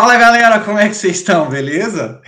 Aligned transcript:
Fala 0.00 0.16
galera, 0.16 0.60
como 0.60 0.78
é 0.78 0.88
que 0.88 0.94
vocês 0.94 1.18
estão? 1.18 1.50
Beleza? 1.50 2.22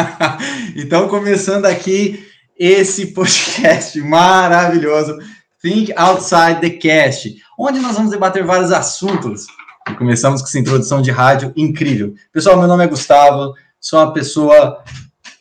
então, 0.74 1.08
começando 1.08 1.66
aqui 1.66 2.26
esse 2.58 3.08
podcast 3.08 4.00
maravilhoso, 4.00 5.18
Think 5.60 5.92
Outside 5.94 6.62
the 6.62 6.70
Cast, 6.70 7.36
onde 7.58 7.80
nós 7.80 7.96
vamos 7.96 8.12
debater 8.12 8.42
vários 8.46 8.72
assuntos. 8.72 9.44
E 9.90 9.94
começamos 9.94 10.40
com 10.40 10.48
essa 10.48 10.58
introdução 10.58 11.02
de 11.02 11.10
rádio 11.10 11.52
incrível. 11.54 12.14
Pessoal, 12.32 12.56
meu 12.56 12.66
nome 12.66 12.84
é 12.84 12.88
Gustavo, 12.88 13.52
sou 13.78 13.98
uma 13.98 14.14
pessoa 14.14 14.82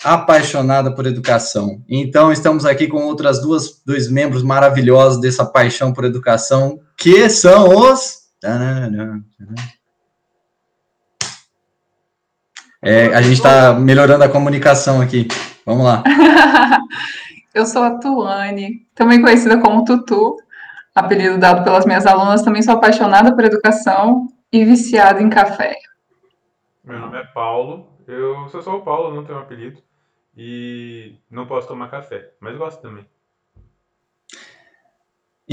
apaixonada 0.03 0.93
por 0.93 1.05
educação. 1.05 1.81
Então, 1.87 2.33
estamos 2.33 2.65
aqui 2.65 2.85
com 2.85 3.05
outras 3.05 3.41
duas 3.41 3.81
dois 3.85 4.11
membros 4.11 4.43
maravilhosos 4.43 5.21
dessa 5.21 5.45
paixão 5.45 5.93
por 5.93 6.03
educação, 6.03 6.81
que 6.97 7.29
são 7.29 7.69
os 7.89 8.23
é, 12.81 13.13
a 13.13 13.21
gente 13.21 13.33
está 13.33 13.73
melhorando 13.73 14.23
a 14.23 14.29
comunicação 14.29 15.01
aqui. 15.01 15.27
Vamos 15.65 15.85
lá. 15.85 16.03
Eu 17.53 17.65
sou 17.65 17.83
a 17.83 17.99
Tuane, 17.99 18.87
também 18.95 19.21
conhecida 19.21 19.59
como 19.59 19.83
Tutu, 19.83 20.37
apelido 20.95 21.37
dado 21.37 21.63
pelas 21.63 21.85
minhas 21.85 22.05
alunas. 22.05 22.41
Também 22.41 22.61
sou 22.61 22.73
apaixonada 22.73 23.35
por 23.35 23.43
educação 23.43 24.27
e 24.51 24.63
viciada 24.65 25.21
em 25.21 25.29
café. 25.29 25.75
Meu 26.83 26.97
nome 26.99 27.17
é 27.17 27.23
Paulo. 27.25 27.87
Eu 28.07 28.47
sou 28.49 28.61
só 28.61 28.75
o 28.77 28.81
Paulo, 28.81 29.13
não 29.13 29.23
tenho 29.23 29.37
um 29.37 29.41
apelido. 29.41 29.81
E 30.35 31.17
não 31.29 31.45
posso 31.45 31.67
tomar 31.67 31.91
café, 31.91 32.31
mas 32.39 32.57
gosto 32.57 32.81
também. 32.81 33.05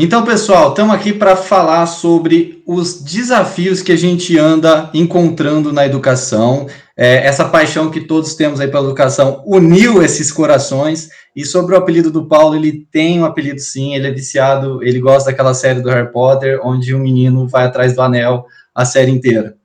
Então, 0.00 0.24
pessoal, 0.24 0.68
estamos 0.68 0.94
aqui 0.94 1.12
para 1.12 1.34
falar 1.34 1.84
sobre 1.86 2.62
os 2.64 3.02
desafios 3.02 3.82
que 3.82 3.90
a 3.90 3.96
gente 3.96 4.38
anda 4.38 4.88
encontrando 4.94 5.72
na 5.72 5.84
educação. 5.84 6.68
É, 6.96 7.26
essa 7.26 7.48
paixão 7.48 7.90
que 7.90 8.02
todos 8.02 8.36
temos 8.36 8.60
aí 8.60 8.68
pela 8.68 8.84
educação 8.84 9.42
uniu 9.44 10.00
esses 10.00 10.30
corações. 10.30 11.08
E 11.34 11.44
sobre 11.44 11.74
o 11.74 11.78
apelido 11.78 12.12
do 12.12 12.28
Paulo, 12.28 12.54
ele 12.54 12.86
tem 12.92 13.18
um 13.18 13.24
apelido 13.24 13.58
sim, 13.58 13.96
ele 13.96 14.06
é 14.06 14.12
viciado, 14.12 14.80
ele 14.84 15.00
gosta 15.00 15.32
daquela 15.32 15.52
série 15.52 15.80
do 15.80 15.88
Harry 15.88 16.12
Potter, 16.12 16.60
onde 16.62 16.94
o 16.94 16.96
um 16.96 17.00
menino 17.00 17.48
vai 17.48 17.64
atrás 17.64 17.96
do 17.96 18.00
anel 18.00 18.46
a 18.72 18.84
série 18.84 19.10
inteira. 19.10 19.56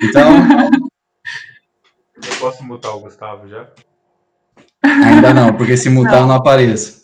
Então. 0.00 0.30
Eu 2.14 2.36
posso 2.38 2.62
mutar 2.62 2.94
o 2.94 3.00
Gustavo 3.00 3.48
já? 3.48 3.66
Ainda 4.84 5.34
não, 5.34 5.52
porque 5.52 5.76
se 5.76 5.88
mutar 5.88 6.12
não. 6.12 6.20
eu 6.20 6.26
não 6.28 6.34
apareço. 6.36 7.00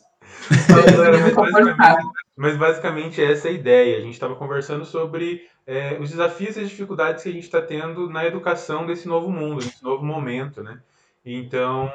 Mas, 1.78 1.96
mas 2.36 2.56
basicamente 2.56 3.22
essa 3.22 3.48
é 3.48 3.50
a 3.50 3.54
ideia. 3.54 3.96
A 3.96 4.00
gente 4.00 4.12
estava 4.12 4.36
conversando 4.36 4.84
sobre 4.84 5.48
é, 5.66 5.98
os 5.98 6.10
desafios 6.10 6.56
e 6.56 6.60
as 6.60 6.68
dificuldades 6.68 7.22
que 7.22 7.30
a 7.30 7.32
gente 7.32 7.44
está 7.44 7.62
tendo 7.62 8.10
na 8.10 8.26
educação 8.26 8.84
desse 8.84 9.08
novo 9.08 9.30
mundo, 9.30 9.64
desse 9.64 9.82
novo 9.82 10.04
momento, 10.04 10.62
né? 10.62 10.80
Então 11.24 11.90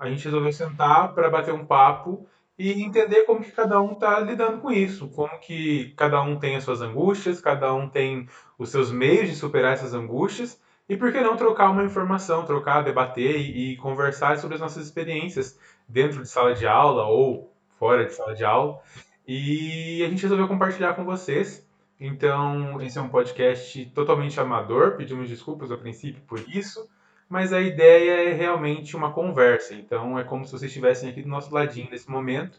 a 0.00 0.08
gente 0.08 0.24
resolveu 0.24 0.52
sentar 0.52 1.14
para 1.14 1.30
bater 1.30 1.52
um 1.52 1.64
papo 1.64 2.26
e 2.58 2.82
entender 2.82 3.24
como 3.24 3.42
que 3.42 3.52
cada 3.52 3.80
um 3.80 3.92
está 3.92 4.18
lidando 4.20 4.58
com 4.60 4.72
isso, 4.72 5.08
como 5.08 5.38
que 5.40 5.92
cada 5.96 6.20
um 6.22 6.38
tem 6.38 6.56
as 6.56 6.64
suas 6.64 6.80
angústias, 6.80 7.40
cada 7.40 7.72
um 7.74 7.88
tem 7.88 8.28
os 8.58 8.70
seus 8.70 8.90
meios 8.90 9.28
de 9.28 9.36
superar 9.36 9.74
essas 9.74 9.94
angústias 9.94 10.60
e 10.88 10.96
por 10.96 11.12
que 11.12 11.20
não 11.20 11.36
trocar 11.36 11.70
uma 11.70 11.84
informação, 11.84 12.44
trocar, 12.44 12.82
debater 12.82 13.36
e, 13.36 13.72
e 13.72 13.76
conversar 13.76 14.38
sobre 14.38 14.56
as 14.56 14.60
nossas 14.60 14.84
experiências 14.84 15.58
dentro 15.88 16.22
de 16.22 16.28
sala 16.28 16.54
de 16.54 16.66
aula 16.66 17.04
ou 17.04 17.52
fora 17.78 18.04
de 18.04 18.14
sala 18.14 18.34
de 18.34 18.44
aula 18.44 18.80
e 19.26 20.02
a 20.04 20.08
gente 20.08 20.22
resolveu 20.22 20.48
compartilhar 20.48 20.94
com 20.94 21.04
vocês. 21.04 21.66
Então, 21.98 22.80
esse 22.80 22.98
é 22.98 23.00
um 23.00 23.08
podcast 23.08 23.86
totalmente 23.94 24.38
amador, 24.40 24.96
pedimos 24.96 25.28
desculpas 25.28 25.70
a 25.70 25.76
princípio 25.76 26.20
por 26.26 26.40
isso, 26.48 26.88
mas 27.28 27.52
a 27.52 27.60
ideia 27.60 28.28
é 28.28 28.32
realmente 28.32 28.96
uma 28.96 29.12
conversa. 29.12 29.74
Então, 29.74 30.18
é 30.18 30.24
como 30.24 30.44
se 30.44 30.50
vocês 30.50 30.70
estivessem 30.70 31.08
aqui 31.08 31.22
do 31.22 31.28
nosso 31.28 31.54
ladinho 31.54 31.88
nesse 31.90 32.10
momento. 32.10 32.58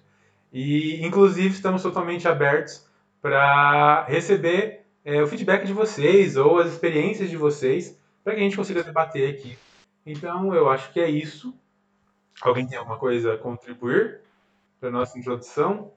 E, 0.51 1.05
inclusive, 1.05 1.49
estamos 1.49 1.83
totalmente 1.83 2.27
abertos 2.27 2.87
para 3.21 4.05
receber 4.05 4.85
é, 5.03 5.21
o 5.21 5.27
feedback 5.27 5.65
de 5.65 5.73
vocês 5.73 6.37
ou 6.37 6.59
as 6.59 6.71
experiências 6.71 7.29
de 7.29 7.35
vocês 7.35 7.99
para 8.23 8.33
que 8.33 8.39
a 8.39 8.43
gente 8.43 8.55
consiga 8.55 8.83
debater 8.83 9.29
aqui. 9.29 9.57
Então, 10.05 10.53
eu 10.55 10.69
acho 10.69 10.91
que 10.93 10.99
é 10.99 11.09
isso. 11.09 11.53
Alguém 12.41 12.65
tem 12.65 12.77
alguma 12.77 12.97
coisa 12.97 13.33
a 13.33 13.37
contribuir 13.37 14.21
para 14.79 14.89
nossa 14.89 15.19
introdução? 15.19 15.91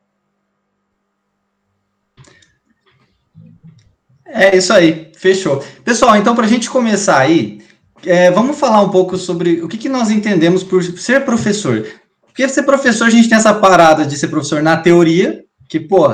É 4.29 4.57
isso 4.57 4.73
aí, 4.73 5.13
fechou. 5.17 5.63
Pessoal, 5.85 6.17
então, 6.17 6.35
para 6.35 6.47
a 6.47 6.49
gente 6.49 6.69
começar 6.69 7.19
aí, 7.19 7.61
é, 8.05 8.31
vamos 8.31 8.59
falar 8.59 8.83
um 8.83 8.91
pouco 8.91 9.17
sobre 9.17 9.63
o 9.63 9.69
que, 9.69 9.79
que 9.79 9.89
nós 9.89 10.11
entendemos 10.11 10.63
por 10.63 10.83
ser 10.83 11.25
professor. 11.25 11.87
Porque 12.27 12.49
ser 12.49 12.65
professor, 12.65 13.07
a 13.07 13.11
gente 13.11 13.29
tem 13.29 13.39
essa 13.39 13.55
parada 13.55 14.05
de 14.05 14.17
ser 14.17 14.29
professor 14.29 14.63
na 14.63 14.77
teoria, 14.77 15.45
que, 15.69 15.81
pô, 15.81 16.09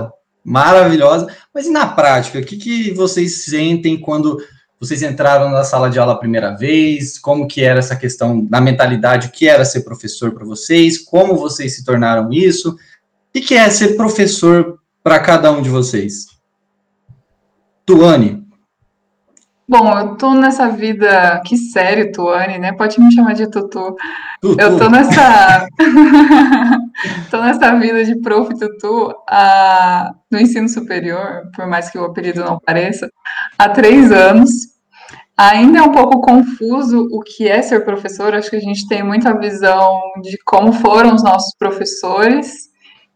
maravilhosa, 0.44 1.26
mas 1.54 1.66
e 1.66 1.70
na 1.70 1.86
prática? 1.86 2.38
O 2.38 2.44
que, 2.44 2.56
que 2.56 2.92
vocês 2.92 3.44
sentem 3.44 3.98
quando 3.98 4.38
vocês 4.78 5.02
entraram 5.02 5.50
na 5.50 5.64
sala 5.64 5.88
de 5.88 5.98
aula 5.98 6.12
a 6.12 6.18
primeira 6.18 6.56
vez? 6.56 7.18
Como 7.18 7.46
que 7.46 7.62
era 7.62 7.78
essa 7.78 7.96
questão 7.96 8.46
na 8.50 8.60
mentalidade? 8.60 9.28
O 9.28 9.30
que 9.30 9.48
era 9.48 9.64
ser 9.64 9.82
professor 9.82 10.32
para 10.32 10.44
vocês? 10.44 10.98
Como 10.98 11.36
vocês 11.36 11.76
se 11.76 11.84
tornaram 11.84 12.32
isso? 12.32 12.70
O 12.70 12.76
que, 13.32 13.40
que 13.40 13.54
é 13.54 13.70
ser 13.70 13.96
professor 13.96 14.78
para 15.02 15.20
cada 15.20 15.52
um 15.52 15.62
de 15.62 15.70
vocês? 15.70 16.31
Tuane. 17.86 18.42
Bom, 19.68 19.98
eu 19.98 20.16
tô 20.16 20.34
nessa 20.34 20.68
vida. 20.68 21.40
Que 21.46 21.56
sério, 21.56 22.12
Tuane, 22.12 22.58
né? 22.58 22.72
Pode 22.72 23.00
me 23.00 23.12
chamar 23.12 23.32
de 23.32 23.50
Tutu. 23.50 23.96
Tutu. 24.40 24.60
Eu 24.60 24.78
tô 24.78 24.90
nessa. 24.90 25.66
tô 27.30 27.40
nessa 27.40 27.74
vida 27.78 28.04
de 28.04 28.20
prof 28.20 28.52
Tutu 28.58 29.14
a... 29.28 30.12
no 30.30 30.38
ensino 30.38 30.68
superior, 30.68 31.50
por 31.54 31.66
mais 31.66 31.90
que 31.90 31.98
o 31.98 32.04
apelido 32.04 32.44
não 32.44 32.58
pareça, 32.58 33.08
há 33.58 33.68
três 33.68 34.12
anos. 34.12 34.50
Ainda 35.38 35.78
é 35.78 35.82
um 35.82 35.92
pouco 35.92 36.20
confuso 36.20 37.08
o 37.10 37.20
que 37.20 37.48
é 37.48 37.62
ser 37.62 37.84
professor. 37.84 38.34
Acho 38.34 38.50
que 38.50 38.56
a 38.56 38.60
gente 38.60 38.86
tem 38.86 39.02
muita 39.02 39.38
visão 39.38 40.02
de 40.22 40.36
como 40.44 40.72
foram 40.72 41.14
os 41.14 41.22
nossos 41.22 41.54
professores 41.56 42.68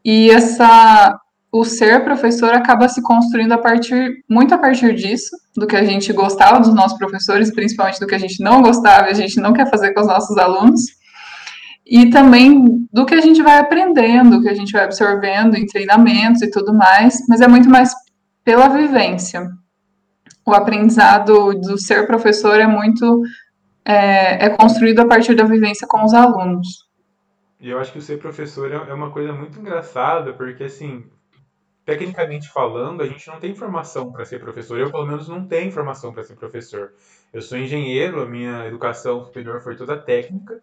e 0.03 0.31
essa 0.31 1.15
o 1.59 1.65
ser 1.65 2.05
professor 2.05 2.53
acaba 2.53 2.89
se 2.89 3.01
construindo 3.03 3.53
a 3.53 3.59
partir 3.59 4.23
muito 4.29 4.55
a 4.55 4.59
partir 4.59 4.95
disso, 4.95 5.35
do 5.57 5.67
que 5.67 5.75
a 5.75 5.85
gente 5.85 6.13
gostava 6.13 6.61
dos 6.61 6.75
nossos 6.75 6.99
professores, 6.99 7.53
principalmente 7.53 7.99
do 7.99 8.07
que 8.07 8.15
a 8.15 8.19
gente 8.19 8.43
não 8.43 8.61
gostava 8.61 9.09
e 9.09 9.13
a 9.13 9.15
gente 9.15 9.41
não 9.41 9.53
quer 9.53 9.71
fazer 9.71 9.95
com 9.95 10.01
os 10.01 10.07
nossos 10.07 10.37
alunos. 10.37 10.83
E 11.87 12.11
também 12.11 12.87
do 12.93 13.07
que 13.07 13.15
a 13.15 13.21
gente 13.21 13.43
vai 13.43 13.59
aprendendo, 13.59 14.43
que 14.43 14.49
a 14.49 14.55
gente 14.55 14.73
vai 14.73 14.85
absorvendo 14.85 15.57
em 15.57 15.67
treinamentos 15.67 16.43
e 16.43 16.51
tudo 16.51 16.75
mais, 16.75 17.25
mas 17.29 17.41
é 17.41 17.49
muito 17.49 17.71
mais 17.71 17.95
pela 18.45 18.69
vivência. 18.69 19.49
O 20.45 20.53
aprendizado 20.53 21.55
do 21.55 21.79
ser 21.79 22.07
professor 22.07 22.61
é 22.61 22.67
muito 22.67 23.23
é, 23.85 24.47
é 24.47 24.51
construído 24.51 25.01
a 25.01 25.07
partir 25.07 25.35
da 25.35 25.45
vivência 25.45 25.87
com 25.87 26.05
os 26.05 26.13
alunos. 26.13 26.87
E 27.61 27.71
eu 27.71 27.79
acho 27.79 27.93
que 27.93 27.99
o 27.99 28.03
ser 28.03 28.19
professor 28.19 28.71
é, 28.71 28.75
é 28.75 28.95
uma 28.95 29.11
coisa 29.11 29.33
muito 29.33 29.59
engraçada, 29.59 30.35
porque 30.35 30.65
assim, 30.65 31.05
tecnicamente 31.87 32.49
falando, 32.49 33.01
a 33.01 33.07
gente 33.07 33.29
não 33.29 33.39
tem 33.39 33.55
formação 33.55 34.11
para 34.11 34.25
ser 34.25 34.41
professor. 34.41 34.77
Eu, 34.79 34.91
pelo 34.91 35.07
menos, 35.07 35.29
não 35.29 35.47
tenho 35.47 35.71
formação 35.71 36.13
para 36.13 36.25
ser 36.25 36.35
professor. 36.35 36.93
Eu 37.33 37.41
sou 37.41 37.57
engenheiro, 37.57 38.21
a 38.21 38.27
minha 38.27 38.67
educação 38.67 39.25
superior 39.25 39.63
foi 39.63 39.77
toda 39.77 39.97
técnica 39.97 40.61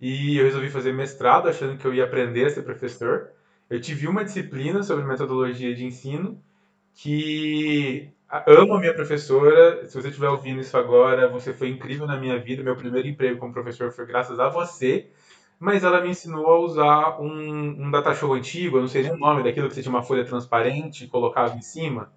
e 0.00 0.36
eu 0.36 0.44
resolvi 0.44 0.68
fazer 0.68 0.92
mestrado 0.92 1.48
achando 1.48 1.78
que 1.78 1.86
eu 1.86 1.94
ia 1.94 2.04
aprender 2.04 2.46
a 2.46 2.50
ser 2.50 2.62
professor. 2.62 3.30
Eu 3.70 3.80
tive 3.80 4.08
uma 4.08 4.24
disciplina 4.24 4.82
sobre 4.82 5.04
metodologia 5.04 5.72
de 5.72 5.84
ensino 5.84 6.42
que 6.92 8.10
amo 8.44 8.74
a 8.74 8.80
minha 8.80 8.94
professora. 8.94 9.86
Se 9.86 9.94
você 9.94 10.08
estiver 10.08 10.28
ouvindo 10.28 10.60
isso 10.60 10.76
agora, 10.76 11.28
você 11.28 11.52
foi 11.52 11.68
incrível 11.68 12.04
na 12.04 12.16
minha 12.16 12.36
vida. 12.40 12.64
Meu 12.64 12.74
primeiro 12.74 13.06
emprego 13.06 13.38
como 13.38 13.52
professor 13.52 13.92
foi 13.92 14.06
graças 14.06 14.40
a 14.40 14.48
você 14.48 15.08
mas 15.64 15.82
ela 15.82 16.02
me 16.02 16.10
ensinou 16.10 16.46
a 16.46 16.58
usar 16.58 17.18
um, 17.18 17.86
um 17.86 17.90
data 17.90 18.14
show 18.14 18.34
antigo, 18.34 18.76
eu 18.76 18.82
não 18.82 18.88
sei 18.88 19.02
nem 19.02 19.12
o 19.12 19.16
nome 19.16 19.42
daquilo 19.42 19.66
que 19.66 19.74
você 19.74 19.80
tinha 19.80 19.94
uma 19.94 20.02
folha 20.02 20.22
transparente 20.22 21.04
e 21.04 21.08
colocava 21.08 21.56
em 21.56 21.62
cima. 21.62 22.12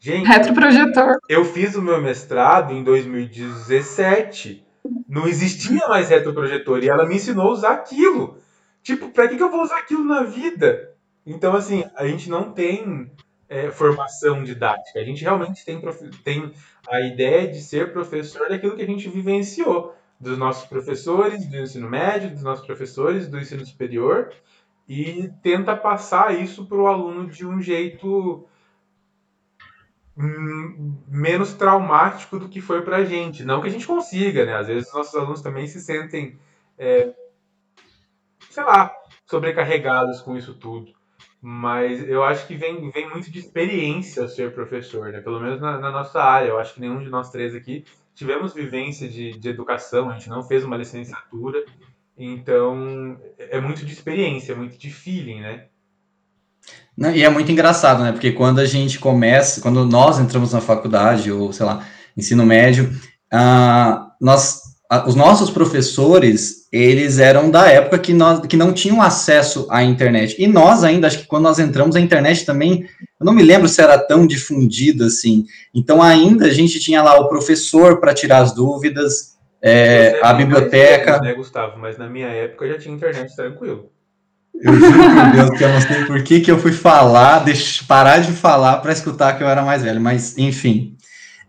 Gente, 0.00 0.26
retroprojetor. 0.26 1.18
Eu 1.28 1.44
fiz 1.44 1.76
o 1.76 1.82
meu 1.82 2.00
mestrado 2.00 2.72
em 2.72 2.82
2017. 2.82 4.66
Não 5.06 5.28
existia 5.28 5.86
mais 5.86 6.08
retroprojetor 6.08 6.82
e 6.82 6.88
ela 6.88 7.04
me 7.04 7.16
ensinou 7.16 7.48
a 7.48 7.52
usar 7.52 7.72
aquilo. 7.72 8.38
Tipo, 8.82 9.10
para 9.10 9.28
que, 9.28 9.36
que 9.36 9.42
eu 9.42 9.50
vou 9.50 9.62
usar 9.62 9.76
aquilo 9.76 10.02
na 10.02 10.22
vida? 10.22 10.94
Então, 11.26 11.54
assim, 11.54 11.84
a 11.94 12.06
gente 12.06 12.30
não 12.30 12.52
tem 12.52 13.12
é, 13.50 13.70
formação 13.70 14.42
didática. 14.42 14.98
A 14.98 15.04
gente 15.04 15.22
realmente 15.22 15.62
tem, 15.62 15.78
tem 16.24 16.50
a 16.88 17.02
ideia 17.02 17.46
de 17.46 17.60
ser 17.60 17.92
professor 17.92 18.48
daquilo 18.48 18.74
que 18.74 18.82
a 18.82 18.86
gente 18.86 19.10
vivenciou 19.10 19.94
dos 20.22 20.38
nossos 20.38 20.68
professores 20.68 21.48
do 21.48 21.56
ensino 21.56 21.90
médio, 21.90 22.30
dos 22.30 22.44
nossos 22.44 22.64
professores 22.64 23.26
do 23.26 23.40
ensino 23.40 23.66
superior 23.66 24.32
e 24.88 25.28
tenta 25.42 25.76
passar 25.76 26.40
isso 26.40 26.64
para 26.66 26.78
o 26.78 26.86
aluno 26.86 27.28
de 27.28 27.44
um 27.44 27.60
jeito 27.60 28.46
hum, 30.16 30.96
menos 31.08 31.54
traumático 31.54 32.38
do 32.38 32.48
que 32.48 32.60
foi 32.60 32.82
para 32.82 32.98
a 32.98 33.04
gente. 33.04 33.44
Não 33.44 33.60
que 33.60 33.66
a 33.66 33.70
gente 33.70 33.86
consiga, 33.86 34.46
né? 34.46 34.54
Às 34.54 34.68
vezes 34.68 34.92
nossos 34.94 35.14
alunos 35.16 35.42
também 35.42 35.66
se 35.66 35.80
sentem, 35.80 36.38
é, 36.78 37.12
sei 38.48 38.62
lá, 38.62 38.94
sobrecarregados 39.26 40.20
com 40.20 40.36
isso 40.36 40.54
tudo. 40.54 40.92
Mas 41.40 42.08
eu 42.08 42.22
acho 42.22 42.46
que 42.46 42.54
vem, 42.54 42.88
vem 42.92 43.10
muito 43.10 43.28
de 43.28 43.40
experiência 43.40 44.28
ser 44.28 44.54
professor, 44.54 45.10
né? 45.10 45.20
Pelo 45.20 45.40
menos 45.40 45.60
na, 45.60 45.80
na 45.80 45.90
nossa 45.90 46.22
área. 46.22 46.48
Eu 46.48 46.60
acho 46.60 46.74
que 46.74 46.80
nenhum 46.80 47.02
de 47.02 47.10
nós 47.10 47.30
três 47.30 47.56
aqui 47.56 47.84
tivemos 48.14 48.54
vivência 48.54 49.08
de, 49.08 49.38
de 49.38 49.48
educação, 49.48 50.10
a 50.10 50.14
gente 50.14 50.28
não 50.28 50.42
fez 50.42 50.64
uma 50.64 50.76
licenciatura. 50.76 51.64
Então, 52.16 53.18
é 53.38 53.60
muito 53.60 53.84
de 53.84 53.92
experiência, 53.92 54.52
é 54.52 54.56
muito 54.56 54.76
de 54.78 54.90
feeling, 54.90 55.40
né? 55.40 55.66
E 57.14 57.24
é 57.24 57.30
muito 57.30 57.50
engraçado, 57.50 58.02
né? 58.02 58.12
Porque 58.12 58.32
quando 58.32 58.60
a 58.60 58.66
gente 58.66 58.98
começa, 58.98 59.60
quando 59.60 59.84
nós 59.86 60.18
entramos 60.18 60.52
na 60.52 60.60
faculdade, 60.60 61.32
ou 61.32 61.52
sei 61.52 61.64
lá, 61.64 61.86
ensino 62.16 62.44
médio, 62.44 62.92
uh, 63.32 64.10
nós, 64.20 64.61
os 65.06 65.14
nossos 65.14 65.50
professores, 65.50 66.68
eles 66.70 67.18
eram 67.18 67.50
da 67.50 67.68
época 67.68 67.98
que, 67.98 68.12
nós, 68.12 68.46
que 68.46 68.56
não 68.56 68.72
tinham 68.72 69.00
acesso 69.00 69.66
à 69.70 69.82
internet. 69.82 70.36
E 70.38 70.46
nós 70.46 70.84
ainda, 70.84 71.06
acho 71.06 71.20
que 71.20 71.26
quando 71.26 71.44
nós 71.44 71.58
entramos, 71.58 71.96
a 71.96 72.00
internet 72.00 72.44
também, 72.44 72.86
eu 73.18 73.24
não 73.24 73.32
me 73.32 73.42
lembro 73.42 73.68
se 73.68 73.80
era 73.80 73.98
tão 73.98 74.26
difundida 74.26 75.06
assim. 75.06 75.46
Então, 75.74 76.02
ainda 76.02 76.46
a 76.46 76.52
gente 76.52 76.78
tinha 76.78 77.02
lá 77.02 77.18
o 77.18 77.28
professor 77.28 78.00
para 78.00 78.12
tirar 78.12 78.38
as 78.38 78.54
dúvidas, 78.54 79.32
é, 79.62 80.20
a 80.22 80.34
biblioteca. 80.34 81.20
né, 81.20 81.32
Gustavo? 81.32 81.78
Mas 81.78 81.96
na 81.96 82.08
minha 82.08 82.28
época 82.28 82.68
já 82.68 82.78
tinha 82.78 82.94
internet 82.94 83.34
tranquilo. 83.34 83.90
Eu 84.60 84.74
juro 84.74 84.92
por 84.92 85.32
Deus 85.32 85.50
que 85.58 85.64
eu 85.64 85.68
não 85.70 85.80
sei 85.80 86.04
por 86.04 86.22
que, 86.22 86.40
que 86.40 86.50
eu 86.50 86.58
fui 86.58 86.72
falar, 86.72 87.40
deixa, 87.40 87.82
parar 87.88 88.18
de 88.18 88.32
falar 88.32 88.76
para 88.78 88.92
escutar 88.92 89.36
que 89.36 89.42
eu 89.42 89.48
era 89.48 89.62
mais 89.62 89.82
velho, 89.82 90.00
mas 90.00 90.36
enfim. 90.36 90.96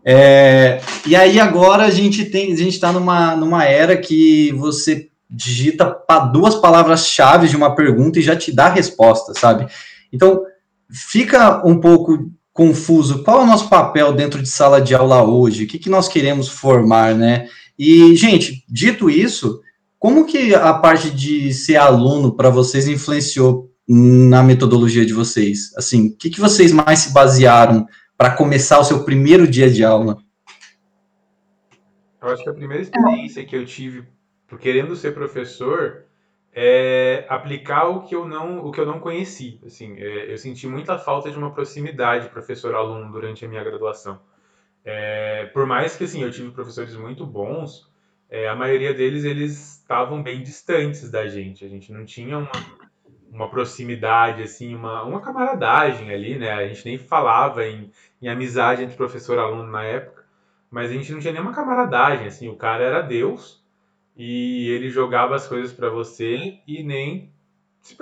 É, 0.05 0.81
e 1.07 1.15
aí 1.15 1.39
agora 1.39 1.85
a 1.85 1.89
gente 1.89 2.25
tem, 2.25 2.51
a 2.51 2.57
gente 2.57 2.73
está 2.73 2.91
numa, 2.91 3.35
numa 3.35 3.63
era 3.63 3.95
que 3.95 4.51
você 4.53 5.09
digita 5.29 5.97
duas 6.31 6.55
palavras-chave 6.55 7.47
de 7.47 7.55
uma 7.55 7.73
pergunta 7.73 8.19
e 8.19 8.21
já 8.21 8.35
te 8.35 8.51
dá 8.51 8.65
a 8.65 8.73
resposta, 8.73 9.33
sabe? 9.33 9.67
Então 10.11 10.43
fica 10.89 11.65
um 11.65 11.79
pouco 11.79 12.29
confuso. 12.53 13.23
Qual 13.23 13.41
é 13.41 13.43
o 13.43 13.47
nosso 13.47 13.67
papel 13.67 14.13
dentro 14.13 14.41
de 14.41 14.47
sala 14.49 14.79
de 14.79 14.93
aula 14.93 15.23
hoje? 15.23 15.63
O 15.63 15.67
que, 15.67 15.79
que 15.79 15.89
nós 15.89 16.07
queremos 16.07 16.47
formar, 16.47 17.15
né? 17.15 17.47
E, 17.77 18.15
gente, 18.15 18.63
dito 18.69 19.09
isso, 19.09 19.59
como 19.97 20.25
que 20.25 20.53
a 20.53 20.73
parte 20.73 21.09
de 21.09 21.51
ser 21.51 21.77
aluno 21.77 22.35
para 22.35 22.49
vocês 22.51 22.87
influenciou 22.87 23.71
na 23.87 24.43
metodologia 24.43 25.05
de 25.05 25.13
vocês? 25.13 25.73
Assim, 25.75 26.07
o 26.07 26.15
que, 26.15 26.29
que 26.29 26.39
vocês 26.39 26.71
mais 26.71 26.99
se 26.99 27.11
basearam 27.11 27.87
para 28.23 28.37
começar 28.37 28.79
o 28.79 28.85
seu 28.85 29.03
primeiro 29.03 29.45
dia 29.45 29.69
de 29.69 29.83
aula? 29.83 30.17
Eu 32.21 32.29
acho 32.29 32.41
que 32.41 32.49
a 32.49 32.53
primeira 32.53 32.81
experiência 32.81 33.43
que 33.43 33.53
eu 33.53 33.65
tive 33.65 34.07
querendo 34.61 34.95
ser 34.95 35.13
professor 35.13 36.05
é 36.53 37.25
aplicar 37.27 37.89
o 37.89 38.03
que 38.03 38.15
eu 38.15 38.25
não 38.25 38.65
o 38.65 38.71
que 38.71 38.79
eu 38.79 38.85
não 38.85 39.01
conheci. 39.01 39.59
Assim, 39.65 39.97
é, 39.97 40.31
eu 40.31 40.37
senti 40.37 40.65
muita 40.67 40.97
falta 40.97 41.29
de 41.29 41.37
uma 41.37 41.51
proximidade 41.51 42.29
professor-aluno 42.29 43.11
durante 43.11 43.43
a 43.43 43.49
minha 43.49 43.61
graduação. 43.61 44.21
É, 44.85 45.47
por 45.47 45.65
mais 45.65 45.97
que 45.97 46.05
assim 46.05 46.23
eu 46.23 46.31
tive 46.31 46.49
professores 46.51 46.95
muito 46.95 47.25
bons, 47.25 47.91
é, 48.29 48.47
a 48.47 48.55
maioria 48.55 48.93
deles 48.93 49.25
eles 49.25 49.79
estavam 49.79 50.23
bem 50.23 50.41
distantes 50.41 51.11
da 51.11 51.27
gente. 51.27 51.65
A 51.65 51.67
gente 51.67 51.91
não 51.91 52.05
tinha 52.05 52.37
uma, 52.37 52.51
uma 53.33 53.49
proximidade, 53.49 54.43
assim, 54.43 54.75
uma, 54.75 55.03
uma 55.03 55.19
camaradagem 55.19 56.09
ali, 56.11 56.37
né? 56.37 56.51
A 56.51 56.67
gente 56.67 56.85
nem 56.85 56.97
falava 56.97 57.65
em, 57.65 57.91
em 58.23 58.29
amizade 58.29 58.83
entre 58.83 58.95
professor 58.95 59.37
e 59.37 59.41
aluno 59.41 59.69
na 59.71 59.83
época, 59.83 60.23
mas 60.71 60.89
a 60.89 60.93
gente 60.93 61.11
não 61.11 61.19
tinha 61.19 61.33
nenhuma 61.33 61.53
camaradagem, 61.53 62.27
assim. 62.27 62.49
O 62.49 62.55
cara 62.55 62.83
era 62.83 63.01
Deus 63.01 63.63
e 64.17 64.69
ele 64.69 64.89
jogava 64.89 65.35
as 65.35 65.47
coisas 65.47 65.71
para 65.71 65.89
você 65.89 66.59
e 66.67 66.83
nem 66.83 67.31
se 67.81 67.95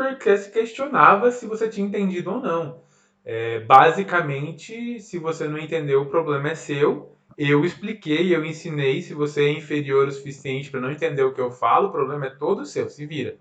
questionava 0.51 1.31
se 1.31 1.45
você 1.47 1.67
tinha 1.67 1.87
entendido 1.87 2.31
ou 2.31 2.39
não. 2.39 2.81
É, 3.25 3.59
basicamente, 3.59 4.99
se 4.99 5.17
você 5.19 5.47
não 5.47 5.57
entendeu, 5.57 6.01
o 6.01 6.09
problema 6.09 6.49
é 6.49 6.55
seu 6.55 7.11
eu 7.37 7.65
expliquei, 7.65 8.35
eu 8.35 8.45
ensinei. 8.45 9.01
Se 9.01 9.13
você 9.13 9.45
é 9.45 9.51
inferior 9.51 10.07
o 10.07 10.11
suficiente 10.11 10.69
para 10.69 10.79
não 10.79 10.91
entender 10.91 11.23
o 11.23 11.33
que 11.33 11.41
eu 11.41 11.51
falo, 11.51 11.87
o 11.87 11.91
problema 11.91 12.27
é 12.27 12.29
todo 12.29 12.65
seu, 12.65 12.89
se 12.89 13.05
vira. 13.05 13.37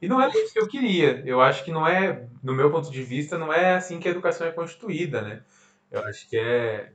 E 0.00 0.08
não 0.08 0.20
é 0.20 0.28
isso 0.28 0.52
que 0.52 0.60
eu 0.60 0.68
queria. 0.68 1.22
Eu 1.26 1.40
acho 1.40 1.64
que 1.64 1.72
não 1.72 1.86
é, 1.86 2.26
no 2.42 2.54
meu 2.54 2.70
ponto 2.70 2.90
de 2.90 3.02
vista, 3.02 3.38
não 3.38 3.52
é 3.52 3.74
assim 3.74 3.98
que 3.98 4.08
a 4.08 4.10
educação 4.10 4.46
é 4.46 4.52
constituída, 4.52 5.22
né? 5.22 5.42
Eu 5.90 6.04
acho 6.04 6.28
que 6.28 6.36
é 6.38 6.92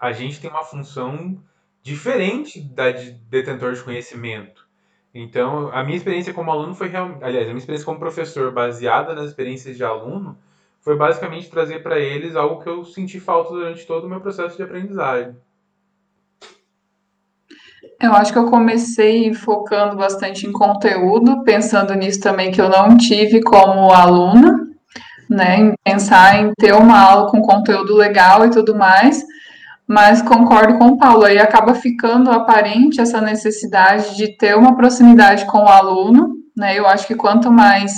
a 0.00 0.12
gente 0.12 0.40
tem 0.40 0.50
uma 0.50 0.64
função 0.64 1.38
diferente 1.82 2.60
da 2.60 2.90
de 2.92 3.12
detentor 3.28 3.74
de 3.74 3.82
conhecimento. 3.82 4.66
Então, 5.14 5.68
a 5.72 5.82
minha 5.84 5.96
experiência 5.96 6.32
como 6.32 6.50
aluno 6.50 6.74
foi 6.74 6.88
realmente, 6.88 7.22
aliás, 7.22 7.44
a 7.44 7.48
minha 7.48 7.58
experiência 7.58 7.84
como 7.84 7.98
professor 7.98 8.50
baseada 8.52 9.14
nas 9.14 9.26
experiências 9.26 9.76
de 9.76 9.84
aluno 9.84 10.38
foi 10.80 10.96
basicamente 10.96 11.50
trazer 11.50 11.82
para 11.82 11.98
eles 11.98 12.34
algo 12.34 12.62
que 12.62 12.68
eu 12.68 12.84
senti 12.84 13.20
falta 13.20 13.50
durante 13.50 13.86
todo 13.86 14.04
o 14.04 14.08
meu 14.08 14.20
processo 14.20 14.56
de 14.56 14.62
aprendizagem. 14.62 15.36
Eu 18.00 18.12
acho 18.14 18.32
que 18.32 18.38
eu 18.38 18.46
comecei 18.46 19.32
focando 19.32 19.96
bastante 19.96 20.46
em 20.46 20.52
conteúdo, 20.52 21.44
pensando 21.44 21.94
nisso 21.94 22.20
também 22.20 22.50
que 22.50 22.60
eu 22.60 22.68
não 22.68 22.96
tive 22.96 23.40
como 23.42 23.92
aluna, 23.92 24.61
né, 25.32 25.58
em 25.58 25.74
pensar 25.84 26.38
em 26.38 26.52
ter 26.58 26.74
uma 26.74 27.00
aula 27.00 27.30
com 27.30 27.40
conteúdo 27.40 27.96
legal 27.96 28.44
e 28.44 28.50
tudo 28.50 28.74
mais, 28.74 29.24
mas 29.86 30.22
concordo 30.22 30.78
com 30.78 30.88
o 30.88 30.98
Paulo, 30.98 31.24
aí 31.24 31.38
acaba 31.38 31.74
ficando 31.74 32.30
aparente 32.30 33.00
essa 33.00 33.20
necessidade 33.20 34.16
de 34.16 34.36
ter 34.36 34.56
uma 34.56 34.76
proximidade 34.76 35.44
com 35.46 35.58
o 35.58 35.68
aluno, 35.68 36.34
né, 36.56 36.78
eu 36.78 36.86
acho 36.86 37.06
que 37.06 37.14
quanto 37.14 37.50
mais 37.50 37.92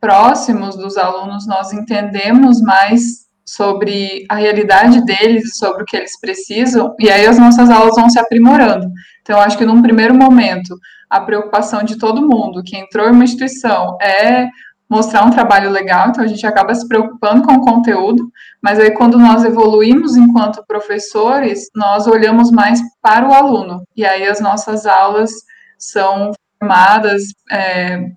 próximos 0.00 0.76
dos 0.76 0.96
alunos 0.96 1.46
nós 1.46 1.72
entendemos 1.72 2.60
mais 2.60 3.20
sobre 3.44 4.24
a 4.28 4.36
realidade 4.36 5.04
deles, 5.04 5.56
sobre 5.56 5.82
o 5.82 5.86
que 5.86 5.96
eles 5.96 6.18
precisam, 6.20 6.94
e 6.98 7.10
aí 7.10 7.26
as 7.26 7.38
nossas 7.38 7.68
aulas 7.68 7.96
vão 7.96 8.08
se 8.08 8.18
aprimorando. 8.18 8.86
Então, 9.22 9.40
acho 9.40 9.58
que 9.58 9.66
num 9.66 9.82
primeiro 9.82 10.14
momento, 10.14 10.76
a 11.08 11.20
preocupação 11.20 11.82
de 11.82 11.98
todo 11.98 12.26
mundo 12.26 12.62
que 12.64 12.76
entrou 12.76 13.08
em 13.08 13.12
uma 13.12 13.24
instituição 13.24 13.96
é 14.00 14.48
mostrar 14.90 15.24
um 15.24 15.30
trabalho 15.30 15.70
legal, 15.70 16.08
então 16.08 16.24
a 16.24 16.26
gente 16.26 16.44
acaba 16.44 16.74
se 16.74 16.86
preocupando 16.88 17.46
com 17.46 17.52
o 17.52 17.60
conteúdo, 17.60 18.28
mas 18.60 18.80
aí 18.80 18.90
quando 18.90 19.16
nós 19.18 19.44
evoluímos 19.44 20.16
enquanto 20.16 20.66
professores, 20.66 21.68
nós 21.74 22.08
olhamos 22.08 22.50
mais 22.50 22.80
para 23.00 23.28
o 23.28 23.32
aluno, 23.32 23.84
e 23.96 24.04
aí 24.04 24.26
as 24.26 24.40
nossas 24.40 24.86
aulas 24.86 25.30
são 25.78 26.32
formadas, 26.58 27.22
é, 27.50 28.10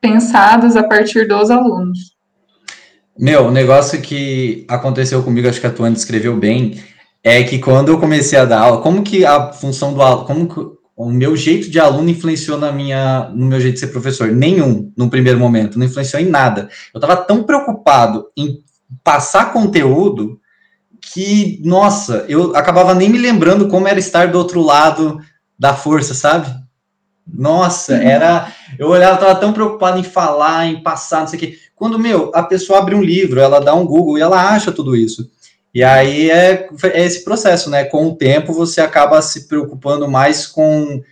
pensadas 0.00 0.76
a 0.76 0.84
partir 0.84 1.26
dos 1.26 1.50
alunos. 1.50 2.12
Meu, 3.18 3.48
o 3.48 3.50
negócio 3.50 4.00
que 4.00 4.64
aconteceu 4.68 5.22
comigo, 5.22 5.48
acho 5.48 5.60
que 5.60 5.66
a 5.66 5.72
Tuane 5.72 5.94
descreveu 5.94 6.36
bem, 6.36 6.80
é 7.24 7.42
que 7.42 7.58
quando 7.58 7.88
eu 7.90 8.00
comecei 8.00 8.38
a 8.38 8.44
dar 8.44 8.60
aula, 8.60 8.82
como 8.82 9.02
que 9.02 9.26
a 9.26 9.52
função 9.52 9.92
do 9.92 10.00
aluno, 10.00 10.26
como 10.26 10.78
o 11.06 11.10
meu 11.10 11.36
jeito 11.36 11.70
de 11.70 11.80
aluno 11.80 12.10
influenciou 12.10 12.58
na 12.58 12.70
minha, 12.70 13.30
no 13.34 13.46
meu 13.46 13.60
jeito 13.60 13.74
de 13.74 13.80
ser 13.80 13.88
professor? 13.88 14.28
Nenhum, 14.28 14.92
no 14.96 15.10
primeiro 15.10 15.38
momento, 15.38 15.78
não 15.78 15.86
influenciou 15.86 16.22
em 16.22 16.28
nada. 16.28 16.68
Eu 16.94 16.98
estava 16.98 17.16
tão 17.16 17.42
preocupado 17.42 18.26
em 18.36 18.58
passar 19.02 19.52
conteúdo 19.52 20.40
que, 21.00 21.60
nossa, 21.64 22.24
eu 22.28 22.54
acabava 22.54 22.94
nem 22.94 23.08
me 23.08 23.18
lembrando 23.18 23.68
como 23.68 23.88
era 23.88 23.98
estar 23.98 24.28
do 24.28 24.38
outro 24.38 24.60
lado 24.60 25.18
da 25.58 25.74
força, 25.74 26.14
sabe? 26.14 26.48
Nossa, 27.26 27.94
uhum. 27.94 28.02
era. 28.02 28.52
Eu 28.78 28.88
olhava, 28.88 29.14
estava 29.14 29.34
tão 29.38 29.52
preocupado 29.52 29.98
em 29.98 30.04
falar, 30.04 30.66
em 30.66 30.82
passar, 30.82 31.20
não 31.20 31.26
sei 31.26 31.36
o 31.36 31.40
quê. 31.40 31.58
Quando, 31.74 31.98
meu, 31.98 32.30
a 32.34 32.42
pessoa 32.42 32.78
abre 32.78 32.94
um 32.94 33.02
livro, 33.02 33.40
ela 33.40 33.60
dá 33.60 33.74
um 33.74 33.86
Google 33.86 34.18
e 34.18 34.20
ela 34.20 34.50
acha 34.50 34.70
tudo 34.70 34.94
isso. 34.94 35.28
E 35.74 35.82
aí 35.82 36.30
é, 36.30 36.68
é 36.84 37.04
esse 37.04 37.24
processo, 37.24 37.70
né? 37.70 37.84
Com 37.84 38.08
o 38.08 38.16
tempo 38.16 38.52
você 38.52 38.80
acaba 38.80 39.22
se 39.22 39.48
preocupando 39.48 40.06
mais 40.06 40.46
com 40.46 41.02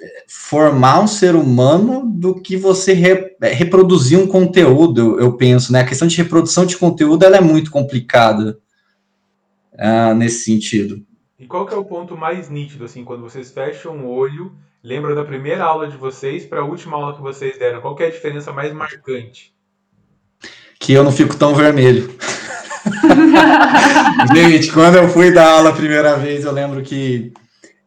é, 0.00 0.24
formar 0.28 1.00
um 1.00 1.06
ser 1.06 1.34
humano 1.34 2.04
do 2.06 2.40
que 2.40 2.56
você 2.56 2.92
re, 2.92 3.36
é, 3.42 3.48
reproduzir 3.52 4.18
um 4.18 4.28
conteúdo, 4.28 5.00
eu, 5.00 5.20
eu, 5.20 5.32
penso, 5.36 5.72
né? 5.72 5.80
A 5.80 5.86
questão 5.86 6.06
de 6.06 6.16
reprodução 6.16 6.64
de 6.64 6.76
conteúdo 6.76 7.24
ela 7.24 7.36
é 7.36 7.40
muito 7.40 7.70
complicada 7.70 8.58
uh, 9.74 10.14
nesse 10.14 10.44
sentido. 10.44 11.04
E 11.38 11.46
qual 11.46 11.66
que 11.66 11.74
é 11.74 11.76
o 11.76 11.84
ponto 11.84 12.16
mais 12.16 12.48
nítido, 12.48 12.84
assim, 12.84 13.04
quando 13.04 13.22
vocês 13.22 13.50
fecham 13.50 13.98
o 14.04 14.08
olho, 14.08 14.52
lembram 14.84 15.14
da 15.14 15.24
primeira 15.24 15.64
aula 15.64 15.88
de 15.88 15.96
vocês 15.96 16.46
para 16.46 16.60
a 16.60 16.64
última 16.64 16.96
aula 16.96 17.14
que 17.14 17.22
vocês 17.22 17.58
deram? 17.58 17.80
Qual 17.80 17.96
que 17.96 18.04
é 18.04 18.06
a 18.06 18.10
diferença 18.10 18.52
mais 18.52 18.72
marcante? 18.72 19.52
Que 20.78 20.92
eu 20.92 21.02
não 21.02 21.10
fico 21.10 21.36
tão 21.36 21.54
vermelho. 21.54 22.14
Gente, 24.34 24.72
quando 24.72 24.96
eu 24.96 25.08
fui 25.08 25.32
dar 25.32 25.50
aula 25.50 25.70
a 25.70 25.74
primeira 25.74 26.16
vez, 26.16 26.44
eu 26.44 26.52
lembro 26.52 26.82
que 26.82 27.32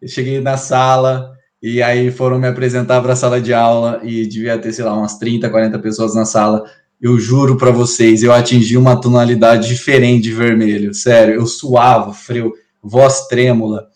eu 0.01 0.07
cheguei 0.07 0.39
na 0.39 0.57
sala 0.57 1.33
e 1.61 1.81
aí 1.81 2.11
foram 2.11 2.37
me 2.37 2.47
apresentar 2.47 3.01
para 3.01 3.13
a 3.13 3.15
sala 3.15 3.39
de 3.39 3.53
aula 3.53 4.01
e 4.03 4.27
devia 4.27 4.57
ter, 4.57 4.73
sei 4.73 4.83
lá, 4.83 4.93
umas 4.93 5.17
30, 5.17 5.49
40 5.49 5.79
pessoas 5.79 6.13
na 6.13 6.25
sala. 6.25 6.63
eu 7.01 7.19
juro 7.19 7.57
para 7.57 7.71
vocês, 7.71 8.23
eu 8.23 8.33
atingi 8.33 8.77
uma 8.77 8.99
tonalidade 8.99 9.67
diferente 9.67 10.23
de 10.23 10.33
vermelho. 10.33 10.93
Sério, 10.93 11.35
eu 11.35 11.45
suava, 11.45 12.13
frio, 12.13 12.53
voz 12.81 13.27
trêmula. 13.27 13.87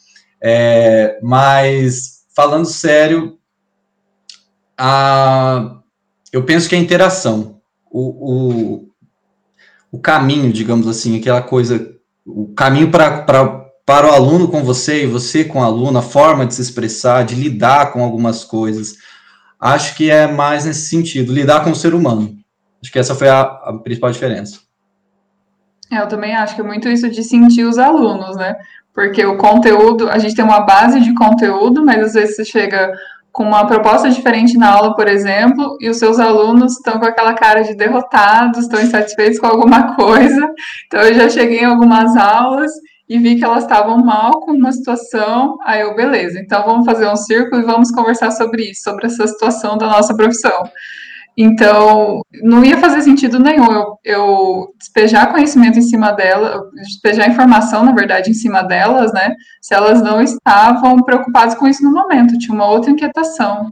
É, 0.42 1.20
mas, 1.22 2.24
falando 2.36 2.66
sério, 2.66 3.38
a, 4.77 5.80
eu 6.32 6.44
penso 6.44 6.70
que 6.70 6.75
a 6.75 6.80
interação, 6.80 7.60
o, 7.92 8.01
o, 8.34 8.89
o 9.98 10.00
caminho, 10.00 10.54
digamos 10.54 10.88
assim, 10.88 11.18
aquela 11.18 11.42
coisa, 11.42 11.96
o 12.25 12.54
caminho 12.54 12.92
para 12.92 13.66
para 13.86 14.06
o 14.06 14.13
aluno 14.13 14.50
com 14.50 14.66
você 14.66 15.04
e 15.04 15.08
você 15.08 15.46
com 15.46 15.60
o 15.60 15.63
aluno, 15.63 15.98
a 15.98 16.01
forma 16.01 16.46
de 16.46 16.54
se 16.54 16.62
expressar, 16.62 17.24
de 17.24 17.36
lidar 17.36 17.94
com 17.94 18.04
algumas 18.04 18.44
coisas. 18.44 18.98
Acho 19.58 19.96
que 19.96 20.12
é 20.12 20.27
mais 20.27 20.66
nesse 20.66 20.89
sentido, 20.89 21.32
lidar 21.32 21.63
com 21.63 21.72
o 21.72 21.75
ser 21.75 21.96
humano. 21.96 22.36
Acho 22.84 22.92
que 22.92 23.00
essa 23.00 23.16
foi 23.16 23.30
a, 23.30 23.39
a 23.39 23.80
principal 23.82 24.12
diferença. 24.12 24.60
É, 25.89 26.00
eu 26.01 26.08
também 26.10 26.36
acho 26.36 26.54
que 26.54 26.60
é 26.60 26.66
muito 26.66 26.89
isso 26.89 27.10
de 27.10 27.24
sentir 27.24 27.63
os 27.63 27.77
alunos, 27.77 28.36
né? 28.36 28.58
Porque 28.94 29.25
o 29.25 29.38
conteúdo, 29.38 30.10
a 30.10 30.18
gente 30.18 30.36
tem 30.36 30.44
uma 30.44 30.60
base 30.60 31.00
de 31.00 31.13
conteúdo, 31.13 31.86
mas 31.86 32.08
às 32.08 32.13
vezes 32.13 32.36
você 32.36 32.44
chega 32.44 32.92
com 33.32 33.44
uma 33.44 33.68
proposta 33.68 34.10
diferente 34.10 34.58
na 34.58 34.72
aula, 34.72 34.96
por 34.96 35.08
exemplo, 35.08 35.78
e 35.80 35.90
os 35.90 35.98
seus 35.98 36.20
alunos 36.20 36.74
estão 36.74 37.00
com 37.00 37.06
aquela 37.06 37.34
cara 37.34 37.62
de 37.62 37.76
derrotados, 37.76 38.64
estão 38.64 38.82
insatisfeitos 38.82 39.40
com 39.40 39.48
alguma 39.48 39.94
coisa. 39.96 40.50
Então, 40.88 41.02
eu 41.02 41.14
já 41.14 41.30
cheguei 41.30 41.60
em 41.60 41.66
algumas 41.66 42.16
aulas 42.16 42.72
e 43.08 43.18
vi 43.18 43.38
que 43.38 43.46
elas 43.46 43.64
estavam 43.64 44.04
mal 44.04 44.42
com 44.42 44.52
uma 44.52 44.72
situação. 44.72 45.58
Aí 45.64 45.82
eu, 45.82 45.96
beleza, 45.96 46.40
então 46.40 46.66
vamos 46.66 46.86
fazer 46.86 47.08
um 47.08 47.16
círculo 47.16 47.62
e 47.62 47.66
vamos 47.66 47.92
conversar 47.92 48.32
sobre 48.32 48.72
isso, 48.72 48.82
sobre 48.84 49.06
essa 49.06 49.28
situação 49.28 49.78
da 49.78 49.88
nossa 49.88 50.16
profissão. 50.16 50.64
Então, 51.39 52.22
não 52.41 52.65
ia 52.65 52.79
fazer 52.79 53.01
sentido 53.01 53.38
nenhum 53.38 53.72
eu, 53.72 54.00
eu, 54.03 54.74
despejar 54.79 55.32
conhecimento 55.32 55.77
em 55.77 55.84
cima 55.84 56.12
dela, 56.12 56.63
despejar 56.74 57.29
informação, 57.29 57.84
na 57.84 57.91
verdade, 57.91 58.32
em 58.32 58.34
cima 58.34 58.63
delas, 58.63 59.13
né? 59.13 59.36
Se 59.62 59.75
elas 59.75 60.01
não 60.01 60.20
estavam 60.20 61.03
preocupadas 61.03 61.53
com 61.53 61.67
isso 61.67 61.84
no 61.84 61.94
momento, 61.94 62.39
tinha 62.39 62.56
uma 62.56 62.65
outra 62.65 62.89
inquietação. 62.89 63.70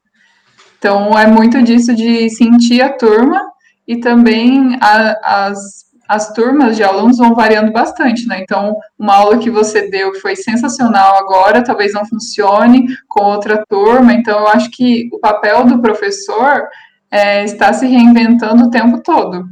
Então, 0.77 1.17
é 1.17 1.25
muito 1.25 1.59
disso 1.63 1.95
de 1.95 2.29
sentir 2.29 2.83
a 2.83 2.93
turma 2.93 3.41
e 3.87 3.99
também 3.99 4.77
a, 4.79 5.47
as 5.47 5.85
as 6.07 6.31
turmas 6.33 6.75
de 6.75 6.83
alunos 6.83 7.17
vão 7.17 7.33
variando 7.33 7.71
bastante, 7.71 8.27
né? 8.27 8.39
Então, 8.39 8.75
uma 8.97 9.15
aula 9.15 9.37
que 9.37 9.49
você 9.49 9.89
deu 9.89 10.11
que 10.11 10.19
foi 10.19 10.35
sensacional 10.35 11.17
agora, 11.17 11.63
talvez 11.63 11.93
não 11.93 12.05
funcione 12.05 12.85
com 13.07 13.23
outra 13.23 13.63
turma. 13.67 14.13
Então, 14.13 14.39
eu 14.39 14.47
acho 14.47 14.69
que 14.71 15.09
o 15.11 15.19
papel 15.19 15.65
do 15.65 15.81
professor 15.81 16.67
é 17.09 17.43
estar 17.43 17.73
se 17.73 17.87
reinventando 17.87 18.65
o 18.65 18.71
tempo 18.71 19.01
todo. 19.01 19.47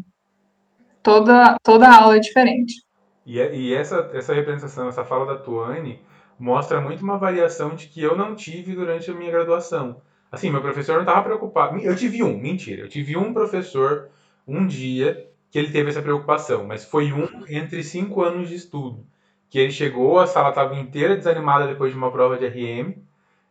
Toda, 1.02 1.58
toda 1.62 1.94
aula 1.94 2.18
é 2.18 2.20
diferente. 2.20 2.82
E, 3.26 3.40
é, 3.40 3.56
e 3.56 3.74
essa, 3.74 4.10
essa 4.14 4.34
representação, 4.34 4.88
essa 4.88 5.04
fala 5.04 5.26
da 5.26 5.38
Tuane, 5.38 6.00
mostra 6.40 6.82
muito 6.82 7.04
uma 7.04 7.18
variação 7.18 7.76
de 7.76 7.88
que 7.88 8.02
eu 8.02 8.18
não 8.18 8.36
tive 8.36 8.74
durante 8.74 9.10
a 9.10 9.14
minha 9.14 9.32
graduação. 9.32 10.02
Assim, 10.32 10.50
meu 10.50 10.62
professor 10.62 10.94
não 10.94 11.02
estava 11.02 11.24
preocupado. 11.24 11.78
Eu 11.80 11.96
tive 11.96 12.24
um, 12.24 12.38
mentira, 12.38 12.82
eu 12.82 12.90
tive 12.90 13.16
um 13.16 13.34
professor 13.34 14.10
um 14.48 14.66
dia 14.66 15.30
que 15.52 15.60
ele 15.60 15.72
teve 15.72 15.90
essa 15.90 16.02
preocupação, 16.02 16.66
mas 16.66 16.84
foi 16.84 17.14
um 17.14 17.28
entre 17.48 17.84
cinco 17.84 18.24
anos 18.24 18.50
de 18.50 18.56
estudo. 18.56 19.06
Que 19.50 19.60
ele 19.60 19.72
chegou, 19.72 20.20
a 20.20 20.26
sala 20.26 20.50
estava 20.50 20.76
inteira 20.76 21.16
desanimada 21.16 21.68
depois 21.68 21.92
de 21.92 21.98
uma 21.98 22.12
prova 22.12 22.38
de 22.38 22.48
RM, 22.48 22.96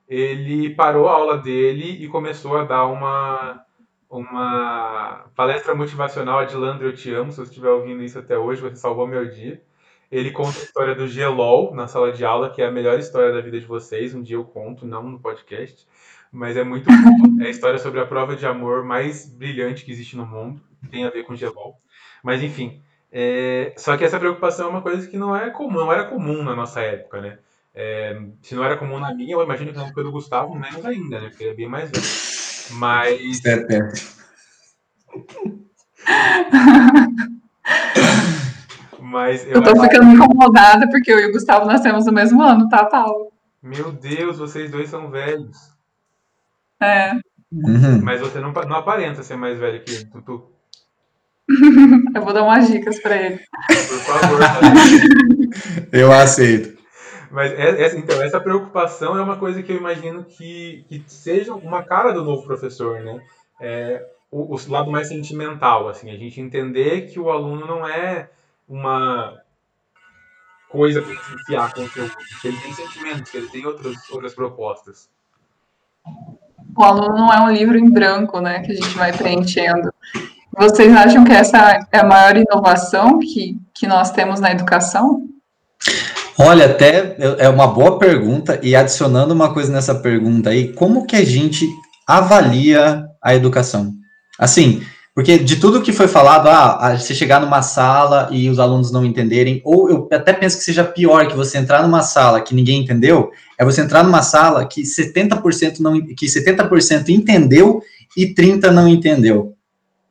ele 0.09 0.75
parou 0.75 1.09
a 1.09 1.13
aula 1.13 1.39
dele 1.39 2.05
e 2.05 2.09
começou 2.09 2.59
a 2.59 2.65
dar 2.65 2.87
uma, 2.87 3.65
uma 4.13 5.25
palestra 5.35 5.75
motivacional 5.75 6.41
a 6.41 6.45
Dilandra, 6.45 6.87
eu 6.87 6.95
te 6.95 7.11
amo, 7.15 7.33
se 7.33 7.39
você 7.39 7.49
estiver 7.49 7.71
ouvindo 7.71 8.03
isso 8.03 8.19
até 8.19 8.37
hoje, 8.37 8.61
você 8.61 8.77
salvou 8.77 9.07
meu 9.07 9.27
dia. 9.31 9.63
Ele 10.11 10.31
conta 10.31 10.59
a 10.59 10.63
história 10.63 10.95
do 10.95 11.09
Gelol 11.09 11.75
na 11.75 11.89
sala 11.89 12.13
de 12.13 12.23
aula, 12.23 12.51
que 12.51 12.61
é 12.61 12.67
a 12.67 12.71
melhor 12.71 12.99
história 12.99 13.33
da 13.33 13.41
vida 13.41 13.59
de 13.59 13.65
vocês. 13.65 14.15
Um 14.15 14.23
dia 14.23 14.37
eu 14.37 14.45
conto, 14.45 14.87
não 14.87 15.03
no 15.03 15.19
podcast, 15.19 15.87
mas 16.31 16.59
é 16.59 16.63
muito 16.63 16.85
bom. 16.85 17.43
É 17.43 17.47
a 17.47 17.51
história 17.51 17.79
sobre 17.79 18.01
a 18.01 18.07
prova 18.07 18.37
de 18.37 18.45
amor 18.45 18.85
mais 18.85 19.27
brilhante 19.27 19.83
que 19.83 19.91
existe 19.91 20.15
no 20.15 20.27
mundo, 20.27 20.61
tem 20.91 21.07
a 21.07 21.11
ver 21.11 21.25
com 21.25 21.35
Gelol. 21.35 21.79
Mas 22.23 22.43
enfim. 22.43 22.83
É, 23.11 23.73
só 23.79 23.97
que 23.97 24.05
essa 24.05 24.19
preocupação 24.19 24.67
é 24.67 24.71
uma 24.71 24.83
coisa 24.83 25.09
que 25.09 25.17
não 25.17 25.35
é 25.35 25.49
comum, 25.49 25.81
não 25.81 25.93
era 25.93 26.05
comum 26.05 26.43
na 26.43 26.55
nossa 26.55 26.83
época, 26.83 27.21
né? 27.23 27.39
É, 27.75 28.21
se 28.43 28.55
não 28.55 28.63
era 28.63 28.77
comum 28.77 28.99
na 29.01 29.15
minha, 29.15 29.35
eu 29.35 29.43
imagino 29.43 29.73
que 29.73 29.79
na 29.79 29.87
época 29.87 30.03
do 30.03 30.13
Gustavo, 30.13 30.55
menos 30.55 30.85
ainda, 30.85 31.19
né? 31.21 31.29
Porque 31.31 31.45
ele 31.45 31.53
é 31.53 31.55
bem 31.55 31.69
mais 31.69 31.91
velho. 31.91 32.32
Mas. 32.75 33.41
Mas 39.01 39.45
eu, 39.47 39.53
eu 39.53 39.63
tô 39.63 39.81
ficando 39.81 40.11
incomodada 40.11 40.89
porque 40.89 41.13
eu 41.13 41.19
e 41.21 41.27
o 41.27 41.33
Gustavo 41.33 41.67
nascemos 41.67 42.07
no 42.07 42.13
mesmo 42.13 42.43
ano, 42.43 42.69
tá, 42.69 42.87
Paulo? 42.87 43.31
Meu 43.63 43.93
Deus, 43.93 44.39
vocês 44.39 44.71
dois 44.71 44.89
são 44.89 45.11
velhos. 45.11 45.57
É. 46.81 47.13
Uhum. 47.53 48.03
Mas 48.03 48.21
você 48.21 48.41
não, 48.41 48.53
não 48.53 48.77
aparenta 48.77 49.23
ser 49.23 49.37
mais 49.37 49.59
velho 49.59 49.85
que 49.85 50.07
tu. 50.25 50.51
Eu 52.15 52.23
vou 52.23 52.33
dar 52.33 52.45
umas 52.45 52.69
dicas 52.69 52.99
para 53.01 53.17
ele. 53.17 53.41
Por 53.67 53.99
favor. 53.99 54.41
eu 55.93 56.11
aceito. 56.11 56.82
Mas 57.33 57.51
essa, 57.53 57.97
então, 57.97 58.23
essa 58.23 58.39
preocupação 58.39 59.17
é 59.17 59.23
uma 59.23 59.39
coisa 59.39 59.63
que 59.63 59.73
eu 59.73 59.79
imagino 59.79 60.23
que, 60.23 60.85
que 60.87 61.03
seja 61.07 61.55
uma 61.55 61.83
cara 61.83 62.13
do 62.13 62.23
novo 62.23 62.43
professor, 62.43 63.01
né? 63.01 63.23
É, 63.59 64.07
o, 64.31 64.55
o, 64.55 64.71
lado 64.71 64.91
mais 64.91 65.09
sentimental, 65.09 65.89
assim, 65.89 66.11
a 66.11 66.17
gente 66.17 66.43
entender 66.43 67.11
que 67.11 67.19
o 67.19 67.31
aluno 67.31 67.67
não 67.67 67.89
é 67.89 68.29
uma 68.69 69.41
coisa 70.69 71.01
para 71.01 71.13
enfiar 71.13 71.73
conteúdo, 71.73 72.13
que 72.43 72.49
ele 72.49 72.57
tem 72.59 72.73
sentimentos, 72.75 73.31
que 73.31 73.37
ele 73.39 73.49
tem 73.49 73.65
outras, 73.65 74.11
outras 74.11 74.35
propostas. 74.35 75.09
O 76.77 76.83
aluno 76.83 77.17
não 77.17 77.33
é 77.33 77.41
um 77.41 77.51
livro 77.51 77.79
em 77.79 77.91
branco, 77.91 78.41
né, 78.41 78.61
que 78.61 78.73
a 78.73 78.75
gente 78.75 78.95
vai 78.95 79.11
preenchendo. 79.11 79.93
Vocês 80.59 80.95
acham 80.95 81.25
que 81.25 81.33
essa 81.33 81.87
é 81.91 81.99
a 81.99 82.05
maior 82.05 82.37
inovação 82.37 83.19
que, 83.19 83.59
que 83.73 83.87
nós 83.87 84.11
temos 84.11 84.39
na 84.39 84.51
educação? 84.51 85.27
Olha, 86.39 86.67
até 86.67 87.17
é 87.39 87.49
uma 87.49 87.67
boa 87.67 87.99
pergunta, 87.99 88.59
e 88.63 88.75
adicionando 88.75 89.35
uma 89.35 89.53
coisa 89.53 89.73
nessa 89.73 89.95
pergunta 89.95 90.51
aí, 90.51 90.73
como 90.73 91.07
que 91.07 91.17
a 91.17 91.25
gente 91.25 91.69
avalia 92.07 93.05
a 93.23 93.35
educação? 93.35 93.93
Assim, 94.39 94.83
porque 95.15 95.39
de 95.39 95.57
tudo 95.57 95.83
que 95.83 95.93
foi 95.93 96.09
falado, 96.09 96.49
ah, 96.49 96.97
você 96.99 97.15
chegar 97.15 97.39
numa 97.39 97.61
sala 97.61 98.29
e 98.33 98.49
os 98.49 98.59
alunos 98.59 98.91
não 98.91 99.05
entenderem, 99.05 99.61
ou 99.63 99.91
eu 99.91 100.09
até 100.11 100.33
penso 100.33 100.57
que 100.57 100.65
seja 100.65 100.85
pior 100.85 101.29
que 101.29 101.37
você 101.37 101.59
entrar 101.59 101.83
numa 101.83 102.03
sala 102.03 102.41
que 102.41 102.55
ninguém 102.55 102.81
entendeu, 102.81 103.31
é 103.59 103.65
você 103.65 103.83
entrar 103.83 104.03
numa 104.03 104.23
sala 104.23 104.67
que 104.67 104.83
70% 104.83 105.81
não 105.81 106.01
que 106.01 106.27
70% 106.27 107.11
entendeu 107.11 107.83
e 108.17 108.33
30 108.33 108.73
não 108.73 108.89
entendeu. 108.89 109.55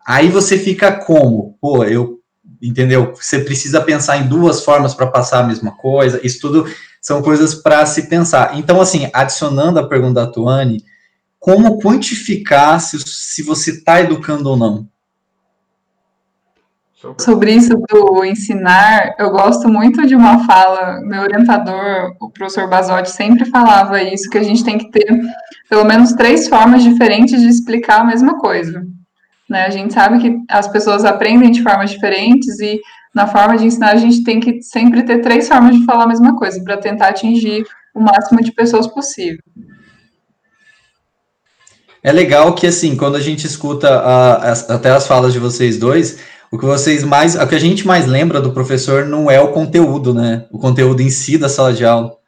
Aí 0.06 0.30
você 0.30 0.58
fica 0.58 0.92
como? 0.92 1.58
Pô, 1.60 1.84
eu 1.84 2.21
entendeu? 2.62 3.14
Você 3.16 3.40
precisa 3.40 3.82
pensar 3.82 4.18
em 4.18 4.28
duas 4.28 4.64
formas 4.64 4.94
para 4.94 5.08
passar 5.08 5.40
a 5.40 5.48
mesma 5.48 5.72
coisa. 5.72 6.20
Isso 6.24 6.40
tudo 6.42 6.66
são 7.02 7.22
coisas 7.22 7.56
para 7.56 7.86
se 7.86 8.08
pensar. 8.08 8.58
Então, 8.58 8.80
assim, 8.80 9.10
adicionando 9.12 9.80
a 9.80 9.88
pergunta 9.88 10.26
da 10.26 10.32
Tuane, 10.32 10.84
como 11.40 11.80
quantificar 11.80 12.80
se, 12.80 13.00
se 13.00 13.42
você 13.42 13.72
está 13.72 14.00
educando 14.02 14.50
ou 14.50 14.56
não? 14.56 14.88
Sobre 17.20 17.52
isso 17.52 17.76
do 17.90 18.24
ensinar, 18.24 19.16
eu 19.18 19.32
gosto 19.32 19.68
muito 19.68 20.06
de 20.06 20.16
uma 20.16 20.46
fala, 20.46 21.02
meu 21.02 21.24
orientador, 21.24 22.16
o 22.22 22.30
professor 22.30 22.70
Basotti, 22.70 23.10
sempre 23.10 23.46
falava 23.46 24.04
isso, 24.04 24.30
que 24.30 24.38
a 24.38 24.44
gente 24.44 24.64
tem 24.64 24.78
que 24.78 24.92
ter 24.92 25.20
pelo 25.68 25.84
menos 25.84 26.14
três 26.14 26.48
formas 26.48 26.84
diferentes 26.84 27.42
de 27.42 27.48
explicar 27.48 28.02
a 28.02 28.06
mesma 28.06 28.38
coisa. 28.38 28.86
Né? 29.52 29.66
A 29.66 29.70
gente 29.70 29.94
sabe 29.94 30.18
que 30.20 30.38
as 30.50 30.70
pessoas 30.70 31.04
aprendem 31.04 31.52
de 31.52 31.62
formas 31.62 31.92
diferentes 31.92 32.58
e 32.62 32.80
na 33.14 33.28
forma 33.28 33.58
de 33.58 33.66
ensinar 33.66 33.92
a 33.92 33.98
gente 33.98 34.24
tem 34.24 34.40
que 34.40 34.62
sempre 34.62 35.04
ter 35.04 35.20
três 35.20 35.50
formas 35.50 35.76
de 35.76 35.84
falar 35.84 36.06
a 36.06 36.08
mesma 36.08 36.38
coisa 36.38 36.64
para 36.64 36.78
tentar 36.78 37.10
atingir 37.10 37.66
o 37.94 38.00
máximo 38.00 38.42
de 38.42 38.54
pessoas 38.54 38.88
possível. 38.88 39.44
É 42.02 42.14
legal 42.14 42.56
que 42.56 42.66
assim, 42.66 42.96
quando 42.96 43.18
a 43.18 43.20
gente 43.20 43.46
escuta 43.46 43.90
a, 43.90 44.54
até 44.54 44.90
as 44.90 45.06
falas 45.06 45.34
de 45.34 45.40
vocês 45.40 45.78
dois, 45.78 46.20
o 46.50 46.58
que 46.58 46.66
vocês 46.66 47.04
mais, 47.04 47.36
o 47.36 47.46
que 47.46 47.54
a 47.54 47.60
gente 47.60 47.86
mais 47.86 48.08
lembra 48.08 48.40
do 48.40 48.54
professor 48.54 49.06
não 49.06 49.30
é 49.30 49.42
o 49.42 49.52
conteúdo, 49.52 50.14
né? 50.14 50.46
O 50.50 50.58
conteúdo 50.58 51.02
em 51.02 51.10
si 51.10 51.38
da 51.38 51.50
sala 51.50 51.74
de 51.74 51.84
aula 51.86 52.21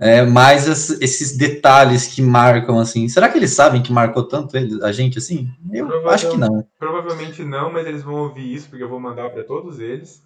é, 0.00 0.22
mais 0.22 0.66
esses 0.66 1.36
detalhes 1.36 2.06
que 2.06 2.22
marcam, 2.22 2.78
assim. 2.78 3.08
Será 3.08 3.28
que 3.28 3.36
eles 3.36 3.52
sabem 3.52 3.82
que 3.82 3.92
marcou 3.92 4.26
tanto 4.26 4.56
ele, 4.56 4.82
a 4.82 4.90
gente, 4.90 5.18
assim? 5.18 5.48
Eu 5.70 6.08
acho 6.08 6.30
que 6.30 6.38
não. 6.38 6.66
Provavelmente 6.78 7.44
não, 7.44 7.70
mas 7.70 7.86
eles 7.86 8.02
vão 8.02 8.14
ouvir 8.14 8.54
isso, 8.54 8.68
porque 8.68 8.82
eu 8.82 8.88
vou 8.88 8.98
mandar 8.98 9.28
para 9.30 9.44
todos 9.44 9.78
eles. 9.78 10.22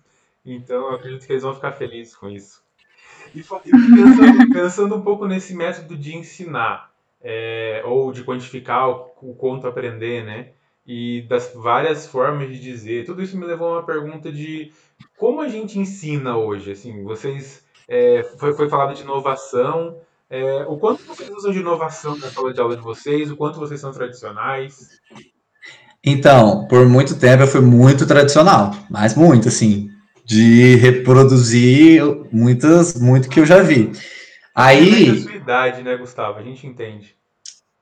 Então, 0.46 0.88
eu 0.88 0.94
acredito 0.94 1.26
que 1.26 1.32
eles 1.32 1.42
vão 1.42 1.54
ficar 1.54 1.72
felizes 1.72 2.14
com 2.14 2.30
isso. 2.30 2.62
E, 3.34 3.42
pensando, 3.42 4.52
pensando 4.52 4.94
um 4.94 5.02
pouco 5.02 5.26
nesse 5.26 5.54
método 5.54 5.96
de 5.96 6.14
ensinar, 6.14 6.92
é, 7.20 7.82
ou 7.84 8.12
de 8.12 8.22
quantificar 8.22 8.88
o, 8.88 9.10
o 9.22 9.34
quanto 9.34 9.66
aprender, 9.66 10.24
né? 10.24 10.50
e 10.86 11.22
das 11.22 11.52
várias 11.54 12.06
formas 12.06 12.48
de 12.48 12.60
dizer. 12.60 13.06
Tudo 13.06 13.22
isso 13.22 13.38
me 13.38 13.46
levou 13.46 13.68
a 13.68 13.72
uma 13.78 13.86
pergunta 13.86 14.30
de 14.30 14.70
como 15.16 15.40
a 15.40 15.48
gente 15.48 15.78
ensina 15.78 16.36
hoje. 16.36 16.72
Assim, 16.72 17.02
vocês 17.02 17.64
é, 17.88 18.22
foi, 18.38 18.54
foi 18.54 18.68
falado 18.68 18.94
de 18.94 19.02
inovação. 19.02 19.96
É, 20.30 20.64
o 20.66 20.76
quanto 20.76 21.04
vocês 21.04 21.30
usam 21.30 21.52
de 21.52 21.60
inovação 21.60 22.16
na 22.16 22.28
sala 22.28 22.52
de 22.52 22.60
aula 22.60 22.76
de 22.76 22.82
vocês? 22.82 23.30
O 23.30 23.36
quanto 23.36 23.58
vocês 23.58 23.80
são 23.80 23.92
tradicionais? 23.92 25.00
Então, 26.04 26.66
por 26.68 26.86
muito 26.86 27.18
tempo 27.18 27.42
eu 27.42 27.46
fui 27.46 27.60
muito 27.60 28.06
tradicional, 28.06 28.72
mas 28.90 29.14
muito, 29.14 29.48
assim, 29.48 29.88
de 30.24 30.76
reproduzir 30.76 32.02
muitas, 32.30 32.94
muito 33.00 33.28
que 33.28 33.40
eu 33.40 33.46
já 33.46 33.62
vi. 33.62 33.92
Aí. 34.54 35.10
a 35.10 35.22
sua 35.22 35.34
idade, 35.34 35.82
né, 35.82 35.96
Gustavo? 35.96 36.38
A 36.38 36.42
gente 36.42 36.66
entende. 36.66 37.14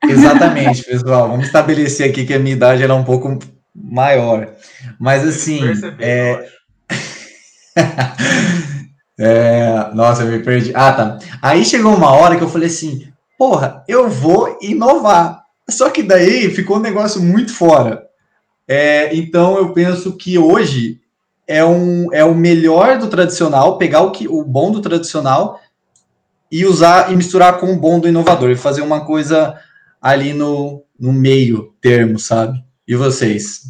Exatamente, 0.05 0.85
pessoal. 0.85 1.29
Vamos 1.29 1.47
estabelecer 1.47 2.11
aqui 2.11 2.25
que 2.25 2.35
a 2.35 2.39
minha 2.39 2.55
idade 2.55 2.83
era 2.83 2.95
um 2.95 3.05
pouco 3.05 3.39
maior. 3.75 4.55
Mas 4.99 5.27
assim. 5.27 5.61
É... 5.99 6.49
é... 9.19 9.91
Nossa, 9.95 10.23
eu 10.23 10.33
me 10.33 10.41
perdi. 10.41 10.73
Ah, 10.75 10.93
tá. 10.93 11.19
Aí 11.41 11.65
chegou 11.65 11.95
uma 11.95 12.13
hora 12.13 12.37
que 12.37 12.43
eu 12.43 12.49
falei 12.49 12.69
assim: 12.69 13.07
porra, 13.39 13.85
eu 13.89 14.09
vou 14.09 14.59
inovar. 14.61 15.43
Só 15.69 15.91
que 15.91 16.03
daí 16.03 16.51
ficou 16.51 16.77
um 16.77 16.81
negócio 16.81 17.21
muito 17.21 17.55
fora. 17.55 18.07
É, 18.67 19.15
então 19.15 19.57
eu 19.57 19.73
penso 19.73 20.17
que 20.17 20.39
hoje 20.39 21.01
é, 21.47 21.65
um, 21.65 22.13
é 22.13 22.25
o 22.25 22.35
melhor 22.35 22.99
do 22.99 23.09
tradicional, 23.09 23.79
pegar 23.79 24.03
o, 24.03 24.11
que, 24.11 24.29
o 24.29 24.45
bom 24.45 24.71
do 24.71 24.81
tradicional 24.81 25.61
e 26.51 26.65
usar 26.65 27.13
e 27.13 27.17
misturar 27.17 27.59
com 27.59 27.73
o 27.73 27.77
bom 27.77 27.99
do 27.99 28.09
inovador 28.09 28.51
e 28.51 28.57
fazer 28.57 28.83
uma 28.83 29.05
coisa 29.05 29.59
ali 30.01 30.33
no, 30.33 30.83
no 30.99 31.13
meio 31.13 31.75
termo, 31.81 32.19
sabe? 32.19 32.63
E 32.87 32.95
vocês? 32.95 33.63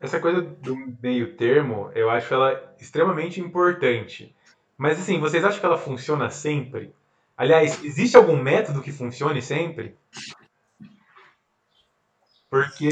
Essa 0.00 0.20
coisa 0.20 0.42
do 0.42 0.76
meio 1.02 1.36
termo, 1.36 1.90
eu 1.94 2.10
acho 2.10 2.32
ela 2.32 2.74
extremamente 2.78 3.40
importante. 3.40 4.34
Mas 4.76 5.00
assim, 5.00 5.18
vocês 5.18 5.44
acham 5.44 5.60
que 5.60 5.66
ela 5.66 5.78
funciona 5.78 6.28
sempre? 6.30 6.92
Aliás, 7.36 7.82
existe 7.84 8.16
algum 8.16 8.36
método 8.36 8.82
que 8.82 8.92
funcione 8.92 9.40
sempre? 9.40 9.96
Porque 12.50 12.90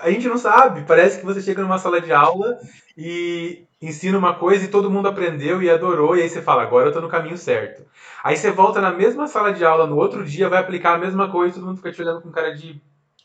a 0.00 0.10
gente 0.10 0.28
não 0.28 0.38
sabe. 0.38 0.84
Parece 0.84 1.20
que 1.20 1.26
você 1.26 1.40
chega 1.40 1.62
numa 1.62 1.78
sala 1.78 2.00
de 2.00 2.12
aula 2.12 2.58
e 2.96 3.66
ensina 3.80 4.18
uma 4.18 4.34
coisa 4.34 4.64
e 4.64 4.70
todo 4.70 4.90
mundo 4.90 5.08
aprendeu 5.08 5.62
e 5.62 5.70
adorou, 5.70 6.16
e 6.16 6.22
aí 6.22 6.28
você 6.28 6.42
fala, 6.42 6.62
agora 6.62 6.88
eu 6.88 6.92
tô 6.92 7.00
no 7.00 7.08
caminho 7.08 7.38
certo. 7.38 7.84
Aí 8.22 8.36
você 8.36 8.50
volta 8.50 8.80
na 8.80 8.90
mesma 8.90 9.26
sala 9.26 9.52
de 9.52 9.64
aula 9.64 9.86
no 9.86 9.96
outro 9.96 10.24
dia, 10.24 10.48
vai 10.48 10.58
aplicar 10.58 10.94
a 10.94 10.98
mesma 10.98 11.30
coisa 11.30 11.56
e 11.56 11.60
todo 11.60 11.68
mundo 11.68 11.76
fica 11.76 11.92
te 11.92 12.02
olhando 12.02 12.22
com 12.22 12.30
cara 12.30 12.54
de 12.54 12.72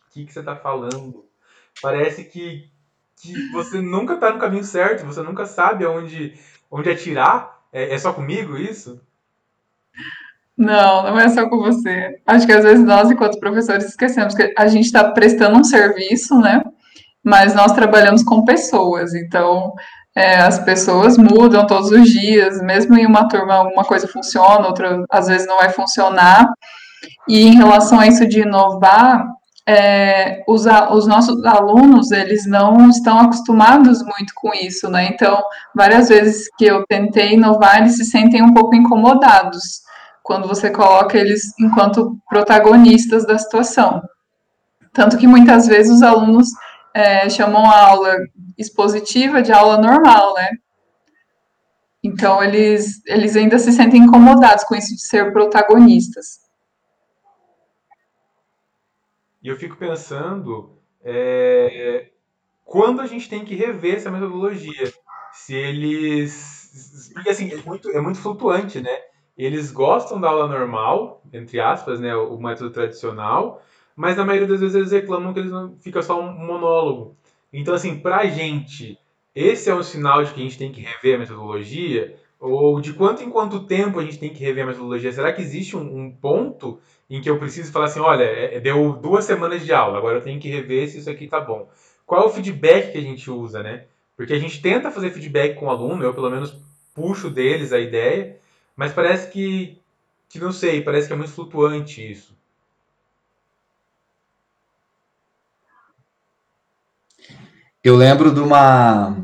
o 0.07 0.13
que, 0.13 0.25
que 0.25 0.33
você 0.33 0.43
tá 0.43 0.55
falando? 0.55 1.25
Parece 1.81 2.25
que, 2.25 2.69
que 3.23 3.51
você 3.51 3.81
nunca 3.81 4.17
tá 4.17 4.33
no 4.33 4.39
caminho 4.39 4.65
certo, 4.65 5.05
você 5.05 5.21
nunca 5.21 5.45
sabe 5.45 5.85
aonde, 5.85 6.33
onde 6.69 6.89
atirar. 6.89 7.57
É, 7.71 7.95
é 7.95 7.97
só 7.97 8.11
comigo 8.11 8.57
isso? 8.57 8.99
Não, 10.57 11.03
não 11.03 11.19
é 11.19 11.29
só 11.29 11.49
com 11.49 11.57
você. 11.57 12.19
Acho 12.25 12.45
que 12.45 12.51
às 12.51 12.63
vezes 12.63 12.85
nós, 12.85 13.09
enquanto 13.09 13.39
professores, 13.39 13.85
esquecemos 13.85 14.35
que 14.35 14.53
a 14.57 14.67
gente 14.67 14.85
está 14.85 15.11
prestando 15.11 15.57
um 15.57 15.63
serviço, 15.63 16.37
né? 16.39 16.61
Mas 17.23 17.55
nós 17.55 17.71
trabalhamos 17.71 18.23
com 18.23 18.43
pessoas, 18.43 19.15
então 19.15 19.73
é, 20.13 20.35
as 20.35 20.59
pessoas 20.59 21.17
mudam 21.17 21.65
todos 21.65 21.89
os 21.89 22.09
dias, 22.09 22.61
mesmo 22.61 22.97
em 22.97 23.05
uma 23.05 23.27
turma 23.29 23.61
uma 23.61 23.85
coisa 23.85 24.07
funciona, 24.07 24.67
outra 24.67 25.05
às 25.09 25.27
vezes 25.27 25.47
não 25.47 25.57
vai 25.57 25.69
funcionar. 25.69 26.45
E 27.27 27.47
em 27.47 27.55
relação 27.55 27.99
a 27.99 28.07
isso 28.07 28.27
de 28.27 28.41
inovar, 28.41 29.25
é, 29.67 30.43
os, 30.47 30.65
os, 30.65 31.07
nossos 31.07 31.43
alunos, 31.45 32.11
eles 32.11 32.45
não 32.45 32.89
estão 32.89 33.19
acostumados 33.19 34.03
muito 34.03 34.33
com 34.35 34.53
isso, 34.53 34.89
né? 34.89 35.05
Então, 35.05 35.41
várias 35.73 36.09
vezes 36.09 36.49
que 36.57 36.65
eu 36.65 36.85
tentei 36.87 37.33
inovar, 37.33 37.79
eles 37.79 37.95
se 37.95 38.05
sentem 38.05 38.41
um 38.41 38.53
pouco 38.53 38.75
incomodados 38.75 39.81
quando 40.21 40.47
você 40.47 40.69
coloca 40.69 41.17
eles 41.17 41.53
enquanto 41.59 42.17
protagonistas 42.29 43.25
da 43.25 43.37
situação. 43.37 44.01
Tanto 44.93 45.17
que 45.17 45.27
muitas 45.27 45.65
vezes 45.65 45.91
os 45.91 46.01
alunos 46.01 46.47
é, 46.93 47.29
chamam 47.29 47.65
a 47.65 47.87
aula 47.87 48.15
expositiva 48.57 49.41
de 49.41 49.51
aula 49.51 49.77
normal, 49.77 50.33
né? 50.35 50.49
Então 52.03 52.43
eles, 52.43 53.01
eles 53.05 53.35
ainda 53.35 53.57
se 53.57 53.71
sentem 53.71 54.01
incomodados 54.01 54.65
com 54.65 54.75
isso 54.75 54.93
de 54.93 55.01
ser 55.01 55.31
protagonistas. 55.31 56.42
E 59.43 59.49
eu 59.49 59.57
fico 59.57 59.75
pensando 59.75 60.77
é, 61.03 62.07
quando 62.63 63.01
a 63.01 63.05
gente 63.05 63.29
tem 63.29 63.43
que 63.43 63.55
rever 63.55 63.95
essa 63.95 64.09
metodologia. 64.09 64.93
Se 65.33 65.53
eles. 65.53 67.11
Porque 67.13 67.29
assim, 67.29 67.51
é 67.51 67.57
muito, 67.57 67.89
é 67.89 67.99
muito 67.99 68.19
flutuante, 68.19 68.79
né? 68.79 68.97
Eles 69.37 69.71
gostam 69.71 70.21
da 70.21 70.29
aula 70.29 70.47
normal, 70.47 71.21
entre 71.33 71.59
aspas, 71.59 71.99
né? 71.99 72.15
O 72.15 72.37
método 72.37 72.69
tradicional, 72.69 73.61
mas 73.95 74.15
na 74.15 74.23
maioria 74.23 74.47
das 74.47 74.59
vezes 74.59 74.75
eles 74.75 74.91
reclamam 74.91 75.33
que 75.33 75.39
eles 75.39 75.51
não 75.51 75.75
fica 75.81 76.01
só 76.01 76.21
um 76.21 76.31
monólogo. 76.31 77.17
Então, 77.51 77.73
assim, 77.73 77.99
pra 77.99 78.25
gente, 78.27 78.97
esse 79.35 79.69
é 79.69 79.75
um 79.75 79.83
sinal 79.83 80.23
de 80.23 80.33
que 80.33 80.39
a 80.39 80.43
gente 80.43 80.57
tem 80.57 80.71
que 80.71 80.81
rever 80.81 81.15
a 81.15 81.19
metodologia? 81.19 82.15
Ou 82.39 82.79
de 82.79 82.93
quanto 82.93 83.23
em 83.23 83.29
quanto 83.29 83.65
tempo 83.65 83.99
a 83.99 84.03
gente 84.03 84.19
tem 84.19 84.33
que 84.33 84.43
rever 84.43 84.63
a 84.63 84.67
metodologia? 84.67 85.11
Será 85.11 85.33
que 85.33 85.41
existe 85.41 85.75
um, 85.75 85.81
um 85.81 86.11
ponto 86.11 86.79
em 87.13 87.21
que 87.21 87.29
eu 87.29 87.37
preciso 87.37 87.71
falar 87.71 87.85
assim, 87.85 87.99
olha, 87.99 88.23
é, 88.23 88.55
é, 88.55 88.59
deu 88.59 88.93
duas 88.93 89.23
semanas 89.23 89.63
de 89.63 89.71
aula, 89.71 89.99
agora 89.99 90.17
eu 90.17 90.23
tenho 90.23 90.39
que 90.39 90.49
rever 90.49 90.89
se 90.89 90.97
isso 90.97 91.09
aqui 91.11 91.27
tá 91.27 91.39
bom. 91.39 91.69
Qual 92.07 92.23
é 92.23 92.25
o 92.25 92.29
feedback 92.29 92.91
que 92.91 92.97
a 92.97 93.01
gente 93.01 93.29
usa, 93.29 93.61
né? 93.61 93.85
Porque 94.17 94.33
a 94.33 94.39
gente 94.39 94.59
tenta 94.59 94.89
fazer 94.89 95.11
feedback 95.11 95.53
com 95.53 95.67
o 95.67 95.69
aluno, 95.69 96.03
eu 96.03 96.11
pelo 96.11 96.31
menos 96.31 96.57
puxo 96.95 97.29
deles 97.29 97.71
a 97.71 97.79
ideia, 97.79 98.37
mas 98.75 98.93
parece 98.93 99.29
que, 99.29 99.79
que 100.27 100.39
não 100.39 100.51
sei, 100.51 100.81
parece 100.81 101.05
que 101.05 101.13
é 101.13 101.15
muito 101.15 101.31
flutuante 101.31 102.01
isso. 102.01 102.35
Eu 107.83 107.95
lembro 107.95 108.33
de 108.33 108.39
uma 108.39 109.15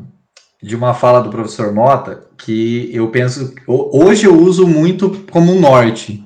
de 0.61 0.75
uma 0.75 0.93
fala 0.93 1.21
do 1.21 1.29
professor 1.31 1.73
Mota 1.73 2.27
que 2.37 2.93
eu 2.93 3.09
penso 3.09 3.55
hoje 3.65 4.27
eu 4.27 4.37
uso 4.37 4.67
muito 4.67 5.25
como 5.31 5.55
norte, 5.55 6.23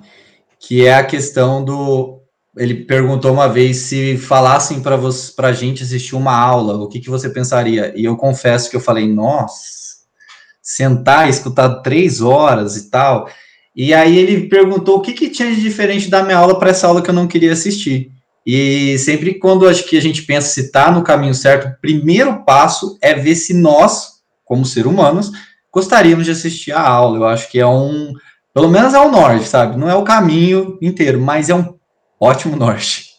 que 0.65 0.86
é 0.86 0.95
a 0.95 1.04
questão 1.04 1.63
do 1.63 2.21
ele 2.56 2.86
perguntou 2.86 3.34
uma 3.34 3.49
vez 3.49 3.78
se 3.78 4.15
falassem 4.17 4.80
para 4.80 4.97
para 5.36 5.47
a 5.47 5.54
gente 5.54 5.84
assistir 5.84 6.15
uma 6.15 6.38
aula, 6.38 6.76
o 6.76 6.88
que, 6.88 6.99
que 6.99 7.10
você 7.10 7.30
pensaria? 7.30 7.91
E 7.95 8.06
eu 8.06 8.15
confesso 8.15 8.69
que 8.69 8.76
eu 8.76 8.80
falei, 8.80 9.12
nossa, 9.12 9.58
sentar, 10.62 11.28
escutar 11.28 11.82
três 11.82 12.21
horas 12.21 12.78
e 12.78 12.89
tal. 12.91 13.28
E 13.76 13.91
aí 13.93 14.17
ele 14.17 14.47
perguntou 14.47 14.97
o 14.97 15.02
que, 15.02 15.13
que 15.13 15.30
tinha 15.30 15.54
de 15.54 15.62
diferente 15.62 16.10
da 16.10 16.23
minha 16.23 16.38
aula 16.38 16.60
para 16.60 16.69
essa 16.69 16.88
aula 16.88 17.02
que 17.02 17.10
eu 17.10 17.13
não 17.13 17.28
queria 17.28 17.54
assistir. 17.54 18.12
E 18.45 18.97
sempre 18.99 19.34
quando 19.39 19.67
acho 19.67 19.84
que 19.86 19.97
a 19.97 20.02
gente 20.02 20.21
pensa 20.21 20.47
se 20.49 20.62
está 20.62 20.91
no 20.91 21.04
caminho 21.04 21.34
certo, 21.34 21.69
o 21.69 21.82
primeiro 21.82 22.45
passo 22.45 22.97
é 23.02 23.15
ver 23.15 23.36
se 23.36 23.54
nós, 23.54 24.19
como 24.45 24.63
ser 24.63 24.86
humanos, 24.86 25.32
gostaríamos 25.73 26.26
de 26.26 26.32
assistir 26.32 26.71
a 26.71 26.82
aula. 26.82 27.17
Eu 27.17 27.26
acho 27.26 27.49
que 27.49 27.60
é 27.60 27.65
um, 27.65 28.13
pelo 28.53 28.69
menos 28.69 28.93
é 28.93 28.99
o 28.99 29.11
norte, 29.11 29.45
sabe? 29.45 29.77
Não 29.77 29.89
é 29.89 29.95
o 29.95 30.03
caminho 30.03 30.77
inteiro, 30.81 31.19
mas 31.19 31.49
é 31.49 31.55
um 31.55 31.75
ótimo 32.19 32.55
norte. 32.55 33.13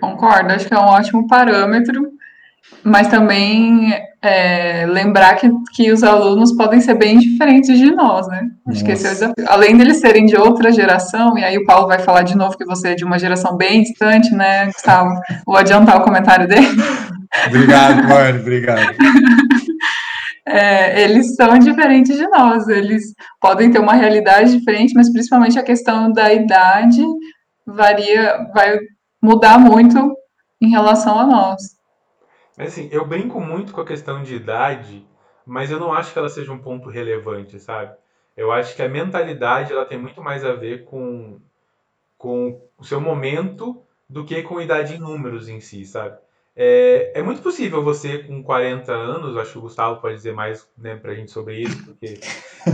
Concordo, 0.00 0.52
acho 0.52 0.66
que 0.66 0.74
é 0.74 0.78
um 0.78 0.86
ótimo 0.86 1.26
parâmetro, 1.26 2.08
mas 2.84 3.08
também 3.08 3.92
é, 4.20 4.86
lembrar 4.86 5.34
que, 5.36 5.50
que 5.74 5.90
os 5.90 6.04
alunos 6.04 6.52
podem 6.52 6.80
ser 6.80 6.94
bem 6.94 7.18
diferentes 7.18 7.76
de 7.78 7.90
nós, 7.90 8.28
né? 8.28 8.48
Acho 8.68 8.80
Nossa. 8.80 8.84
que 8.84 8.92
esse 8.92 9.06
é 9.06 9.10
o 9.10 9.12
desafio. 9.12 9.44
Além 9.48 9.76
deles 9.76 9.98
serem 9.98 10.26
de 10.26 10.36
outra 10.36 10.70
geração, 10.70 11.36
e 11.36 11.44
aí 11.44 11.58
o 11.58 11.64
Paulo 11.64 11.88
vai 11.88 11.98
falar 11.98 12.22
de 12.22 12.36
novo 12.36 12.56
que 12.56 12.64
você 12.64 12.90
é 12.90 12.94
de 12.94 13.04
uma 13.04 13.18
geração 13.18 13.56
bem 13.56 13.82
distante, 13.82 14.32
né, 14.32 14.66
Gustavo? 14.66 15.10
Vou 15.44 15.56
adiantar 15.56 15.96
o 15.96 16.04
comentário 16.04 16.46
dele. 16.46 16.68
Obrigado, 17.46 18.06
Mano, 18.06 18.40
obrigado. 18.40 18.94
É, 20.44 21.02
eles 21.02 21.36
são 21.36 21.56
diferentes 21.58 22.16
de 22.16 22.26
nós, 22.28 22.66
eles 22.66 23.14
podem 23.40 23.70
ter 23.70 23.78
uma 23.78 23.94
realidade 23.94 24.58
diferente, 24.58 24.92
mas 24.94 25.10
principalmente 25.12 25.58
a 25.58 25.62
questão 25.62 26.12
da 26.12 26.32
idade 26.32 27.02
varia, 27.64 28.48
vai 28.52 28.78
mudar 29.22 29.58
muito 29.58 30.16
em 30.60 30.70
relação 30.70 31.18
a 31.18 31.26
nós. 31.26 31.62
Assim, 32.58 32.88
eu 32.92 33.06
brinco 33.06 33.40
muito 33.40 33.72
com 33.72 33.80
a 33.80 33.86
questão 33.86 34.22
de 34.22 34.34
idade, 34.34 35.06
mas 35.46 35.70
eu 35.70 35.78
não 35.78 35.92
acho 35.92 36.12
que 36.12 36.18
ela 36.18 36.28
seja 36.28 36.52
um 36.52 36.58
ponto 36.58 36.88
relevante, 36.88 37.58
sabe? 37.58 37.94
Eu 38.36 38.50
acho 38.50 38.74
que 38.74 38.82
a 38.82 38.88
mentalidade 38.88 39.72
ela 39.72 39.84
tem 39.84 39.98
muito 39.98 40.20
mais 40.22 40.44
a 40.44 40.52
ver 40.54 40.84
com, 40.84 41.40
com 42.18 42.60
o 42.76 42.84
seu 42.84 43.00
momento 43.00 43.82
do 44.08 44.24
que 44.24 44.42
com 44.42 44.60
idade 44.60 44.94
em 44.94 44.98
números 44.98 45.48
em 45.48 45.60
si, 45.60 45.84
sabe? 45.84 46.18
É, 46.54 47.18
é 47.18 47.22
muito 47.22 47.40
possível 47.40 47.82
você 47.82 48.18
com 48.18 48.42
40 48.42 48.92
anos, 48.92 49.36
acho 49.36 49.52
que 49.52 49.58
o 49.58 49.62
Gustavo 49.62 50.00
pode 50.00 50.16
dizer 50.16 50.34
mais 50.34 50.68
né, 50.76 50.96
pra 50.96 51.14
gente 51.14 51.30
sobre 51.30 51.62
isso, 51.62 51.82
porque 51.84 52.20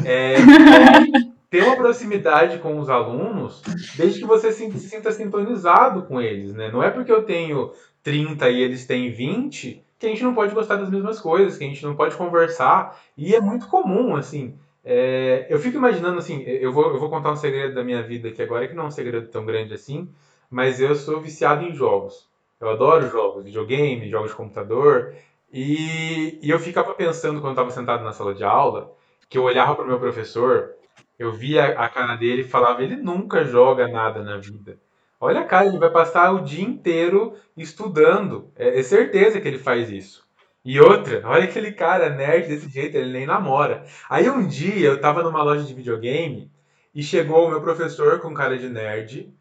é, 0.05 0.35
ter 1.49 1.63
uma 1.63 1.77
proximidade 1.77 2.59
com 2.59 2.79
os 2.79 2.91
alunos 2.91 3.63
desde 3.97 4.21
que 4.21 4.27
você 4.27 4.51
se, 4.51 4.71
se 4.73 4.89
sinta 4.89 5.13
sintonizado 5.13 6.03
com 6.03 6.21
eles, 6.21 6.55
né? 6.55 6.71
Não 6.71 6.83
é 6.83 6.91
porque 6.91 7.13
eu 7.13 7.23
tenho 7.23 7.73
30 8.03 8.51
e 8.51 8.61
eles 8.61 8.87
têm 8.87 9.13
20, 9.13 9.85
que 9.99 10.07
a 10.07 10.09
gente 10.09 10.23
não 10.23 10.35
pode 10.35 10.55
gostar 10.55 10.77
das 10.77 10.91
mesmas 10.91 11.21
coisas, 11.21 11.57
que 11.57 11.65
a 11.65 11.67
gente 11.67 11.85
não 11.85 11.97
pode 11.97 12.17
conversar. 12.17 12.99
E 13.17 13.35
é 13.35 13.41
muito 13.41 13.67
comum, 13.69 14.17
assim. 14.17 14.55
É, 14.85 15.47
eu 15.51 15.59
fico 15.59 15.77
imaginando, 15.77 16.19
assim, 16.19 16.43
eu 16.43 16.73
vou, 16.73 16.91
eu 16.91 16.99
vou 16.99 17.11
contar 17.11 17.33
um 17.33 17.37
segredo 17.37 17.75
da 17.75 17.85
minha 17.85 18.03
vida 18.03 18.29
aqui 18.29 18.43
agora, 18.43 18.67
que 18.67 18.75
não 18.75 18.85
é 18.85 18.87
um 18.87 18.91
segredo 18.91 19.29
tão 19.29 19.45
grande 19.45 19.75
assim, 19.75 20.09
mas 20.51 20.81
eu 20.81 20.95
sou 20.95 21.21
viciado 21.21 21.65
em 21.65 21.75
jogos. 21.75 22.29
Eu 22.61 22.71
adoro 22.71 23.09
jogos, 23.09 23.45
videogame, 23.45 24.11
jogos 24.11 24.31
de 24.31 24.37
computador. 24.37 25.15
E, 25.53 26.39
e 26.43 26.51
eu 26.51 26.59
ficava 26.59 26.95
pensando 26.95 27.41
quando 27.41 27.53
estava 27.53 27.71
sentado 27.71 28.05
na 28.05 28.13
sala 28.13 28.35
de 28.35 28.45
aula, 28.45 28.93
que 29.29 29.39
eu 29.39 29.45
olhava 29.45 29.75
para 29.75 29.85
o 29.85 29.89
meu 29.89 29.99
professor, 29.99 30.75
eu 31.19 31.33
via 31.33 31.79
a 31.79 31.89
cara 31.89 32.17
dele 32.17 32.43
e 32.43 32.49
falava: 32.49 32.83
ele 32.83 32.97
nunca 32.97 33.45
joga 33.45 33.89
nada 33.89 34.23
na 34.23 34.37
vida. 34.37 34.79
Olha 35.21 35.41
a 35.41 35.45
cara, 35.45 35.67
ele 35.67 35.79
vai 35.79 35.91
passar 35.91 36.33
o 36.33 36.45
dia 36.45 36.65
inteiro 36.65 37.35
estudando. 37.57 38.53
É, 38.57 38.79
é 38.79 38.83
certeza 38.83 39.41
que 39.41 39.49
ele 39.49 39.59
faz 39.59 39.91
isso. 39.91 40.27
E 40.65 40.81
outra, 40.81 41.23
olha 41.25 41.45
aquele 41.45 41.73
cara 41.73 42.11
nerd 42.11 42.49
desse 42.49 42.69
jeito, 42.69 42.97
ele 42.97 43.13
nem 43.13 43.27
namora. 43.27 43.85
Aí 44.09 44.29
um 44.29 44.47
dia 44.47 44.89
eu 44.89 45.01
tava 45.01 45.23
numa 45.23 45.43
loja 45.43 45.65
de 45.65 45.75
videogame 45.75 46.51
e 46.95 47.03
chegou 47.03 47.47
o 47.47 47.51
meu 47.51 47.61
professor 47.61 48.21
com 48.21 48.35
cara 48.35 48.59
de 48.59 48.69
nerd, 48.69 49.33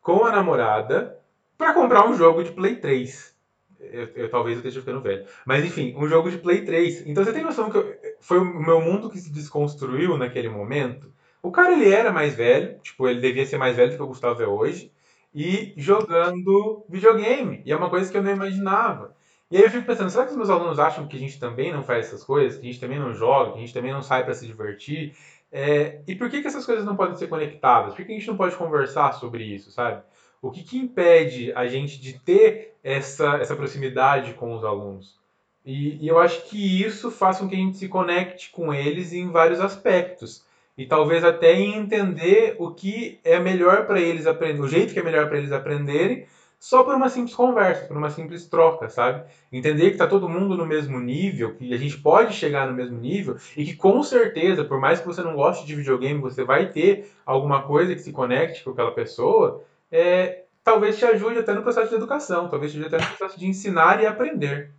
com 0.00 0.24
a 0.24 0.32
namorada, 0.32 1.18
para 1.56 1.74
comprar 1.74 2.08
um 2.08 2.14
jogo 2.14 2.42
de 2.42 2.52
Play 2.52 2.76
3. 2.76 3.34
Eu, 3.78 4.08
eu, 4.14 4.30
talvez 4.30 4.56
eu 4.56 4.60
esteja 4.60 4.80
ficando 4.80 5.02
velho. 5.02 5.26
Mas 5.46 5.64
enfim, 5.64 5.94
um 5.96 6.08
jogo 6.08 6.30
de 6.30 6.38
Play 6.38 6.64
3. 6.64 7.06
Então 7.06 7.24
você 7.24 7.32
tem 7.32 7.44
noção 7.44 7.70
que 7.70 7.76
eu, 7.76 7.96
foi 8.20 8.38
o 8.38 8.44
meu 8.44 8.80
mundo 8.80 9.10
que 9.10 9.18
se 9.18 9.30
desconstruiu 9.30 10.16
naquele 10.16 10.48
momento? 10.48 11.12
O 11.42 11.50
cara 11.50 11.72
ele 11.72 11.92
era 11.92 12.10
mais 12.10 12.34
velho, 12.34 12.78
tipo, 12.82 13.06
ele 13.06 13.20
devia 13.20 13.44
ser 13.44 13.58
mais 13.58 13.76
velho 13.76 13.90
do 13.90 13.96
que 13.96 14.02
o 14.02 14.06
Gustavo 14.06 14.42
é 14.42 14.46
hoje 14.46 14.90
e 15.34 15.74
jogando 15.76 16.86
videogame. 16.88 17.62
E 17.66 17.72
é 17.72 17.76
uma 17.76 17.90
coisa 17.90 18.10
que 18.10 18.16
eu 18.16 18.22
não 18.22 18.30
imaginava. 18.30 19.14
E 19.50 19.56
aí 19.56 19.62
eu 19.62 19.70
fico 19.70 19.84
pensando, 19.84 20.08
será 20.08 20.24
que 20.24 20.30
os 20.30 20.36
meus 20.36 20.48
alunos 20.48 20.78
acham 20.78 21.06
que 21.06 21.16
a 21.16 21.20
gente 21.20 21.38
também 21.38 21.72
não 21.72 21.82
faz 21.82 22.06
essas 22.06 22.24
coisas, 22.24 22.58
que 22.58 22.66
a 22.66 22.70
gente 22.70 22.80
também 22.80 22.98
não 22.98 23.12
joga, 23.12 23.52
que 23.52 23.58
a 23.58 23.60
gente 23.60 23.74
também 23.74 23.92
não 23.92 24.02
sai 24.02 24.24
para 24.24 24.32
se 24.32 24.46
divertir? 24.46 25.14
É, 25.52 26.00
e 26.06 26.14
por 26.16 26.30
que, 26.30 26.40
que 26.40 26.48
essas 26.48 26.64
coisas 26.66 26.84
não 26.84 26.96
podem 26.96 27.14
ser 27.14 27.28
conectadas? 27.28 27.94
Por 27.94 28.04
que 28.04 28.10
a 28.10 28.14
gente 28.14 28.26
não 28.26 28.36
pode 28.36 28.56
conversar 28.56 29.12
sobre 29.12 29.44
isso, 29.44 29.70
sabe? 29.70 30.02
O 30.44 30.50
que, 30.50 30.62
que 30.62 30.76
impede 30.76 31.54
a 31.54 31.66
gente 31.66 31.98
de 31.98 32.12
ter 32.18 32.74
essa, 32.84 33.36
essa 33.36 33.56
proximidade 33.56 34.34
com 34.34 34.54
os 34.54 34.62
alunos? 34.62 35.18
E, 35.64 35.96
e 36.04 36.06
eu 36.06 36.18
acho 36.18 36.44
que 36.44 36.82
isso 36.82 37.10
faz 37.10 37.38
com 37.38 37.48
que 37.48 37.54
a 37.54 37.58
gente 37.58 37.78
se 37.78 37.88
conecte 37.88 38.50
com 38.50 38.72
eles 38.74 39.14
em 39.14 39.30
vários 39.30 39.58
aspectos 39.58 40.44
e 40.76 40.84
talvez 40.84 41.24
até 41.24 41.54
em 41.54 41.76
entender 41.76 42.56
o 42.58 42.72
que 42.72 43.18
é 43.24 43.40
melhor 43.40 43.86
para 43.86 43.98
eles 43.98 44.26
aprender, 44.26 44.60
o 44.60 44.68
jeito 44.68 44.92
que 44.92 45.00
é 45.00 45.02
melhor 45.02 45.30
para 45.30 45.38
eles 45.38 45.50
aprenderem, 45.50 46.26
só 46.58 46.82
por 46.82 46.94
uma 46.94 47.08
simples 47.08 47.34
conversa, 47.34 47.86
por 47.86 47.96
uma 47.96 48.10
simples 48.10 48.46
troca, 48.46 48.90
sabe? 48.90 49.24
Entender 49.50 49.86
que 49.86 49.92
está 49.92 50.06
todo 50.06 50.28
mundo 50.28 50.58
no 50.58 50.66
mesmo 50.66 51.00
nível, 51.00 51.54
que 51.54 51.72
a 51.72 51.78
gente 51.78 51.96
pode 51.96 52.34
chegar 52.34 52.66
no 52.66 52.74
mesmo 52.74 52.98
nível 52.98 53.38
e 53.56 53.64
que 53.64 53.74
com 53.74 54.02
certeza, 54.02 54.62
por 54.62 54.78
mais 54.78 55.00
que 55.00 55.06
você 55.06 55.22
não 55.22 55.36
goste 55.36 55.66
de 55.66 55.74
videogame, 55.74 56.20
você 56.20 56.44
vai 56.44 56.70
ter 56.70 57.10
alguma 57.24 57.62
coisa 57.62 57.94
que 57.94 58.02
se 58.02 58.12
conecte 58.12 58.62
com 58.62 58.72
aquela 58.72 58.92
pessoa, 58.92 59.64
é, 59.94 60.42
talvez 60.64 60.98
te 60.98 61.04
ajude 61.04 61.38
até 61.38 61.54
no 61.54 61.62
processo 61.62 61.90
de 61.90 61.94
educação, 61.94 62.48
talvez 62.48 62.72
te 62.72 62.78
ajude 62.78 62.92
até 62.92 63.04
no 63.04 63.16
processo 63.16 63.38
de 63.38 63.46
ensinar 63.46 64.02
e 64.02 64.06
aprender. 64.06 64.70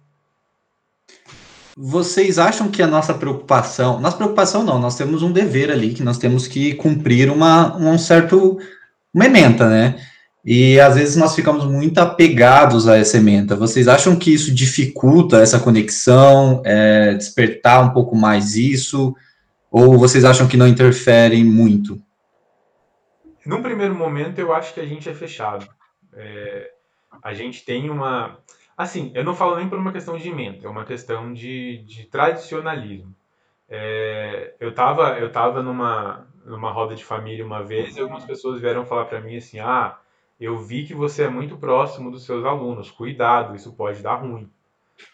Vocês 1.78 2.38
acham 2.38 2.70
que 2.70 2.82
a 2.82 2.88
nossa 2.88 3.14
preocupação, 3.14 4.00
nossa 4.00 4.18
preocupação 4.18 4.64
não, 4.64 4.78
nós 4.78 4.98
temos 4.98 5.24
um 5.24 5.32
dever 5.32 5.72
ali 5.72 5.94
que 5.94 6.04
nós 6.04 6.18
temos 6.18 6.48
que 6.48 6.74
cumprir 6.76 7.30
uma 7.30 7.78
um 7.78 7.98
certo 7.98 8.58
uma 9.14 9.26
ementa, 9.26 9.70
né? 9.70 9.96
E 10.44 10.80
às 10.80 10.96
vezes 10.96 11.16
nós 11.16 11.34
ficamos 11.34 11.66
muito 11.66 11.98
apegados 12.00 12.88
a 12.88 12.98
essa 12.98 13.18
ementa. 13.18 13.56
Vocês 13.56 13.88
acham 13.88 14.16
que 14.16 14.34
isso 14.34 14.54
dificulta 14.54 15.42
essa 15.42 15.60
conexão, 15.60 16.62
é, 16.66 17.14
despertar 17.14 17.84
um 17.84 17.92
pouco 17.92 18.16
mais 18.16 18.56
isso? 18.56 19.16
Ou 19.72 19.98
vocês 19.98 20.24
acham 20.24 20.48
que 20.48 20.58
não 20.58 20.68
interferem 20.68 21.44
muito? 21.44 22.02
Num 23.46 23.62
primeiro 23.62 23.96
momento, 23.96 24.40
eu 24.40 24.54
acho 24.54 24.74
que 24.74 24.80
a 24.80 24.86
gente 24.86 25.10
é 25.10 25.14
fechado. 25.14 25.68
É, 26.14 26.72
a 27.22 27.34
gente 27.34 27.64
tem 27.66 27.90
uma. 27.90 28.40
Assim, 28.78 29.12
eu 29.16 29.24
não 29.24 29.34
falo 29.34 29.56
nem 29.56 29.70
por 29.70 29.78
uma 29.78 29.92
questão 29.92 30.18
de 30.18 30.30
emenda, 30.30 30.66
é 30.66 30.70
uma 30.70 30.84
questão 30.84 31.32
de, 31.34 31.84
de 31.86 32.06
tradicionalismo. 32.06 33.16
É, 33.70 34.54
eu 34.60 34.70
estava 34.70 35.18
eu 35.20 35.32
tava 35.32 35.64
numa, 35.64 36.28
numa 36.46 36.72
roda 36.72 36.94
de 36.96 37.04
família 37.04 37.46
uma 37.46 37.64
vez 37.64 37.98
e 37.98 38.02
algumas 38.02 38.26
pessoas 38.26 38.62
vieram 38.62 38.86
falar 38.86 39.06
para 39.06 39.22
mim 39.22 39.38
assim: 39.38 39.60
ah, 39.60 39.98
eu 40.40 40.58
vi 40.58 40.86
que 40.86 40.94
você 40.94 41.24
é 41.24 41.30
muito 41.30 41.58
próximo 41.58 42.12
dos 42.12 42.26
seus 42.26 42.46
alunos, 42.46 42.92
cuidado, 42.92 43.56
isso 43.56 43.74
pode 43.74 44.02
dar 44.02 44.16
ruim. 44.16 44.50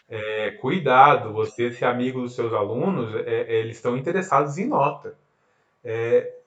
É, 0.08 0.52
cuidado, 0.52 1.32
você 1.32 1.72
ser 1.72 1.86
amigo 1.86 2.20
dos 2.20 2.34
seus 2.34 2.52
alunos, 2.52 3.14
é, 3.26 3.42
é 3.42 3.60
eles 3.60 3.76
estão 3.76 3.96
interessados 3.96 4.58
em 4.58 4.66
nota. 4.66 5.16
É, 5.84 6.41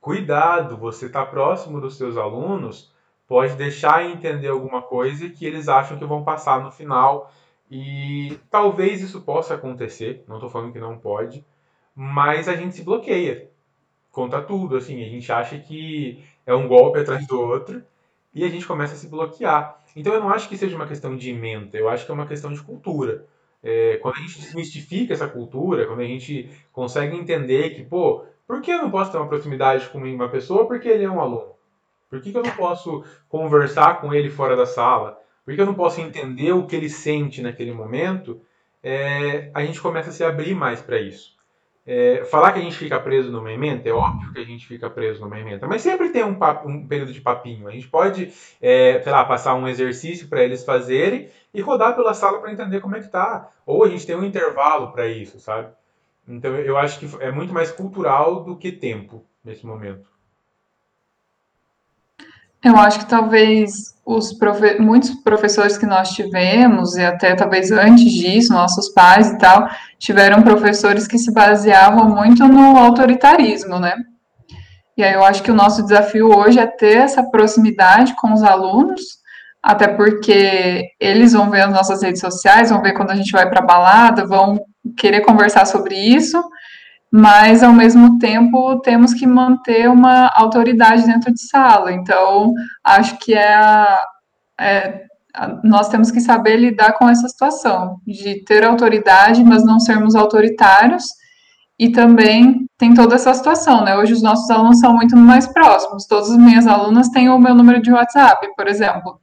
cuidado, 0.00 0.76
você 0.76 1.06
está 1.06 1.24
próximo 1.24 1.80
dos 1.80 1.96
seus 1.96 2.16
alunos, 2.16 2.92
pode 3.26 3.54
deixar 3.56 4.04
entender 4.04 4.48
alguma 4.48 4.82
coisa 4.82 5.28
que 5.28 5.44
eles 5.44 5.68
acham 5.68 5.98
que 5.98 6.04
vão 6.04 6.24
passar 6.24 6.62
no 6.62 6.70
final. 6.70 7.32
E 7.70 8.38
talvez 8.50 9.02
isso 9.02 9.20
possa 9.20 9.54
acontecer, 9.54 10.24
não 10.26 10.36
estou 10.36 10.48
falando 10.48 10.72
que 10.72 10.78
não 10.78 10.98
pode, 10.98 11.44
mas 11.94 12.48
a 12.48 12.56
gente 12.56 12.74
se 12.74 12.82
bloqueia. 12.82 13.50
Conta 14.10 14.40
tudo, 14.40 14.76
assim, 14.76 15.04
a 15.04 15.08
gente 15.08 15.30
acha 15.30 15.58
que 15.58 16.24
é 16.46 16.54
um 16.54 16.66
golpe 16.66 16.98
atrás 16.98 17.26
do 17.26 17.38
outro 17.38 17.82
e 18.34 18.44
a 18.44 18.48
gente 18.48 18.66
começa 18.66 18.94
a 18.94 18.96
se 18.96 19.08
bloquear. 19.08 19.78
Então 19.94 20.14
eu 20.14 20.20
não 20.20 20.30
acho 20.30 20.48
que 20.48 20.56
seja 20.56 20.76
uma 20.76 20.86
questão 20.86 21.16
de 21.16 21.30
ementa, 21.30 21.76
eu 21.76 21.88
acho 21.88 22.06
que 22.06 22.10
é 22.10 22.14
uma 22.14 22.26
questão 22.26 22.52
de 22.52 22.62
cultura. 22.62 23.26
É, 23.62 23.96
quando 23.98 24.16
a 24.16 24.20
gente 24.20 24.40
desmistifica 24.40 25.12
essa 25.12 25.28
cultura, 25.28 25.86
quando 25.86 26.00
a 26.00 26.04
gente 26.04 26.48
consegue 26.72 27.16
entender 27.16 27.70
que, 27.70 27.82
pô, 27.82 28.24
por 28.48 28.62
que 28.62 28.70
eu 28.70 28.78
não 28.78 28.90
posso 28.90 29.12
ter 29.12 29.18
uma 29.18 29.28
proximidade 29.28 29.86
com 29.90 29.98
uma 29.98 30.28
pessoa 30.30 30.66
porque 30.66 30.88
ele 30.88 31.04
é 31.04 31.10
um 31.10 31.20
aluno? 31.20 31.52
Por 32.08 32.22
que, 32.22 32.32
que 32.32 32.38
eu 32.38 32.42
não 32.42 32.50
posso 32.52 33.04
conversar 33.28 34.00
com 34.00 34.14
ele 34.14 34.30
fora 34.30 34.56
da 34.56 34.64
sala? 34.64 35.20
Por 35.44 35.54
que 35.54 35.60
eu 35.60 35.66
não 35.66 35.74
posso 35.74 36.00
entender 36.00 36.52
o 36.52 36.66
que 36.66 36.74
ele 36.74 36.88
sente 36.88 37.42
naquele 37.42 37.72
momento? 37.72 38.40
É, 38.82 39.50
a 39.52 39.62
gente 39.62 39.80
começa 39.80 40.08
a 40.08 40.12
se 40.12 40.24
abrir 40.24 40.54
mais 40.54 40.80
para 40.80 40.98
isso. 40.98 41.36
É, 41.86 42.24
falar 42.24 42.52
que 42.52 42.58
a 42.58 42.62
gente 42.62 42.76
fica 42.76 42.98
preso 43.00 43.30
numa 43.30 43.52
emenda, 43.52 43.88
é 43.88 43.92
óbvio 43.92 44.32
que 44.32 44.38
a 44.38 44.44
gente 44.44 44.66
fica 44.66 44.90
preso 44.90 45.20
numa 45.20 45.40
emenda, 45.40 45.66
mas 45.66 45.80
sempre 45.80 46.10
tem 46.10 46.22
um, 46.22 46.34
papo, 46.34 46.68
um 46.68 46.86
período 46.86 47.12
de 47.12 47.20
papinho. 47.20 47.68
A 47.68 47.70
gente 47.70 47.88
pode, 47.88 48.32
é, 48.60 49.00
sei 49.00 49.12
lá, 49.12 49.24
passar 49.24 49.54
um 49.54 49.68
exercício 49.68 50.28
para 50.28 50.42
eles 50.42 50.64
fazerem 50.64 51.28
e 51.52 51.60
rodar 51.60 51.96
pela 51.96 52.14
sala 52.14 52.40
para 52.40 52.52
entender 52.52 52.80
como 52.80 52.96
é 52.96 53.00
que 53.00 53.08
tá. 53.08 53.50
Ou 53.66 53.84
a 53.84 53.88
gente 53.88 54.06
tem 54.06 54.16
um 54.16 54.24
intervalo 54.24 54.92
para 54.92 55.06
isso, 55.06 55.38
sabe? 55.38 55.68
Então 56.28 56.54
eu 56.56 56.76
acho 56.76 56.98
que 56.98 57.08
é 57.20 57.32
muito 57.32 57.54
mais 57.54 57.70
cultural 57.70 58.44
do 58.44 58.56
que 58.56 58.70
tempo 58.70 59.24
nesse 59.42 59.64
momento. 59.64 60.06
Eu 62.62 62.76
acho 62.76 62.98
que 62.98 63.06
talvez 63.06 63.96
os 64.04 64.32
profe 64.32 64.78
muitos 64.80 65.10
professores 65.22 65.78
que 65.78 65.86
nós 65.86 66.10
tivemos, 66.10 66.96
e 66.96 67.04
até 67.04 67.34
talvez 67.34 67.70
antes 67.70 68.12
disso, 68.12 68.52
nossos 68.52 68.88
pais 68.88 69.30
e 69.30 69.38
tal, 69.38 69.68
tiveram 69.96 70.42
professores 70.42 71.06
que 71.06 71.18
se 71.18 71.32
baseavam 71.32 72.08
muito 72.08 72.46
no 72.48 72.76
autoritarismo, 72.76 73.78
né? 73.78 73.94
E 74.96 75.04
aí 75.04 75.14
eu 75.14 75.22
acho 75.24 75.42
que 75.44 75.50
o 75.52 75.54
nosso 75.54 75.84
desafio 75.84 76.36
hoje 76.36 76.58
é 76.58 76.66
ter 76.66 76.96
essa 76.96 77.22
proximidade 77.22 78.16
com 78.16 78.32
os 78.32 78.42
alunos, 78.42 79.17
até 79.68 79.86
porque 79.86 80.92
eles 80.98 81.34
vão 81.34 81.50
ver 81.50 81.60
as 81.60 81.70
nossas 81.70 82.02
redes 82.02 82.22
sociais, 82.22 82.70
vão 82.70 82.80
ver 82.80 82.94
quando 82.94 83.10
a 83.10 83.14
gente 83.14 83.30
vai 83.30 83.46
para 83.50 83.60
balada, 83.60 84.26
vão 84.26 84.58
querer 84.96 85.20
conversar 85.20 85.66
sobre 85.66 85.94
isso, 85.94 86.42
mas 87.12 87.62
ao 87.62 87.74
mesmo 87.74 88.18
tempo 88.18 88.80
temos 88.80 89.12
que 89.12 89.26
manter 89.26 89.90
uma 89.90 90.30
autoridade 90.34 91.04
dentro 91.04 91.30
de 91.30 91.46
sala. 91.46 91.92
Então, 91.92 92.54
acho 92.82 93.18
que 93.18 93.34
é, 93.34 93.98
é 94.58 95.02
nós 95.62 95.90
temos 95.90 96.10
que 96.10 96.22
saber 96.22 96.56
lidar 96.56 96.94
com 96.94 97.06
essa 97.06 97.28
situação 97.28 98.00
de 98.06 98.42
ter 98.46 98.64
autoridade, 98.64 99.44
mas 99.44 99.66
não 99.66 99.78
sermos 99.78 100.14
autoritários. 100.14 101.04
E 101.78 101.92
também 101.92 102.66
tem 102.78 102.94
toda 102.94 103.16
essa 103.16 103.34
situação, 103.34 103.84
né? 103.84 103.96
Hoje 103.98 104.14
os 104.14 104.22
nossos 104.22 104.48
alunos 104.48 104.80
são 104.80 104.94
muito 104.94 105.14
mais 105.14 105.46
próximos. 105.46 106.06
Todas 106.06 106.30
as 106.30 106.38
minhas 106.38 106.66
alunas 106.66 107.10
têm 107.10 107.28
o 107.28 107.38
meu 107.38 107.54
número 107.54 107.82
de 107.82 107.92
WhatsApp, 107.92 108.48
por 108.56 108.66
exemplo. 108.66 109.20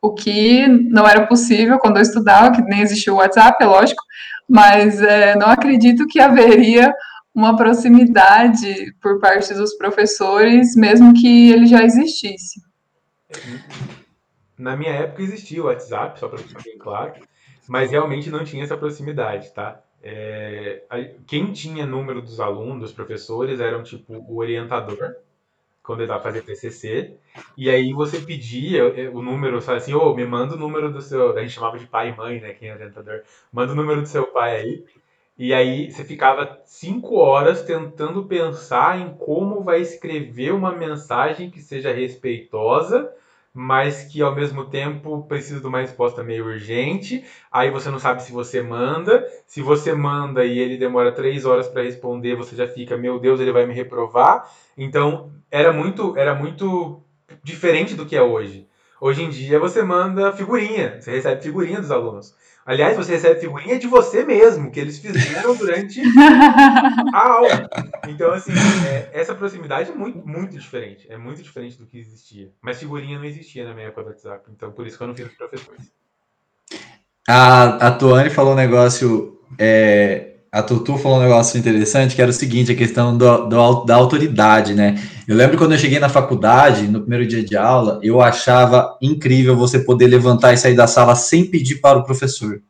O 0.00 0.14
que 0.14 0.66
não 0.66 1.06
era 1.06 1.26
possível 1.26 1.78
quando 1.78 1.96
eu 1.96 2.02
estudava, 2.02 2.54
que 2.54 2.62
nem 2.62 2.80
existia 2.80 3.12
o 3.12 3.16
WhatsApp, 3.16 3.62
é 3.62 3.66
lógico, 3.66 4.02
mas 4.48 5.02
é, 5.02 5.34
não 5.36 5.48
acredito 5.48 6.06
que 6.06 6.20
haveria 6.20 6.94
uma 7.34 7.56
proximidade 7.56 8.92
por 9.00 9.20
parte 9.20 9.54
dos 9.54 9.74
professores, 9.74 10.74
mesmo 10.74 11.14
que 11.14 11.50
ele 11.50 11.66
já 11.66 11.82
existisse. 11.82 12.60
Na 14.56 14.76
minha 14.76 14.92
época 14.92 15.22
existia 15.22 15.62
o 15.62 15.66
WhatsApp, 15.66 16.18
só 16.18 16.28
para 16.28 16.38
ficar 16.38 16.62
bem 16.62 16.78
claro, 16.78 17.12
mas 17.68 17.90
realmente 17.90 18.30
não 18.30 18.44
tinha 18.44 18.64
essa 18.64 18.76
proximidade, 18.76 19.52
tá? 19.52 19.80
É, 20.02 20.82
quem 21.26 21.52
tinha 21.52 21.84
número 21.84 22.22
dos 22.22 22.40
alunos, 22.40 22.80
dos 22.80 22.92
professores, 22.92 23.60
eram 23.60 23.82
tipo 23.82 24.14
o 24.14 24.38
orientador, 24.38 25.16
quando 25.88 26.00
ele 26.00 26.04
estava 26.04 26.22
fazendo 26.22 26.44
TCC, 26.44 27.16
e 27.56 27.70
aí 27.70 27.94
você 27.94 28.20
pedia 28.20 28.82
é, 28.82 29.08
o 29.08 29.22
número, 29.22 29.58
sabe 29.62 29.78
assim, 29.78 29.94
ô, 29.94 30.10
oh, 30.10 30.14
me 30.14 30.26
manda 30.26 30.54
o 30.54 30.58
número 30.58 30.92
do 30.92 31.00
seu, 31.00 31.34
a 31.34 31.40
gente 31.40 31.54
chamava 31.54 31.78
de 31.78 31.86
pai 31.86 32.10
e 32.10 32.14
mãe, 32.14 32.38
né, 32.42 32.52
quem 32.52 32.68
é 32.68 32.74
orientador, 32.74 33.22
manda 33.50 33.72
o 33.72 33.74
número 33.74 34.02
do 34.02 34.06
seu 34.06 34.26
pai 34.26 34.56
aí, 34.56 34.84
e 35.38 35.54
aí 35.54 35.90
você 35.90 36.04
ficava 36.04 36.60
cinco 36.66 37.14
horas 37.14 37.62
tentando 37.62 38.26
pensar 38.26 39.00
em 39.00 39.14
como 39.14 39.62
vai 39.62 39.80
escrever 39.80 40.52
uma 40.52 40.72
mensagem 40.72 41.50
que 41.50 41.58
seja 41.58 41.90
respeitosa, 41.90 43.10
mas 43.58 44.04
que 44.04 44.22
ao 44.22 44.34
mesmo 44.34 44.64
tempo 44.70 45.26
precisa 45.26 45.60
de 45.60 45.66
uma 45.66 45.80
resposta 45.80 46.22
meio 46.22 46.44
urgente. 46.44 47.24
Aí 47.50 47.70
você 47.70 47.90
não 47.90 47.98
sabe 47.98 48.22
se 48.22 48.30
você 48.30 48.62
manda. 48.62 49.26
Se 49.46 49.60
você 49.60 49.92
manda 49.92 50.44
e 50.44 50.58
ele 50.58 50.76
demora 50.76 51.10
três 51.10 51.44
horas 51.44 51.66
para 51.66 51.82
responder, 51.82 52.36
você 52.36 52.54
já 52.54 52.68
fica, 52.68 52.96
meu 52.96 53.18
Deus, 53.18 53.40
ele 53.40 53.50
vai 53.52 53.66
me 53.66 53.74
reprovar. 53.74 54.48
Então 54.76 55.32
era 55.50 55.72
muito, 55.72 56.16
era 56.16 56.34
muito 56.34 57.02
diferente 57.42 57.94
do 57.96 58.06
que 58.06 58.14
é 58.16 58.22
hoje. 58.22 58.68
Hoje 59.00 59.22
em 59.24 59.28
dia 59.28 59.58
você 59.58 59.82
manda 59.82 60.32
figurinha, 60.32 61.00
você 61.00 61.10
recebe 61.10 61.42
figurinha 61.42 61.80
dos 61.80 61.90
alunos. 61.90 62.34
Aliás, 62.68 62.94
você 62.98 63.12
recebe 63.12 63.40
figurinha 63.40 63.78
de 63.78 63.86
você 63.86 64.26
mesmo, 64.26 64.70
que 64.70 64.78
eles 64.78 64.98
fizeram 64.98 65.56
durante 65.56 66.02
a 67.14 67.26
aula. 67.26 67.66
Então, 68.06 68.30
assim, 68.30 68.52
é, 68.86 69.08
essa 69.10 69.34
proximidade 69.34 69.90
é 69.90 69.94
muito, 69.94 70.18
muito 70.28 70.52
diferente. 70.52 71.10
É 71.10 71.16
muito 71.16 71.42
diferente 71.42 71.78
do 71.78 71.86
que 71.86 71.98
existia. 71.98 72.52
Mas 72.60 72.78
figurinha 72.78 73.16
não 73.16 73.24
existia 73.24 73.64
na 73.64 73.72
minha 73.72 73.86
época 73.86 74.02
do 74.02 74.08
WhatsApp. 74.10 74.50
Então, 74.54 74.70
por 74.70 74.86
isso 74.86 74.98
que 74.98 75.02
eu 75.02 75.08
não 75.08 75.14
fiz 75.14 75.28
os 75.28 75.32
professores. 75.32 75.90
A, 77.26 77.86
a 77.86 77.90
Tuane 77.90 78.28
falou 78.28 78.52
um 78.52 78.56
negócio 78.56 79.40
é, 79.58 80.34
a 80.58 80.62
Tutu 80.62 80.98
falou 80.98 81.18
um 81.18 81.22
negócio 81.22 81.56
interessante, 81.56 82.16
que 82.16 82.20
era 82.20 82.32
o 82.32 82.34
seguinte, 82.34 82.72
a 82.72 82.74
questão 82.74 83.16
do, 83.16 83.46
do, 83.46 83.84
da 83.84 83.94
autoridade, 83.94 84.74
né? 84.74 85.00
Eu 85.26 85.36
lembro 85.36 85.56
quando 85.56 85.72
eu 85.72 85.78
cheguei 85.78 86.00
na 86.00 86.08
faculdade, 86.08 86.88
no 86.88 87.00
primeiro 87.00 87.26
dia 87.26 87.44
de 87.44 87.56
aula, 87.56 88.00
eu 88.02 88.20
achava 88.20 88.98
incrível 89.00 89.56
você 89.56 89.78
poder 89.78 90.08
levantar 90.08 90.52
e 90.52 90.56
sair 90.56 90.74
da 90.74 90.88
sala 90.88 91.14
sem 91.14 91.44
pedir 91.44 91.76
para 91.76 91.98
o 91.98 92.04
professor. 92.04 92.60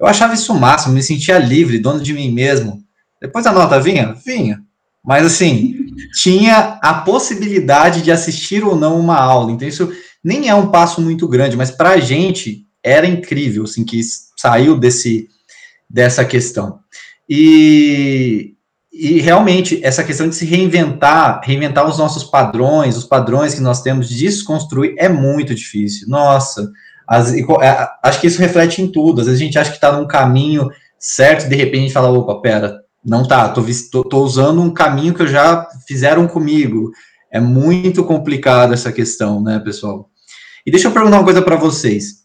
Eu 0.00 0.06
achava 0.06 0.32
isso 0.32 0.54
o 0.54 0.58
máximo, 0.58 0.94
me 0.94 1.02
sentia 1.02 1.38
livre, 1.38 1.78
dono 1.78 2.00
de 2.00 2.14
mim 2.14 2.32
mesmo. 2.32 2.82
Depois 3.20 3.46
a 3.46 3.52
nota 3.52 3.78
vinha? 3.78 4.16
Vinha. 4.24 4.62
Mas 5.04 5.26
assim, 5.26 5.76
tinha 6.14 6.78
a 6.82 6.94
possibilidade 6.94 8.00
de 8.00 8.10
assistir 8.10 8.64
ou 8.64 8.74
não 8.74 8.98
uma 8.98 9.18
aula. 9.18 9.52
Então 9.52 9.68
isso 9.68 9.92
nem 10.22 10.48
é 10.48 10.54
um 10.54 10.70
passo 10.70 11.02
muito 11.02 11.28
grande, 11.28 11.58
mas 11.58 11.70
para 11.70 11.90
a 11.90 11.98
gente 12.00 12.64
era 12.82 13.06
incrível, 13.06 13.64
assim, 13.64 13.84
que 13.84 14.00
saiu 14.34 14.78
desse, 14.78 15.28
dessa 15.90 16.24
questão. 16.24 16.78
E, 17.28 18.54
e 18.92 19.20
realmente, 19.20 19.80
essa 19.82 20.04
questão 20.04 20.28
de 20.28 20.34
se 20.34 20.44
reinventar, 20.44 21.40
reinventar 21.42 21.88
os 21.88 21.98
nossos 21.98 22.24
padrões, 22.24 22.96
os 22.96 23.04
padrões 23.04 23.54
que 23.54 23.60
nós 23.60 23.82
temos, 23.82 24.08
desconstruir, 24.08 24.94
é 24.98 25.08
muito 25.08 25.54
difícil. 25.54 26.08
Nossa, 26.08 26.70
as, 27.06 27.34
é, 27.34 27.88
acho 28.02 28.20
que 28.20 28.26
isso 28.26 28.40
reflete 28.40 28.82
em 28.82 28.88
tudo. 28.88 29.20
Às 29.20 29.26
vezes 29.26 29.40
a 29.40 29.44
gente 29.44 29.58
acha 29.58 29.70
que 29.70 29.76
está 29.76 29.92
num 29.92 30.06
caminho 30.06 30.70
certo, 30.98 31.48
de 31.48 31.56
repente 31.56 31.78
a 31.78 31.82
gente 31.82 31.92
fala, 31.92 32.10
opa, 32.10 32.40
pera, 32.40 32.80
não 33.04 33.26
tá, 33.26 33.48
tô, 33.50 33.62
tô, 33.90 34.04
tô 34.04 34.22
usando 34.22 34.62
um 34.62 34.72
caminho 34.72 35.12
que 35.12 35.26
já 35.26 35.68
fizeram 35.86 36.26
comigo. 36.26 36.90
É 37.30 37.40
muito 37.40 38.04
complicado 38.04 38.72
essa 38.72 38.92
questão, 38.92 39.42
né, 39.42 39.58
pessoal? 39.58 40.08
E 40.64 40.70
deixa 40.70 40.88
eu 40.88 40.92
perguntar 40.92 41.18
uma 41.18 41.24
coisa 41.24 41.42
para 41.42 41.56
vocês. 41.56 42.24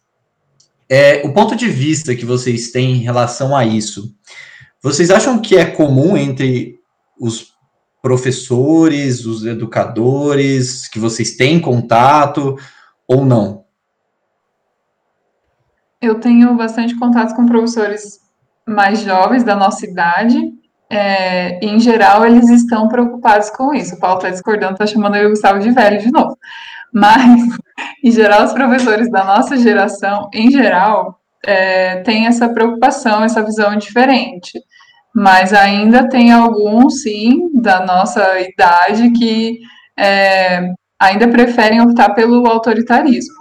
É, 0.88 1.22
o 1.26 1.34
ponto 1.34 1.56
de 1.56 1.68
vista 1.68 2.16
que 2.16 2.26
vocês 2.26 2.72
têm 2.72 2.94
em 2.94 3.04
relação 3.04 3.56
a 3.56 3.66
isso, 3.66 4.14
vocês 4.82 5.12
acham 5.12 5.40
que 5.40 5.58
é 5.58 5.66
comum 5.66 6.16
entre 6.16 6.80
os 7.20 7.54
professores, 8.02 9.26
os 9.26 9.46
educadores, 9.46 10.88
que 10.88 10.98
vocês 10.98 11.36
têm 11.36 11.60
contato 11.60 12.56
ou 13.06 13.26
não? 13.26 13.66
Eu 16.02 16.20
tenho 16.20 16.56
bastante 16.56 16.98
contato 16.98 17.36
com 17.36 17.46
professores 17.46 18.20
mais 18.66 19.02
jovens 19.02 19.44
da 19.44 19.54
nossa 19.54 19.86
idade. 19.86 20.40
É, 20.90 21.60
em 21.60 21.78
geral, 21.78 22.26
eles 22.26 22.50
estão 22.50 22.88
preocupados 22.88 23.50
com 23.50 23.74
isso. 23.74 23.96
O 23.96 24.00
Paulo 24.00 24.20
está 24.20 24.30
discordando, 24.30 24.74
está 24.74 24.88
chamando 24.88 25.18
eu 25.18 25.30
Gustavo 25.30 25.60
de 25.60 25.72
velho 25.72 26.00
de 26.00 26.10
novo. 26.10 26.38
Mas, 26.94 27.42
em 28.02 28.12
geral, 28.12 28.46
os 28.46 28.54
professores 28.54 29.12
da 29.12 29.26
nossa 29.26 29.58
geração, 29.58 30.30
em 30.34 30.50
geral, 30.50 31.20
é, 31.46 31.98
têm 31.98 32.28
essa 32.28 32.48
preocupação, 32.48 33.24
essa 33.24 33.44
visão 33.44 33.76
diferente 33.76 34.54
mas 35.16 35.54
ainda 35.54 36.08
tem 36.08 36.32
alguns, 36.32 37.02
sim, 37.02 37.50
da 37.54 37.86
nossa 37.86 38.40
idade 38.40 39.12
que 39.12 39.60
é, 39.98 40.74
ainda 41.00 41.28
preferem 41.28 41.82
optar 41.82 42.14
pelo 42.14 42.46
autoritarismo. 42.48 43.40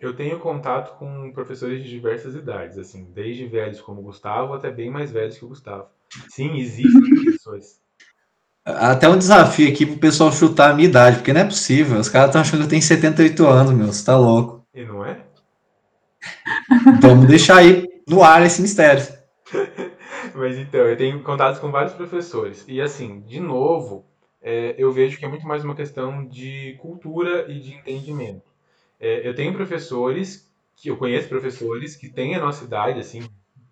Eu 0.00 0.16
tenho 0.16 0.38
contato 0.38 0.98
com 0.98 1.30
professores 1.32 1.82
de 1.82 1.90
diversas 1.90 2.34
idades, 2.34 2.78
assim, 2.78 3.04
desde 3.12 3.46
velhos 3.46 3.82
como 3.82 4.00
o 4.00 4.04
Gustavo 4.04 4.54
até 4.54 4.70
bem 4.70 4.90
mais 4.90 5.12
velhos 5.12 5.36
que 5.36 5.44
o 5.44 5.48
Gustavo. 5.48 5.88
Sim, 6.30 6.58
existem 6.58 7.00
professores. 7.22 7.78
Até 8.64 9.08
um 9.08 9.18
desafio 9.18 9.68
aqui 9.70 9.84
pro 9.84 9.98
pessoal 9.98 10.32
chutar 10.32 10.70
a 10.70 10.74
minha 10.74 10.88
idade, 10.88 11.16
porque 11.16 11.32
não 11.32 11.42
é 11.42 11.44
possível. 11.44 11.98
Os 11.98 12.08
caras 12.08 12.28
estão 12.28 12.40
achando 12.40 12.60
que 12.60 12.64
eu 12.66 12.70
tenho 12.70 12.82
78 12.82 13.46
anos, 13.46 13.72
meu. 13.72 13.86
Você 13.88 14.04
tá 14.04 14.16
louco. 14.16 14.64
E 14.74 14.84
não 14.84 15.04
é? 15.04 15.20
Vamos 17.00 17.26
deixar 17.26 17.58
aí 17.58 17.86
no 18.08 18.22
ar 18.22 18.44
esse 18.44 18.62
mistério. 18.62 19.06
Mas 20.40 20.56
então, 20.56 20.80
eu 20.80 20.96
tenho 20.96 21.22
contato 21.22 21.60
com 21.60 21.70
vários 21.70 21.92
professores. 21.92 22.64
E 22.66 22.80
assim, 22.80 23.20
de 23.20 23.38
novo, 23.38 24.06
é, 24.40 24.74
eu 24.78 24.90
vejo 24.90 25.18
que 25.18 25.24
é 25.26 25.28
muito 25.28 25.46
mais 25.46 25.62
uma 25.62 25.74
questão 25.74 26.26
de 26.26 26.78
cultura 26.80 27.44
e 27.46 27.60
de 27.60 27.74
entendimento. 27.74 28.50
É, 28.98 29.28
eu 29.28 29.34
tenho 29.34 29.52
professores, 29.52 30.50
que 30.74 30.88
eu 30.88 30.96
conheço 30.96 31.28
professores 31.28 31.94
que 31.94 32.08
têm 32.08 32.36
a 32.36 32.40
nossa 32.40 32.64
idade, 32.64 32.98
assim, 32.98 33.22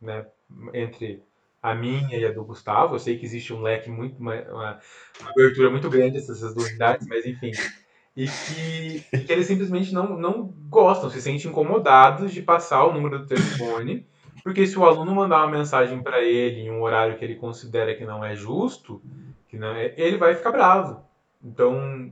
né, 0.00 0.26
entre 0.74 1.22
a 1.62 1.74
minha 1.74 2.18
e 2.18 2.26
a 2.26 2.32
do 2.32 2.44
Gustavo. 2.44 2.96
Eu 2.96 2.98
sei 2.98 3.16
que 3.16 3.24
existe 3.24 3.50
um 3.54 3.62
leque 3.62 3.88
muito, 3.88 4.18
uma, 4.20 4.34
uma 4.42 4.80
abertura 5.30 5.70
muito 5.70 5.88
grande 5.88 6.18
essas 6.18 6.54
duas 6.54 6.70
idades, 6.70 7.06
mas 7.06 7.24
enfim. 7.24 7.50
E 8.14 8.26
que, 8.26 9.04
e 9.10 9.18
que 9.20 9.32
eles 9.32 9.46
simplesmente 9.46 9.94
não, 9.94 10.18
não 10.18 10.52
gostam, 10.68 11.08
se 11.08 11.22
sentem 11.22 11.50
incomodados 11.50 12.30
de 12.30 12.42
passar 12.42 12.84
o 12.84 12.92
número 12.92 13.20
do 13.20 13.26
telefone 13.26 14.06
porque 14.48 14.66
se 14.66 14.78
o 14.78 14.84
aluno 14.86 15.14
mandar 15.14 15.44
uma 15.44 15.58
mensagem 15.58 16.02
para 16.02 16.22
ele 16.22 16.60
em 16.60 16.70
um 16.70 16.80
horário 16.80 17.18
que 17.18 17.22
ele 17.22 17.34
considera 17.34 17.94
que 17.94 18.06
não 18.06 18.24
é 18.24 18.34
justo, 18.34 19.02
que 19.46 19.58
não 19.58 19.74
é, 19.74 19.92
ele 19.98 20.16
vai 20.16 20.34
ficar 20.34 20.50
bravo. 20.50 21.04
Então, 21.44 22.10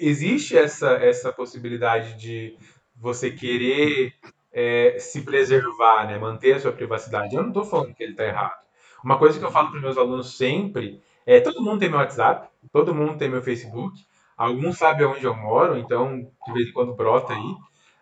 existe 0.00 0.58
essa, 0.58 0.94
essa 0.94 1.32
possibilidade 1.32 2.18
de 2.18 2.56
você 2.96 3.30
querer 3.30 4.14
é, 4.52 4.96
se 4.98 5.22
preservar, 5.22 6.08
né? 6.08 6.18
manter 6.18 6.54
a 6.54 6.58
sua 6.58 6.72
privacidade. 6.72 7.36
Eu 7.36 7.42
não 7.42 7.50
estou 7.50 7.64
falando 7.64 7.94
que 7.94 8.02
ele 8.02 8.14
está 8.14 8.24
errado. 8.24 8.58
Uma 9.04 9.16
coisa 9.16 9.38
que 9.38 9.44
eu 9.44 9.52
falo 9.52 9.70
para 9.70 9.80
meus 9.80 9.96
alunos 9.96 10.36
sempre 10.36 11.00
é: 11.24 11.38
todo 11.38 11.62
mundo 11.62 11.78
tem 11.78 11.88
meu 11.88 12.00
WhatsApp, 12.00 12.48
todo 12.72 12.92
mundo 12.92 13.16
tem 13.16 13.28
meu 13.28 13.42
Facebook, 13.42 13.96
alguns 14.36 14.76
sabem 14.76 15.06
onde 15.06 15.24
eu 15.24 15.36
moro, 15.36 15.78
então 15.78 16.18
de 16.18 16.52
vez 16.52 16.68
em 16.68 16.72
quando 16.72 16.96
brota 16.96 17.32
aí. 17.32 17.54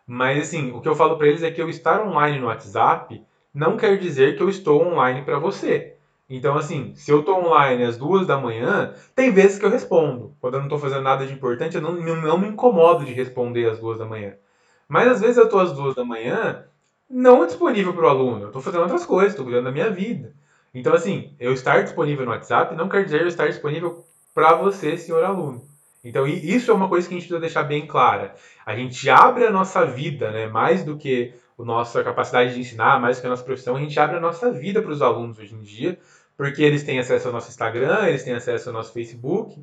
Mas 0.06 0.48
assim, 0.48 0.72
o 0.72 0.80
que 0.80 0.88
eu 0.88 0.94
falo 0.94 1.16
para 1.16 1.26
eles 1.28 1.42
é 1.42 1.50
que 1.50 1.60
eu 1.60 1.68
estar 1.68 2.00
online 2.06 2.38
no 2.38 2.46
WhatsApp 2.46 3.24
não 3.52 3.76
quer 3.76 3.98
dizer 3.98 4.36
que 4.36 4.42
eu 4.42 4.48
estou 4.48 4.82
online 4.82 5.22
para 5.22 5.38
você. 5.38 5.96
Então, 6.28 6.56
assim, 6.56 6.92
se 6.94 7.10
eu 7.10 7.20
estou 7.20 7.38
online 7.44 7.84
às 7.84 7.96
duas 7.96 8.26
da 8.26 8.36
manhã, 8.36 8.92
tem 9.14 9.30
vezes 9.32 9.58
que 9.58 9.64
eu 9.64 9.70
respondo. 9.70 10.34
Quando 10.40 10.54
eu 10.54 10.58
não 10.60 10.66
estou 10.66 10.78
fazendo 10.78 11.02
nada 11.02 11.24
de 11.26 11.32
importante, 11.32 11.76
eu 11.76 11.80
não, 11.80 11.92
não 11.92 12.38
me 12.38 12.48
incomodo 12.48 13.04
de 13.04 13.12
responder 13.12 13.66
às 13.66 13.78
duas 13.78 13.98
da 13.98 14.04
manhã. 14.06 14.34
Mas 14.88 15.08
às 15.08 15.20
vezes 15.20 15.36
eu 15.38 15.44
estou 15.44 15.60
às 15.60 15.72
duas 15.72 15.94
da 15.94 16.04
manhã 16.04 16.64
não 17.08 17.46
disponível 17.46 17.92
para 17.94 18.04
o 18.06 18.08
aluno. 18.08 18.42
Eu 18.44 18.46
estou 18.48 18.62
fazendo 18.62 18.82
outras 18.82 19.06
coisas, 19.06 19.32
estou 19.32 19.44
cuidando 19.44 19.64
da 19.64 19.70
minha 19.72 19.90
vida. 19.90 20.34
Então, 20.74 20.94
assim, 20.94 21.34
eu 21.38 21.52
estar 21.52 21.82
disponível 21.82 22.24
no 22.24 22.32
WhatsApp 22.32 22.74
não 22.76 22.88
quer 22.88 23.04
dizer 23.04 23.22
eu 23.22 23.28
estar 23.28 23.46
disponível 23.48 24.04
para 24.34 24.54
você, 24.54 24.96
senhor 24.96 25.22
aluno. 25.24 25.62
Então, 26.08 26.24
isso 26.26 26.70
é 26.70 26.74
uma 26.74 26.88
coisa 26.88 27.08
que 27.08 27.14
a 27.14 27.18
gente 27.18 27.26
precisa 27.26 27.40
deixar 27.40 27.64
bem 27.64 27.84
clara. 27.84 28.34
A 28.64 28.76
gente 28.76 29.10
abre 29.10 29.44
a 29.44 29.50
nossa 29.50 29.84
vida, 29.84 30.30
né? 30.30 30.46
Mais 30.46 30.84
do 30.84 30.96
que 30.96 31.34
a 31.58 31.64
nossa 31.64 32.04
capacidade 32.04 32.54
de 32.54 32.60
ensinar, 32.60 33.00
mais 33.00 33.16
do 33.16 33.22
que 33.22 33.26
a 33.26 33.30
nossa 33.30 33.42
profissão, 33.42 33.74
a 33.74 33.80
gente 33.80 33.98
abre 33.98 34.16
a 34.16 34.20
nossa 34.20 34.52
vida 34.52 34.80
para 34.80 34.92
os 34.92 35.02
alunos 35.02 35.36
hoje 35.36 35.54
em 35.54 35.62
dia, 35.62 35.98
porque 36.36 36.62
eles 36.62 36.84
têm 36.84 37.00
acesso 37.00 37.26
ao 37.26 37.32
nosso 37.32 37.50
Instagram, 37.50 38.06
eles 38.06 38.22
têm 38.22 38.34
acesso 38.34 38.68
ao 38.68 38.72
nosso 38.72 38.92
Facebook. 38.92 39.60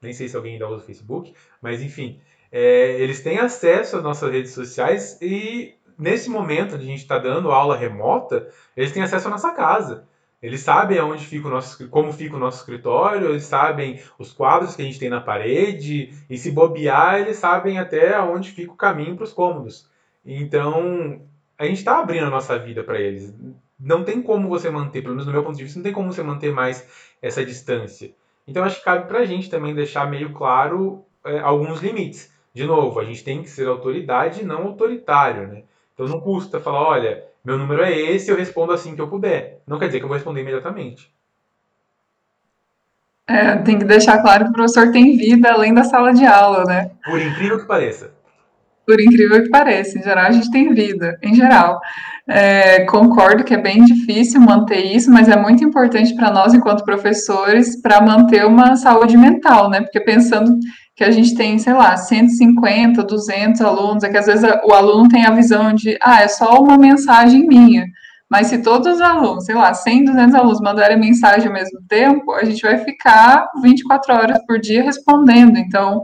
Nem 0.00 0.14
sei 0.14 0.28
se 0.28 0.36
alguém 0.36 0.54
ainda 0.54 0.66
usa 0.66 0.82
o 0.82 0.86
Facebook, 0.86 1.34
mas 1.60 1.82
enfim, 1.82 2.20
é, 2.50 2.92
eles 3.00 3.22
têm 3.22 3.38
acesso 3.38 3.98
às 3.98 4.02
nossas 4.02 4.30
redes 4.30 4.52
sociais 4.52 5.18
e 5.20 5.74
nesse 5.98 6.30
momento 6.30 6.74
onde 6.74 6.84
a 6.84 6.88
gente 6.88 7.02
está 7.02 7.18
dando 7.18 7.50
aula 7.50 7.76
remota, 7.76 8.48
eles 8.74 8.92
têm 8.92 9.02
acesso 9.02 9.28
à 9.28 9.30
nossa 9.30 9.52
casa. 9.52 10.06
Eles 10.42 10.60
sabem 10.60 10.98
aonde 10.98 11.24
fica 11.24 11.48
o 11.48 11.50
nosso, 11.50 11.88
como 11.88 12.12
fica 12.12 12.36
o 12.36 12.38
nosso 12.38 12.58
escritório, 12.58 13.30
eles 13.30 13.44
sabem 13.44 14.00
os 14.18 14.32
quadros 14.32 14.76
que 14.76 14.82
a 14.82 14.84
gente 14.84 14.98
tem 14.98 15.08
na 15.08 15.20
parede, 15.20 16.12
e 16.28 16.36
se 16.36 16.50
bobear, 16.50 17.20
eles 17.20 17.36
sabem 17.36 17.78
até 17.78 18.14
aonde 18.14 18.50
fica 18.50 18.72
o 18.72 18.76
caminho 18.76 19.16
para 19.16 19.24
os 19.24 19.32
cômodos. 19.32 19.88
Então, 20.24 21.22
a 21.58 21.64
gente 21.64 21.78
está 21.78 22.00
abrindo 22.00 22.26
a 22.26 22.30
nossa 22.30 22.58
vida 22.58 22.84
para 22.84 23.00
eles. 23.00 23.34
Não 23.78 24.04
tem 24.04 24.22
como 24.22 24.48
você 24.48 24.70
manter, 24.70 25.02
pelo 25.02 25.14
menos 25.14 25.26
no 25.26 25.32
meu 25.32 25.42
ponto 25.42 25.56
de 25.56 25.64
vista, 25.64 25.78
não 25.78 25.84
tem 25.84 25.92
como 25.92 26.12
você 26.12 26.22
manter 26.22 26.52
mais 26.52 27.14
essa 27.20 27.44
distância. 27.44 28.14
Então 28.46 28.62
acho 28.64 28.78
que 28.78 28.84
cabe 28.84 29.08
para 29.08 29.20
a 29.20 29.24
gente 29.24 29.50
também 29.50 29.74
deixar 29.74 30.08
meio 30.08 30.32
claro 30.32 31.04
é, 31.24 31.40
alguns 31.40 31.80
limites. 31.80 32.32
De 32.54 32.64
novo, 32.64 33.00
a 33.00 33.04
gente 33.04 33.24
tem 33.24 33.42
que 33.42 33.50
ser 33.50 33.68
autoridade 33.68 34.40
e 34.40 34.44
não 34.44 34.62
autoritário, 34.62 35.48
né? 35.48 35.64
Então 35.92 36.06
não 36.06 36.20
custa 36.20 36.60
falar, 36.60 36.88
olha, 36.88 37.24
meu 37.46 37.56
número 37.56 37.84
é 37.84 37.96
esse, 37.96 38.28
eu 38.28 38.36
respondo 38.36 38.72
assim 38.72 38.96
que 38.96 39.00
eu 39.00 39.06
puder. 39.06 39.60
Não 39.68 39.78
quer 39.78 39.86
dizer 39.86 40.00
que 40.00 40.04
eu 40.04 40.08
vou 40.08 40.16
responder 40.16 40.40
imediatamente. 40.40 41.14
É, 43.28 43.56
tem 43.58 43.78
que 43.78 43.84
deixar 43.84 44.20
claro 44.20 44.44
que 44.44 44.50
o 44.50 44.52
professor 44.52 44.90
tem 44.90 45.16
vida 45.16 45.52
além 45.52 45.72
da 45.72 45.84
sala 45.84 46.12
de 46.12 46.26
aula, 46.26 46.64
né? 46.64 46.90
Por 47.04 47.22
incrível 47.22 47.60
que 47.60 47.66
pareça. 47.66 48.10
Por 48.84 49.00
incrível 49.00 49.44
que 49.44 49.48
pareça, 49.48 49.96
em 49.96 50.02
geral 50.02 50.26
a 50.26 50.30
gente 50.32 50.50
tem 50.50 50.74
vida, 50.74 51.16
em 51.22 51.36
geral. 51.36 51.80
É, 52.28 52.84
concordo 52.86 53.44
que 53.44 53.54
é 53.54 53.62
bem 53.62 53.84
difícil 53.84 54.40
manter 54.40 54.84
isso, 54.84 55.08
mas 55.08 55.28
é 55.28 55.36
muito 55.36 55.62
importante 55.62 56.16
para 56.16 56.32
nós, 56.32 56.52
enquanto 56.52 56.84
professores, 56.84 57.80
para 57.80 58.00
manter 58.00 58.44
uma 58.44 58.74
saúde 58.74 59.16
mental, 59.16 59.70
né? 59.70 59.82
Porque 59.82 60.00
pensando 60.00 60.58
que 60.96 61.04
a 61.04 61.10
gente 61.10 61.34
tem, 61.34 61.58
sei 61.58 61.74
lá, 61.74 61.94
150, 61.94 63.02
200 63.02 63.60
alunos, 63.60 64.02
é 64.02 64.08
que 64.08 64.16
às 64.16 64.24
vezes 64.24 64.50
o 64.64 64.72
aluno 64.72 65.08
tem 65.08 65.26
a 65.26 65.30
visão 65.30 65.74
de, 65.74 65.98
ah, 66.00 66.22
é 66.22 66.28
só 66.28 66.58
uma 66.58 66.78
mensagem 66.78 67.46
minha. 67.46 67.84
Mas 68.30 68.46
se 68.46 68.62
todos 68.62 68.94
os 68.94 69.00
alunos, 69.00 69.44
sei 69.44 69.54
lá, 69.54 69.72
100, 69.74 70.06
200 70.06 70.34
alunos 70.34 70.60
mandarem 70.60 70.98
mensagem 70.98 71.48
ao 71.48 71.52
mesmo 71.52 71.80
tempo, 71.86 72.32
a 72.32 72.44
gente 72.44 72.62
vai 72.62 72.78
ficar 72.78 73.46
24 73.62 74.14
horas 74.14 74.38
por 74.46 74.58
dia 74.58 74.82
respondendo. 74.82 75.58
Então, 75.58 76.02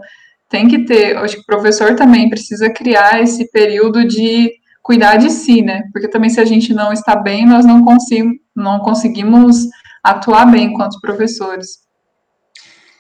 tem 0.49 0.69
que 0.69 0.85
ter, 0.85 1.17
acho 1.17 1.37
que 1.37 1.43
o 1.43 1.47
professor 1.47 1.97
também 1.97 2.29
precisa 2.29 2.69
criar 2.71 3.23
esse 3.23 3.51
período 3.51 4.07
de 4.07 4.53
cuidar 4.83 5.17
de 5.17 5.31
si, 5.31 5.63
né? 5.63 5.85
Porque 5.91 6.07
também 6.07 6.29
se 6.29 6.39
a 6.39 6.45
gente 6.45 6.75
não 6.75 6.93
está 6.93 7.17
bem, 7.17 7.47
nós 7.47 7.65
não, 7.65 7.83
consigo, 7.83 8.31
não 8.55 8.79
conseguimos 8.81 9.57
atuar 10.05 10.45
bem 10.45 10.67
enquanto 10.67 11.01
professores. 11.01 11.82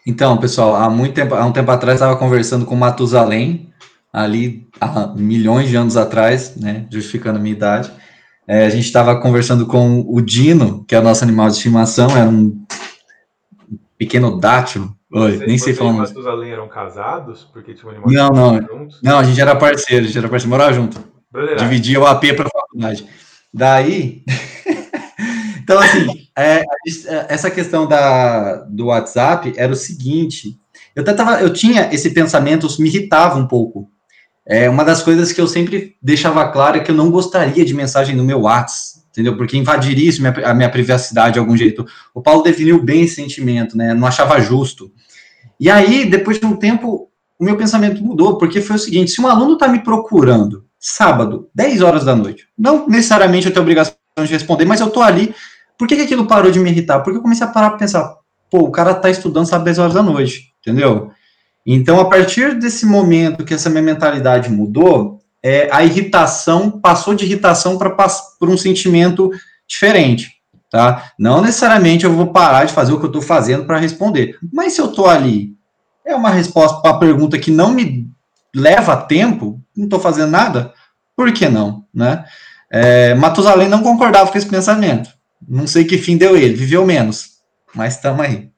Então, 0.07 0.37
pessoal, 0.37 0.75
há 0.75 0.91
muito 0.91 1.15
tempo, 1.15 1.35
há 1.35 1.45
um 1.45 1.53
tempo 1.53 1.71
atrás 1.71 1.97
estava 1.97 2.17
conversando 2.17 2.67
com 2.67 2.75
Matusalém, 2.75 3.71
ali 4.13 4.69
há 4.81 5.09
milhões 5.15 5.69
de 5.69 5.77
anos 5.77 5.97
atrás, 5.97 6.57
né, 6.57 6.87
justificando 6.91 7.39
a 7.39 7.43
minha 7.43 7.55
idade. 7.55 7.91
É, 8.47 8.67
a 8.67 8.71
gente 8.71 8.85
estava 8.85 9.21
conversando 9.21 9.67
com 9.67 10.05
o 10.07 10.21
Dino, 10.21 10.85
que 10.85 10.95
é 10.95 10.99
o 10.99 11.03
nosso 11.03 11.23
animal 11.23 11.49
de 11.49 11.55
estimação, 11.55 12.17
era 12.17 12.29
um 12.29 12.65
pequeno 13.97 14.39
dátilo. 14.39 14.95
Oi, 15.15 15.39
nem 15.47 15.57
sei 15.57 15.75
falar. 15.75 15.93
Os 15.93 15.99
Matusalém 16.11 16.51
eram 16.51 16.69
casados? 16.69 17.45
Porque 17.53 17.73
tinha 17.73 17.93
um 17.93 17.95
animal 17.95 18.11
não, 18.11 18.31
não. 18.31 18.67
Juntos? 18.67 19.01
Não, 19.03 19.19
a 19.19 19.23
gente 19.23 19.41
era 19.41 19.55
parceiro, 19.55 20.05
a 20.05 20.07
gente 20.07 20.19
era 20.19 20.29
parceiro, 20.29 20.51
morava 20.51 20.73
junto. 20.73 20.99
Dividia 21.59 22.01
o 22.01 22.07
AP 22.07 22.35
para 22.35 22.47
a 22.49 22.51
faculdade. 22.51 23.07
Daí. 23.55 24.25
então, 25.63 25.79
assim, 25.79 26.22
é, 26.37 26.65
essa 27.29 27.51
questão 27.51 27.87
da, 27.87 28.57
do 28.69 28.87
WhatsApp 28.87 29.53
era 29.57 29.73
o 29.73 29.77
seguinte. 29.77 30.59
Eu, 30.95 31.05
tava, 31.05 31.41
eu 31.41 31.53
tinha 31.53 31.89
esse 31.93 32.11
pensamento, 32.11 32.69
me 32.81 32.89
irritava 32.89 33.39
um 33.39 33.47
pouco. 33.47 33.89
É 34.45 34.69
uma 34.69 34.85
das 34.85 35.03
coisas 35.03 35.33
que 35.33 35.41
eu 35.41 35.47
sempre 35.47 35.97
deixava 36.03 36.49
claro 36.49 36.77
é 36.77 36.81
que 36.81 36.91
eu 36.91 36.95
não 36.95 37.11
gostaria 37.11 37.65
de 37.65 37.75
mensagem 37.75 38.17
no 38.17 38.25
meu 38.25 38.41
WhatsApp, 38.41 39.05
entendeu? 39.11 39.37
Porque 39.37 39.57
invadiria 39.57 40.09
isso 40.09 40.21
minha, 40.21 40.35
a 40.45 40.55
minha 40.55 40.71
privacidade 40.71 41.35
de 41.35 41.39
algum 41.39 41.57
jeito. 41.57 41.87
O 42.15 42.21
Paulo 42.21 42.43
definiu 42.43 42.83
bem 42.83 43.03
esse 43.03 43.15
sentimento, 43.15 43.77
né? 43.77 43.95
Não 43.95 44.07
achava 44.07 44.41
justo. 44.41 44.91
E 45.61 45.71
aí, 45.71 46.05
depois 46.05 46.41
de 46.41 46.47
um 46.47 46.57
tempo, 46.57 47.09
o 47.39 47.45
meu 47.45 47.57
pensamento 47.57 48.03
mudou, 48.03 48.37
porque 48.37 48.61
foi 48.61 48.77
o 48.77 48.79
seguinte: 48.79 49.13
se 49.13 49.21
um 49.21 49.29
aluno 49.29 49.55
está 49.55 49.69
me 49.69 49.81
procurando 49.81 50.65
sábado, 50.79 51.49
10 51.55 51.81
horas 51.83 52.05
da 52.05 52.17
noite, 52.17 52.49
não 52.59 52.89
necessariamente 52.89 53.47
eu 53.47 53.53
tenho 53.53 53.63
obrigação 53.63 53.95
de 54.17 54.33
responder, 54.33 54.65
mas 54.65 54.81
eu 54.81 54.89
estou 54.89 55.03
ali, 55.03 55.33
por 55.79 55.89
que, 55.89 55.97
que 55.97 56.03
aquilo 56.03 56.27
parou 56.27 56.51
de 56.51 56.61
me 56.61 56.71
irritar? 56.71 57.01
Porque 57.01 57.19
eu 57.19 57.23
comecei 57.23 57.47
a 57.47 57.51
parar 57.51 57.71
para 57.71 57.79
pensar, 57.79 58.17
pô, 58.51 58.61
o 58.61 58.71
cara 58.71 58.93
está 58.93 59.11
estudando 59.11 59.47
sábado, 59.47 59.65
10 59.65 59.79
horas 59.79 59.95
da 59.95 60.03
noite, 60.03 60.53
entendeu? 60.61 61.11
Então, 61.67 62.01
a 62.01 62.05
partir 62.05 62.59
desse 62.59 62.85
momento 62.85 63.45
que 63.45 63.55
essa 63.55 63.71
minha 63.71 63.83
mentalidade 63.83 64.51
mudou, 64.51 65.21
é, 65.43 65.69
a 65.73 65.85
irritação 65.85 66.71
passou 66.71 67.15
de 67.15 67.25
irritação 67.25 67.79
para 67.79 67.97
um 68.43 68.57
sentimento 68.57 69.31
diferente, 69.67 70.33
tá? 70.71 71.13
Não 71.19 71.41
necessariamente 71.41 72.05
eu 72.05 72.13
vou 72.13 72.29
parar 72.29 72.65
de 72.65 72.73
fazer 72.73 72.93
o 72.93 72.99
que 72.99 73.05
eu 73.05 73.09
estou 73.09 73.23
fazendo 73.23 73.65
para 73.65 73.79
responder, 73.79 74.39
mas 74.53 74.75
se 74.75 74.81
eu 74.81 74.91
estou 74.91 75.09
ali, 75.09 75.55
é 76.05 76.15
uma 76.15 76.31
resposta 76.31 76.81
para 76.81 76.91
a 76.93 76.99
pergunta 76.99 77.39
que 77.39 77.51
não 77.51 77.73
me 77.73 78.09
leva 78.55 78.97
tempo, 78.97 79.61
não 79.77 79.85
estou 79.85 80.01
fazendo 80.01 80.31
nada, 80.31 80.73
por 81.17 81.33
que 81.33 81.49
não, 81.49 81.85
né? 81.95 82.25
É, 82.71 83.15
Matusalém 83.15 83.69
não 83.69 83.83
concordava 83.83 84.31
com 84.31 84.39
esse 84.39 84.47
pensamento. 84.47 85.11
Não 85.49 85.67
sei 85.67 85.85
que 85.85 85.99
fim 85.99 86.17
deu 86.17 86.37
ele, 86.37 86.55
viveu 86.55 86.87
menos, 86.87 87.43
mas 87.75 87.97
estamos 87.97 88.25
aí. 88.25 88.53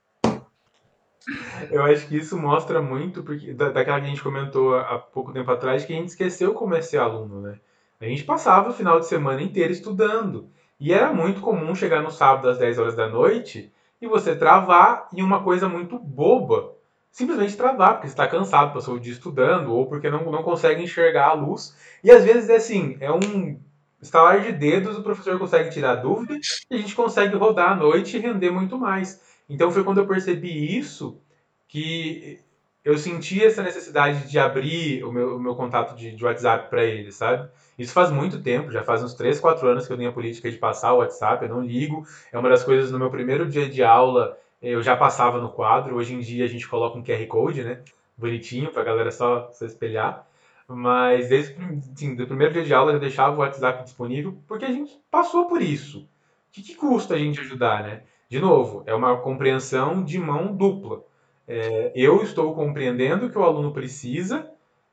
Eu 1.71 1.83
acho 1.83 2.07
que 2.07 2.17
isso 2.17 2.37
mostra 2.37 2.83
muito, 2.83 3.23
porque 3.23 3.53
daquela 3.55 4.01
que 4.01 4.07
a 4.07 4.11
gente 4.11 4.23
comentou 4.23 4.77
há 4.77 4.99
pouco 4.99 5.33
tempo 5.33 5.51
atrás, 5.51 5.85
que 5.85 5.93
a 5.93 5.97
gente 5.97 6.09
esqueceu 6.09 6.53
como 6.55 6.75
é 6.75 6.83
ser 6.83 6.99
aluno, 6.99 7.41
né? 7.41 7.59
A 8.01 8.05
gente 8.05 8.25
passava 8.25 8.71
o 8.71 8.73
final 8.73 9.01
de 9.01 9.07
semana 9.07 9.43
inteiro 9.43 9.73
estudando. 9.73 10.51
E 10.79 10.93
era 10.93 11.13
muito 11.13 11.41
comum 11.41 11.75
chegar 11.75 12.03
no 12.03 12.11
sábado 12.11 12.49
às 12.49 12.59
10 12.59 12.79
horas 12.79 12.95
da 12.95 13.09
noite 13.09 13.73
e 14.01 14.07
você 14.07 14.37
travar 14.37 15.09
em 15.13 15.23
uma 15.23 15.43
coisa 15.43 15.69
muito 15.69 15.99
boba. 15.99 16.75
Simplesmente 17.11 17.57
travar, 17.57 17.95
porque 17.95 18.09
você 18.09 18.13
está 18.13 18.27
cansado, 18.27 18.75
passou 18.75 18.97
o 18.97 19.01
dia 19.01 19.13
estudando, 19.13 19.73
ou 19.73 19.87
porque 19.87 20.11
não, 20.11 20.31
não 20.31 20.43
consegue 20.43 20.83
enxergar 20.83 21.29
a 21.29 21.33
luz. 21.33 21.77
E 22.03 22.11
às 22.11 22.25
vezes 22.25 22.51
é 22.51 22.57
assim, 22.57 22.97
é 23.01 23.11
um 23.11 23.59
estalar 24.05 24.43
de 24.43 24.53
dedos, 24.53 24.97
o 24.99 25.03
professor 25.03 25.39
consegue 25.39 25.71
tirar 25.71 25.97
dúvida 25.97 26.39
e 26.71 26.75
a 26.75 26.79
gente 26.79 26.95
consegue 26.95 27.37
rodar 27.37 27.73
à 27.73 27.75
noite 27.75 28.17
e 28.17 28.21
render 28.21 28.51
muito 28.51 28.79
mais. 28.79 29.21
Então 29.49 29.71
foi 29.71 29.83
quando 29.83 29.99
eu 29.99 30.07
percebi 30.07 30.77
isso 30.77 31.21
que 31.67 32.39
eu 32.85 32.99
senti 32.99 33.43
essa 33.43 33.63
necessidade 33.63 34.29
de 34.29 34.39
abrir 34.39 35.03
o 35.05 35.11
meu, 35.11 35.37
o 35.37 35.41
meu 35.41 35.55
contato 35.55 35.97
de, 35.97 36.15
de 36.15 36.25
WhatsApp 36.25 36.69
para 36.69 36.85
ele, 36.85 37.11
sabe? 37.11 37.49
Isso 37.79 37.95
faz 37.95 38.11
muito 38.11 38.43
tempo, 38.43 38.71
já 38.71 38.85
faz 38.85 39.03
uns 39.03 39.15
3, 39.15 39.41
4 39.41 39.67
anos 39.67 39.87
que 39.87 39.93
eu 39.93 39.97
tenho 39.97 40.11
a 40.11 40.13
política 40.13 40.51
de 40.51 40.59
passar 40.59 40.93
o 40.93 40.99
WhatsApp, 40.99 41.43
eu 41.45 41.49
não 41.49 41.63
ligo. 41.63 42.07
É 42.31 42.39
uma 42.39 42.49
das 42.49 42.63
coisas 42.63 42.91
no 42.91 42.99
meu 42.99 43.11
primeiro 43.11 43.49
dia 43.49 43.69
de 43.69 43.83
aula, 43.83 44.39
eu 44.61 44.83
já 44.83 44.97
passava 44.97 45.41
no 45.41 45.49
quadro. 45.49 45.97
Hoje 45.97 46.15
em 46.15 46.21
dia 46.21 46.45
a 46.45 46.49
gente 46.49 46.69
coloca 46.69 46.99
um 46.99 47.03
QR 47.03 47.27
Code, 47.27 47.65
né? 47.65 47.81
Bonitinho, 48.17 48.71
para 48.71 48.83
a 48.83 48.85
galera 48.85 49.11
só 49.11 49.51
se 49.51 49.65
espelhar. 49.65 50.27
Mas 50.69 51.29
desde 51.29 51.57
assim, 51.93 52.15
do 52.15 52.27
primeiro 52.27 52.53
dia 52.55 52.65
de 52.65 52.75
aula 52.75 52.93
eu 52.93 53.01
deixava 53.01 53.37
o 53.37 53.41
WhatsApp 53.41 53.85
disponível 53.85 54.39
porque 54.47 54.65
a 54.65 54.73
gente 54.73 54.99
passou 55.11 55.47
por 55.47 55.61
isso. 55.61 56.01
O 56.01 56.09
que, 56.53 56.63
que 56.63 56.75
custa 56.75 57.15
a 57.15 57.19
gente 57.19 57.41
ajudar, 57.41 57.83
né? 57.83 58.03
De 58.29 58.41
novo, 58.41 58.83
é 58.87 58.95
uma 58.95 59.21
compreensão 59.21 60.03
de 60.03 60.19
mão 60.19 60.55
dupla 60.55 61.05
é, 61.47 61.93
eu 61.95 62.23
estou 62.23 62.55
compreendendo 62.55 63.27
o 63.27 63.31
que 63.31 63.39
o 63.39 63.43
aluno 63.45 63.73
precisa, 63.73 64.51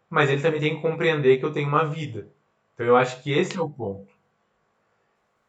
mas 0.09 0.29
ele 0.29 0.41
também 0.41 0.59
tem 0.59 0.75
que 0.75 0.81
compreender 0.81 1.37
que 1.37 1.45
eu 1.45 1.53
tenho 1.53 1.67
uma 1.67 1.85
vida. 1.85 2.27
Então 2.73 2.85
eu 2.85 2.95
acho 2.95 3.21
que 3.23 3.31
esse 3.31 3.57
é 3.57 3.61
o 3.61 3.69
ponto. 3.69 4.11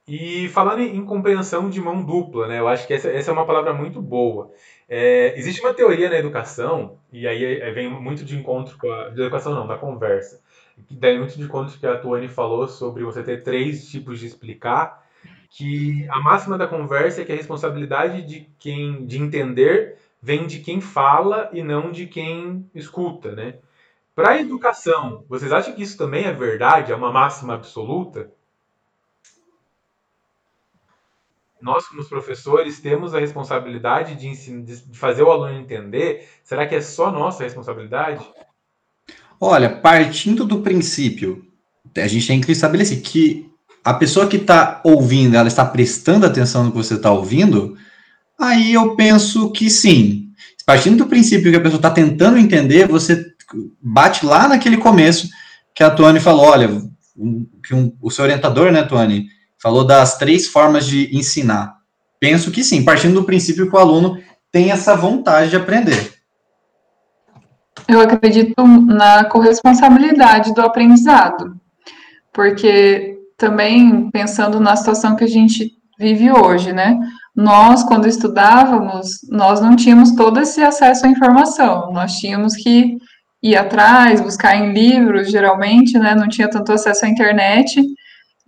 E 0.07 0.49
falando 0.49 0.81
em, 0.81 1.05
compreensão 1.05 1.71
de 1.71 1.81
mão 1.81 2.05
dupla, 2.05 2.49
né, 2.49 2.59
eu 2.59 2.69
acho 2.69 2.87
que 2.87 2.95
essa, 2.95 3.09
essa 3.09 3.31
é 3.31 3.33
uma 3.33 3.47
palavra 3.47 3.73
muito 3.73 4.03
boa. 4.03 4.51
É, 4.94 5.38
existe 5.38 5.62
uma 5.62 5.72
teoria 5.72 6.11
na 6.11 6.18
educação, 6.18 6.98
e 7.11 7.26
aí 7.26 7.42
é, 7.42 7.70
vem 7.70 7.88
muito 7.88 8.26
de 8.26 8.37
encontro 8.37 8.76
com 8.76 8.92
a. 8.92 9.09
De 9.09 9.22
educação 9.22 9.55
não, 9.55 9.66
da 9.66 9.78
conversa. 9.78 10.42
Daí 10.90 11.18
muito 11.18 11.35
de 11.35 11.42
encontro 11.42 11.78
que 11.78 11.87
a 11.87 11.96
Tuane 11.96 12.28
falou 12.28 12.68
sobre 12.68 13.02
você 13.02 13.22
ter 13.22 13.42
três 13.42 13.88
tipos 13.88 14.20
de 14.20 14.26
explicar, 14.26 15.02
que 15.48 16.07
a 16.11 16.20
máxima 16.20 16.59
da 16.59 16.66
conversa 16.66 17.22
é 17.22 17.24
que 17.24 17.33
a 17.33 17.35
responsabilidade 17.35 18.20
de 18.20 18.46
quem 18.59 19.07
de 19.07 19.16
entender 19.16 19.96
vem 20.20 20.46
de 20.46 20.59
quem 20.59 20.78
fala 20.78 21.48
e 21.55 21.62
não 21.62 21.90
de 21.90 22.07
quem 22.07 22.68
escuta, 22.74 23.33
né? 23.33 23.55
Para 24.14 24.33
a 24.33 24.40
educação, 24.42 25.24
vocês 25.26 25.52
acham 25.52 25.74
que 25.74 25.83
isso 25.83 25.96
também 25.96 26.26
é 26.26 26.35
verdade? 26.35 26.92
É 26.92 26.94
uma 26.94 27.11
máxima 27.11 27.55
absoluta? 27.55 28.31
Nós, 31.62 31.87
como 31.87 32.05
professores, 32.05 32.81
temos 32.81 33.14
a 33.14 33.20
responsabilidade 33.20 34.14
de, 34.16 34.62
de 34.62 34.98
fazer 34.98 35.22
o 35.22 35.31
aluno 35.31 35.59
entender. 35.59 36.29
Será 36.42 36.66
que 36.66 36.75
é 36.75 36.81
só 36.81 37.11
nossa 37.11 37.44
responsabilidade? 37.44 38.25
Olha, 39.40 39.70
partindo 39.70 40.44
do 40.44 40.61
princípio, 40.61 41.44
a 41.96 42.07
gente 42.07 42.27
tem 42.27 42.40
que 42.40 42.53
estabelecer 42.53 43.01
que 43.01 43.51
a 43.85 43.94
pessoa 43.94 44.27
que 44.27 44.37
está 44.37 44.81
ouvindo, 44.84 45.37
ela 45.37 45.49
está 45.49 45.64
prestando 45.64 46.26
atenção 46.26 46.64
no 46.64 46.70
que 46.70 46.76
você 46.76 46.95
está 46.95 47.11
ouvindo, 47.11 47.76
Aí 48.43 48.74
eu 48.74 48.97
penso 48.97 49.53
que 49.53 49.70
sim. 49.70 50.32
Partindo 50.66 50.99
do 50.99 51.07
princípio 51.07 51.49
que 51.49 51.57
a 51.57 51.61
pessoa 51.61 51.78
está 51.78 51.91
tentando 51.91 52.39
entender, 52.39 52.89
você 52.89 53.24
bate 53.80 54.26
lá 54.26 54.49
naquele 54.49 54.78
começo 54.78 55.28
que 55.72 55.84
a 55.84 55.91
Tuane 55.91 56.18
falou, 56.18 56.47
olha, 56.47 56.68
um, 57.16 57.47
que 57.64 57.72
um, 57.72 57.97
o 58.01 58.11
seu 58.11 58.24
orientador, 58.24 58.72
né, 58.72 58.82
Tuane, 58.82 59.28
falou 59.63 59.87
das 59.87 60.19
três 60.19 60.49
formas 60.49 60.87
de 60.87 61.15
ensinar. 61.17 61.77
Penso 62.19 62.51
que 62.51 62.65
sim, 62.65 62.85
partindo 62.85 63.15
do 63.15 63.25
princípio 63.25 63.69
que 63.69 63.77
o 63.77 63.79
aluno 63.79 64.19
tem 64.51 64.71
essa 64.71 64.97
vontade 64.97 65.51
de 65.51 65.57
aprender. 65.57 66.15
Eu 67.89 68.01
acredito 68.01 68.67
na 68.67 69.25
corresponsabilidade 69.25 70.55
do 70.55 70.61
aprendizado, 70.61 71.57
porque 72.33 73.19
também 73.37 74.11
pensando 74.11 74.61
na 74.61 74.77
situação 74.77 75.17
que 75.17 75.25
a 75.25 75.29
gente 75.29 75.73
vive 75.99 76.31
hoje, 76.31 76.73
né? 76.73 76.99
nós, 77.35 77.83
quando 77.83 78.07
estudávamos, 78.07 79.27
nós 79.31 79.61
não 79.61 79.75
tínhamos 79.75 80.13
todo 80.15 80.41
esse 80.41 80.63
acesso 80.63 81.07
à 81.07 81.09
informação, 81.09 81.91
nós 81.93 82.19
tínhamos 82.19 82.55
que 82.55 82.99
ir 83.43 83.57
atrás, 83.57 84.21
buscar 84.21 84.57
em 84.57 84.73
livros, 84.73 85.31
geralmente, 85.31 85.99
né, 85.99 86.15
não 86.15 86.29
tinha 86.29 86.49
tanto 86.49 86.73
acesso 86.73 87.05
à 87.05 87.09
internet, 87.09 87.83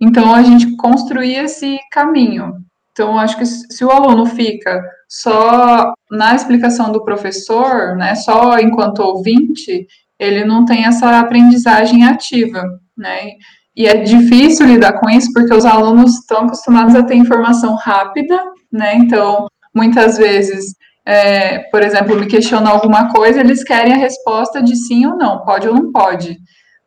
então 0.05 0.33
a 0.33 0.43
gente 0.43 0.75
construía 0.75 1.43
esse 1.43 1.79
caminho. 1.91 2.53
Então, 2.91 3.19
acho 3.19 3.37
que 3.37 3.45
se 3.45 3.83
o 3.83 3.91
aluno 3.91 4.25
fica 4.25 4.81
só 5.09 5.91
na 6.09 6.33
explicação 6.33 6.91
do 6.91 7.03
professor, 7.03 7.97
né, 7.97 8.15
só 8.15 8.57
enquanto 8.57 8.99
ouvinte, 8.99 9.85
ele 10.17 10.45
não 10.45 10.63
tem 10.63 10.85
essa 10.85 11.19
aprendizagem 11.19 12.05
ativa, 12.05 12.63
né? 12.97 13.31
E 13.75 13.85
é 13.85 13.97
difícil 13.97 14.65
lidar 14.65 14.93
com 14.93 15.09
isso 15.09 15.33
porque 15.33 15.53
os 15.53 15.65
alunos 15.65 16.19
estão 16.19 16.45
acostumados 16.45 16.95
a 16.95 17.03
ter 17.03 17.15
informação 17.15 17.75
rápida, 17.75 18.39
né? 18.71 18.95
Então, 18.95 19.47
muitas 19.73 20.17
vezes, 20.17 20.73
é, 21.05 21.59
por 21.69 21.81
exemplo, 21.81 22.17
me 22.17 22.27
questionam 22.27 22.71
alguma 22.71 23.11
coisa, 23.11 23.41
eles 23.41 23.63
querem 23.63 23.93
a 23.93 23.97
resposta 23.97 24.63
de 24.63 24.77
sim 24.77 25.05
ou 25.05 25.17
não, 25.17 25.43
pode 25.43 25.67
ou 25.67 25.73
não 25.73 25.91
pode. 25.91 26.37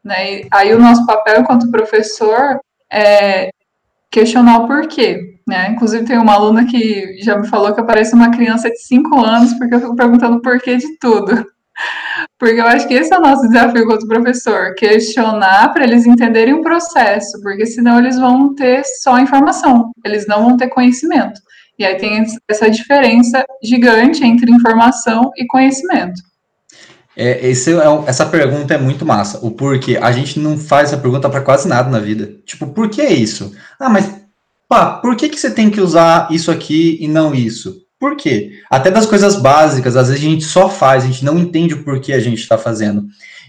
Né? 0.03 0.41
E 0.41 0.49
aí 0.51 0.75
o 0.75 0.81
nosso 0.81 1.05
papel 1.05 1.41
enquanto 1.41 1.71
professor 1.71 2.59
é 2.93 3.51
questionar 4.11 4.59
o 4.59 4.67
porquê. 4.67 5.39
Né? 5.47 5.71
Inclusive, 5.71 6.05
tem 6.05 6.19
uma 6.19 6.35
aluna 6.35 6.67
que 6.67 7.19
já 7.23 7.39
me 7.39 7.49
falou 7.49 7.75
que 7.75 7.81
eu 7.81 7.87
pareço 7.87 8.15
uma 8.15 8.31
criança 8.31 8.69
de 8.71 8.79
5 8.83 9.25
anos 9.25 9.55
porque 9.55 9.75
eu 9.75 9.81
fico 9.81 9.97
perguntando 9.97 10.37
o 10.37 10.43
porquê 10.43 10.77
de 10.77 10.99
tudo. 10.99 11.47
Porque 12.39 12.61
eu 12.61 12.67
acho 12.67 12.87
que 12.89 12.95
esse 12.95 13.13
é 13.15 13.19
o 13.19 13.23
nosso 13.23 13.49
desafio 13.49 13.87
como 13.87 14.09
professor, 14.09 14.75
questionar 14.75 15.73
para 15.73 15.85
eles 15.85 16.07
entenderem 16.07 16.55
o 16.55 16.63
processo, 16.63 17.41
porque 17.43 17.67
senão 17.67 17.99
eles 17.99 18.19
vão 18.19 18.55
ter 18.55 18.83
só 19.01 19.19
informação, 19.19 19.93
eles 20.05 20.27
não 20.27 20.45
vão 20.45 20.57
ter 20.57 20.69
conhecimento. 20.69 21.41
E 21.79 21.85
aí 21.85 21.97
tem 21.97 22.25
essa 22.49 22.69
diferença 22.69 23.45
gigante 23.63 24.25
entre 24.25 24.51
informação 24.51 25.31
e 25.37 25.47
conhecimento. 25.47 26.21
É, 27.21 27.49
esse 27.49 27.73
é, 27.73 27.85
essa 28.07 28.25
pergunta 28.25 28.73
é 28.73 28.79
muito 28.79 29.05
massa. 29.05 29.45
O 29.45 29.51
porquê. 29.51 29.99
A 30.01 30.13
gente 30.13 30.39
não 30.39 30.57
faz 30.57 30.93
essa 30.93 31.03
pergunta 31.03 31.29
para 31.29 31.41
quase 31.41 31.67
nada 31.67 31.91
na 31.91 31.99
vida. 31.99 32.37
Tipo, 32.47 32.69
por 32.69 32.89
que 32.89 33.03
isso? 33.03 33.53
Ah, 33.81 33.89
mas 33.89 34.09
pá, 34.69 34.93
por 34.99 35.17
que, 35.17 35.29
que 35.29 35.39
você 35.39 35.51
tem 35.51 35.69
que 35.69 35.81
usar 35.81 36.29
isso 36.31 36.49
aqui 36.49 36.97
e 37.01 37.09
não 37.09 37.35
isso? 37.35 37.83
Por 37.99 38.15
quê? 38.15 38.53
Até 38.71 38.89
das 38.89 39.05
coisas 39.05 39.35
básicas, 39.35 39.97
às 39.97 40.09
vezes 40.09 40.25
a 40.25 40.29
gente 40.31 40.45
só 40.45 40.71
faz, 40.71 41.03
a 41.03 41.07
gente 41.09 41.25
não 41.25 41.37
entende 41.37 41.75
o 41.75 41.83
porquê 41.83 42.13
a 42.13 42.21
gente 42.21 42.39
está 42.39 42.57
fazendo. 42.57 43.05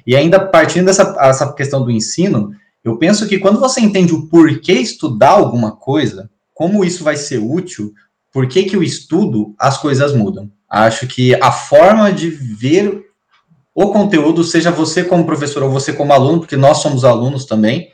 E 0.07 0.15
ainda 0.15 0.39
partindo 0.39 0.86
dessa 0.86 1.15
essa 1.20 1.53
questão 1.53 1.84
do 1.84 1.91
ensino, 1.91 2.51
eu 2.84 2.97
penso 2.97 3.28
que 3.28 3.38
quando 3.38 3.59
você 3.59 3.82
entende 3.82 4.15
o 4.15 4.26
porquê 4.28 4.74
estudar 4.74 5.32
alguma 5.32 5.74
coisa, 5.74 6.28
como 6.55 6.84
isso 6.84 7.03
vai 7.03 7.15
ser 7.15 7.38
útil, 7.38 7.93
por 8.34 8.47
que, 8.47 8.63
que 8.63 8.76
o 8.76 8.82
estudo, 8.82 9.53
as 9.59 9.78
coisas 9.78 10.11
mudam. 10.15 10.49
Acho 10.67 11.05
que 11.05 11.36
a 11.36 11.51
forma 11.51 12.11
de 12.11 12.32
ver 12.32 13.09
o 13.74 13.91
conteúdo, 13.91 14.43
seja 14.43 14.72
você 14.72 15.03
como 15.03 15.26
professor 15.26 15.63
ou 15.63 15.70
você 15.70 15.93
como 15.93 16.13
aluno, 16.13 16.39
porque 16.39 16.57
nós 16.57 16.78
somos 16.80 17.05
alunos 17.05 17.45
também, 17.45 17.91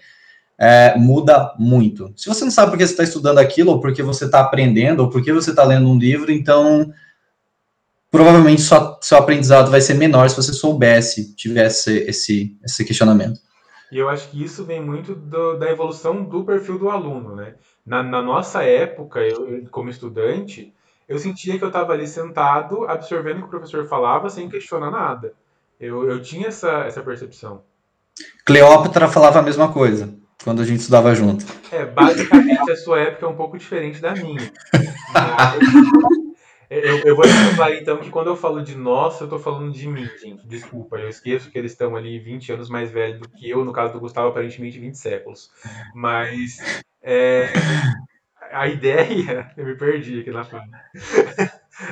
é, 0.58 0.98
muda 0.98 1.54
muito. 1.60 2.14
Se 2.16 2.28
você 2.28 2.44
não 2.46 2.52
sabe 2.52 2.72
por 2.72 2.78
que 2.78 2.86
você 2.86 2.94
está 2.94 3.04
estudando 3.04 3.40
aquilo, 3.40 3.72
ou 3.72 3.82
porque 3.82 4.02
você 4.02 4.26
está 4.26 4.40
aprendendo, 4.40 5.02
ou 5.02 5.10
porque 5.10 5.34
você 5.34 5.50
está 5.50 5.64
lendo 5.64 5.90
um 5.90 5.98
livro, 5.98 6.32
então 6.32 6.92
provavelmente 8.10 8.62
sua, 8.62 8.98
seu 9.02 9.18
aprendizado 9.18 9.70
vai 9.70 9.82
ser 9.82 9.96
menor 9.96 10.30
se 10.30 10.38
você 10.38 10.54
soubesse, 10.54 11.36
tivesse 11.36 11.98
esse, 12.08 12.58
esse 12.64 12.86
questionamento. 12.86 13.40
E 13.92 13.98
eu 13.98 14.10
acho 14.10 14.30
que 14.30 14.44
isso 14.44 14.64
vem 14.64 14.82
muito 14.82 15.14
do, 15.14 15.58
da 15.58 15.70
evolução 15.70 16.24
do 16.24 16.44
perfil 16.44 16.80
do 16.80 16.90
aluno, 16.90 17.36
né? 17.36 17.56
Na, 17.86 18.02
na 18.02 18.22
nossa 18.22 18.64
época, 18.64 19.20
eu, 19.20 19.68
como 19.70 19.90
estudante, 19.90 20.74
eu 21.08 21.20
sentia 21.20 21.58
que 21.58 21.64
eu 21.64 21.68
estava 21.68 21.94
ali 21.94 22.08
sentado, 22.08 22.86
absorvendo 22.86 23.38
o 23.38 23.42
que 23.42 23.48
o 23.48 23.50
professor 23.50 23.86
falava, 23.86 24.30
sem 24.30 24.50
questionar 24.50 24.90
nada. 24.90 25.34
Eu, 25.80 26.10
eu 26.10 26.22
tinha 26.22 26.48
essa, 26.48 26.86
essa 26.86 27.02
percepção. 27.02 27.64
Cleópatra 28.46 29.08
falava 29.08 29.40
a 29.40 29.44
mesma 29.44 29.72
coisa 29.72 30.14
quando 30.44 30.62
a 30.62 30.66
gente 30.66 30.80
estudava 30.80 31.14
junto. 31.16 31.46
É, 31.72 31.86
basicamente 31.86 32.72
a 32.72 32.76
sua 32.76 33.00
época 33.00 33.26
é 33.26 33.30
um 33.30 33.36
pouco 33.36 33.58
diferente 33.58 34.00
da 34.00 34.14
minha. 34.14 34.52
eu, 36.70 37.00
eu, 37.00 37.16
vou 37.16 37.26
falar 37.26 37.76
então 37.76 37.98
que 37.98 38.10
quando 38.10 38.28
eu 38.28 38.36
falo 38.36 38.62
de 38.62 38.76
nós, 38.76 39.20
eu 39.20 39.28
tô 39.28 39.40
falando 39.40 39.72
de 39.72 39.88
mim, 39.88 40.08
gente. 40.22 40.48
Desculpa, 40.48 40.98
eu 40.98 41.10
esqueço 41.10 41.50
que 41.50 41.58
eles 41.58 41.72
estão 41.72 41.96
ali 41.96 42.20
20 42.20 42.54
anos 42.54 42.70
mais 42.70 42.92
velhos 42.92 43.20
do 43.20 43.30
que 43.30 43.50
eu, 43.50 43.66
no 43.66 43.74
caso 43.74 43.94
do 43.94 44.00
Gustavo, 44.00 44.30
aparentemente 44.30 44.80
20 44.80 44.96
séculos. 44.96 45.50
Mas 45.94 46.58
é, 47.02 47.50
a 48.52 48.68
ideia. 48.68 49.52
Eu 49.58 49.66
me 49.66 49.76
perdi 49.76 50.22
aqui 50.22 50.32
na 50.32 50.44
fala. 50.44 50.64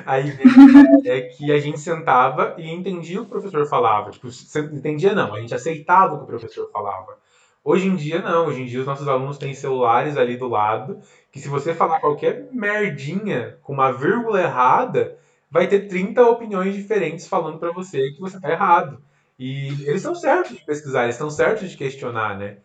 A 0.05 0.19
ideia 0.19 1.01
é 1.05 1.21
que 1.21 1.51
a 1.51 1.59
gente 1.59 1.79
sentava 1.79 2.55
e 2.57 2.69
entendia 2.71 3.19
o 3.19 3.25
que 3.25 3.27
o 3.27 3.39
professor 3.39 3.65
falava. 3.67 4.11
Tipo, 4.11 4.27
entendia 4.73 5.13
não, 5.13 5.33
a 5.33 5.41
gente 5.41 5.53
aceitava 5.53 6.13
o 6.13 6.17
que 6.19 6.23
o 6.23 6.27
professor 6.27 6.69
falava. 6.71 7.17
Hoje 7.63 7.87
em 7.87 7.95
dia, 7.95 8.21
não. 8.21 8.47
Hoje 8.47 8.61
em 8.61 8.65
dia, 8.65 8.81
os 8.81 8.85
nossos 8.85 9.07
alunos 9.07 9.37
têm 9.37 9.53
celulares 9.53 10.17
ali 10.17 10.37
do 10.37 10.47
lado, 10.47 10.99
que 11.31 11.39
se 11.39 11.47
você 11.47 11.73
falar 11.73 11.99
qualquer 11.99 12.49
merdinha 12.51 13.57
com 13.63 13.73
uma 13.73 13.91
vírgula 13.91 14.41
errada, 14.41 15.17
vai 15.49 15.67
ter 15.67 15.87
30 15.87 16.21
opiniões 16.23 16.75
diferentes 16.75 17.27
falando 17.27 17.59
para 17.59 17.71
você 17.71 18.11
que 18.11 18.19
você 18.19 18.39
tá 18.39 18.51
errado. 18.51 19.01
E 19.39 19.67
eles 19.87 19.97
estão 19.97 20.15
certos 20.15 20.57
de 20.57 20.65
pesquisar, 20.65 21.03
eles 21.03 21.15
estão 21.15 21.29
certos 21.29 21.69
de 21.69 21.77
questionar, 21.77 22.37
né? 22.37 22.57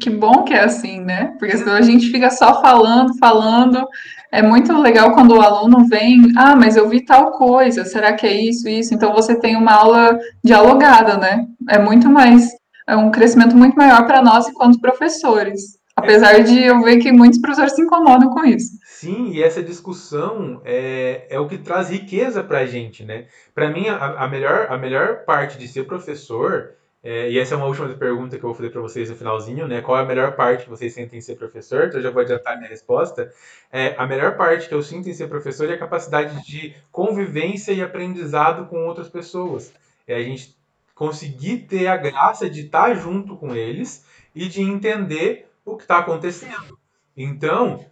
Que 0.00 0.10
bom 0.10 0.44
que 0.44 0.54
é 0.54 0.64
assim, 0.64 1.00
né? 1.00 1.34
Porque 1.38 1.56
senão 1.56 1.74
a 1.74 1.82
gente 1.82 2.10
fica 2.10 2.30
só 2.30 2.60
falando, 2.60 3.16
falando. 3.18 3.86
É 4.30 4.42
muito 4.42 4.76
legal 4.78 5.12
quando 5.14 5.36
o 5.36 5.40
aluno 5.40 5.86
vem, 5.88 6.32
ah, 6.36 6.54
mas 6.54 6.76
eu 6.76 6.88
vi 6.88 7.04
tal 7.04 7.32
coisa, 7.32 7.84
será 7.84 8.12
que 8.12 8.26
é 8.26 8.32
isso, 8.32 8.68
isso? 8.68 8.94
Então 8.94 9.14
você 9.14 9.34
tem 9.38 9.56
uma 9.56 9.72
aula 9.72 10.18
dialogada, 10.44 11.16
né? 11.16 11.46
É 11.68 11.78
muito 11.78 12.10
mais 12.10 12.50
é 12.88 12.96
um 12.96 13.10
crescimento 13.10 13.54
muito 13.54 13.76
maior 13.76 14.06
para 14.06 14.22
nós 14.22 14.48
enquanto 14.48 14.80
professores. 14.80 15.78
Apesar 15.94 16.38
de 16.42 16.62
eu 16.62 16.80
ver 16.80 16.98
que 16.98 17.12
muitos 17.12 17.38
professores 17.38 17.74
se 17.74 17.82
incomodam 17.82 18.30
com 18.30 18.44
isso. 18.44 18.70
Sim, 18.84 19.32
e 19.32 19.42
essa 19.42 19.62
discussão 19.62 20.62
é, 20.64 21.26
é 21.28 21.38
o 21.38 21.46
que 21.46 21.58
traz 21.58 21.90
riqueza 21.90 22.42
para 22.42 22.60
a 22.60 22.66
gente, 22.66 23.04
né? 23.04 23.26
Para 23.54 23.68
mim, 23.68 23.88
a, 23.88 24.24
a, 24.24 24.28
melhor, 24.28 24.68
a 24.70 24.78
melhor 24.78 25.24
parte 25.24 25.58
de 25.58 25.68
ser 25.68 25.84
professor, 25.84 26.70
é, 27.02 27.30
e 27.30 27.38
essa 27.38 27.54
é 27.54 27.56
uma 27.56 27.66
última 27.66 27.88
pergunta 27.94 28.36
que 28.36 28.44
eu 28.44 28.48
vou 28.48 28.56
fazer 28.56 28.70
para 28.70 28.80
vocês 28.80 29.08
no 29.08 29.16
finalzinho, 29.16 29.68
né? 29.68 29.80
Qual 29.80 29.96
é 29.96 30.02
a 30.02 30.04
melhor 30.04 30.34
parte 30.34 30.64
que 30.64 30.70
vocês 30.70 30.92
sentem 30.92 31.18
em 31.18 31.22
ser 31.22 31.36
professor? 31.36 31.86
Então, 31.86 32.00
eu 32.00 32.02
já 32.02 32.10
vou 32.10 32.22
adiantar 32.22 32.56
minha 32.56 32.68
resposta. 32.68 33.32
É, 33.70 33.94
a 33.96 34.06
melhor 34.06 34.36
parte 34.36 34.68
que 34.68 34.74
eu 34.74 34.82
sinto 34.82 35.08
em 35.08 35.14
ser 35.14 35.28
professor 35.28 35.70
é 35.70 35.74
a 35.74 35.78
capacidade 35.78 36.44
de 36.44 36.74
convivência 36.90 37.72
e 37.72 37.80
aprendizado 37.80 38.66
com 38.66 38.84
outras 38.86 39.08
pessoas. 39.08 39.72
É 40.08 40.16
a 40.16 40.22
gente 40.22 40.56
conseguir 40.94 41.58
ter 41.68 41.86
a 41.86 41.96
graça 41.96 42.50
de 42.50 42.62
estar 42.62 42.94
junto 42.94 43.36
com 43.36 43.54
eles 43.54 44.04
e 44.34 44.48
de 44.48 44.60
entender 44.60 45.48
o 45.64 45.76
que 45.76 45.84
está 45.84 45.98
acontecendo. 45.98 46.76
Então, 47.16 47.86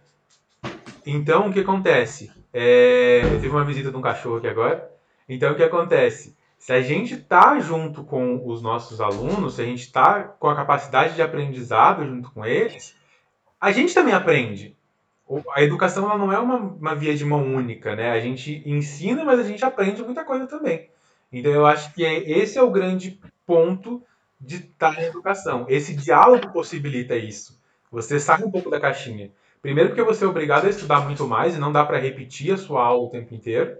então 1.05 1.47
o 1.47 1.53
que 1.53 1.61
acontece? 1.61 2.29
É, 2.53 3.21
eu 3.23 3.39
tive 3.39 3.49
uma 3.49 3.63
visita 3.63 3.89
de 3.89 3.95
um 3.95 4.01
cachorro 4.01 4.37
aqui 4.37 4.47
agora. 4.47 4.91
Então 5.29 5.53
o 5.53 5.55
que 5.55 5.63
acontece? 5.63 6.36
Se 6.67 6.73
a 6.73 6.81
gente 6.81 7.13
está 7.13 7.57
junto 7.61 8.03
com 8.03 8.45
os 8.45 8.61
nossos 8.61 8.99
alunos, 8.99 9.53
se 9.53 9.61
a 9.61 9.63
gente 9.63 9.83
está 9.83 10.21
com 10.23 10.49
a 10.49 10.55
capacidade 10.55 11.15
de 11.15 11.21
aprendizado 11.21 12.05
junto 12.05 12.29
com 12.29 12.45
eles, 12.45 12.93
a 13.57 13.71
gente 13.71 13.93
também 13.93 14.13
aprende. 14.13 14.75
A 15.55 15.63
educação 15.63 16.03
ela 16.03 16.17
não 16.17 16.29
é 16.29 16.37
uma, 16.37 16.57
uma 16.57 16.93
via 16.93 17.15
de 17.15 17.23
mão 17.23 17.55
única, 17.55 17.95
né? 17.95 18.11
A 18.11 18.19
gente 18.19 18.61
ensina, 18.65 19.23
mas 19.23 19.39
a 19.39 19.43
gente 19.43 19.63
aprende 19.63 20.03
muita 20.03 20.25
coisa 20.25 20.45
também. 20.45 20.89
Então 21.31 21.53
eu 21.53 21.65
acho 21.65 21.93
que 21.93 22.03
é, 22.03 22.29
esse 22.29 22.57
é 22.57 22.61
o 22.61 22.69
grande 22.69 23.17
ponto 23.45 24.03
de 24.37 24.57
estar 24.57 24.91
na 24.91 25.03
educação. 25.03 25.65
Esse 25.69 25.95
diálogo 25.95 26.51
possibilita 26.51 27.15
isso. 27.15 27.57
Você 27.89 28.19
sai 28.19 28.43
um 28.43 28.51
pouco 28.51 28.69
da 28.69 28.77
caixinha. 28.77 29.31
Primeiro 29.61 29.91
porque 29.91 30.03
você 30.03 30.25
é 30.25 30.27
obrigado 30.27 30.65
a 30.65 30.69
estudar 30.69 30.99
muito 30.99 31.25
mais 31.25 31.55
e 31.55 31.59
não 31.59 31.71
dá 31.71 31.85
para 31.85 31.97
repetir 31.97 32.53
a 32.53 32.57
sua 32.57 32.83
aula 32.83 33.05
o 33.05 33.09
tempo 33.09 33.33
inteiro. 33.33 33.77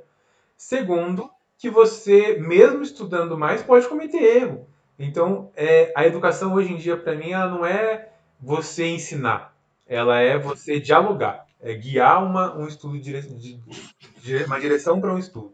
Segundo, 0.56 1.30
que 1.58 1.70
você, 1.70 2.38
mesmo 2.40 2.84
estudando 2.84 3.38
mais, 3.38 3.62
pode 3.62 3.88
cometer 3.88 4.22
erro. 4.22 4.68
Então, 5.00 5.52
é, 5.56 5.92
a 5.96 6.06
educação 6.06 6.54
hoje 6.54 6.74
em 6.74 6.78
dia, 6.78 6.98
para 6.98 7.16
mim, 7.16 7.32
ela 7.32 7.50
não 7.50 7.66
é 7.66 8.10
você 8.40 8.88
ensinar. 8.88 9.56
Ela 9.88 10.20
é 10.20 10.38
você 10.38 10.80
dialogar. 10.80 11.46
É 11.62 11.74
guiar 11.74 12.24
uma, 12.24 12.56
um 12.56 12.68
estudo, 12.68 13.00
de, 13.00 13.22
de 13.22 14.44
uma 14.46 14.60
direção 14.60 15.00
para 15.02 15.14
um 15.14 15.18
estudo. 15.18 15.54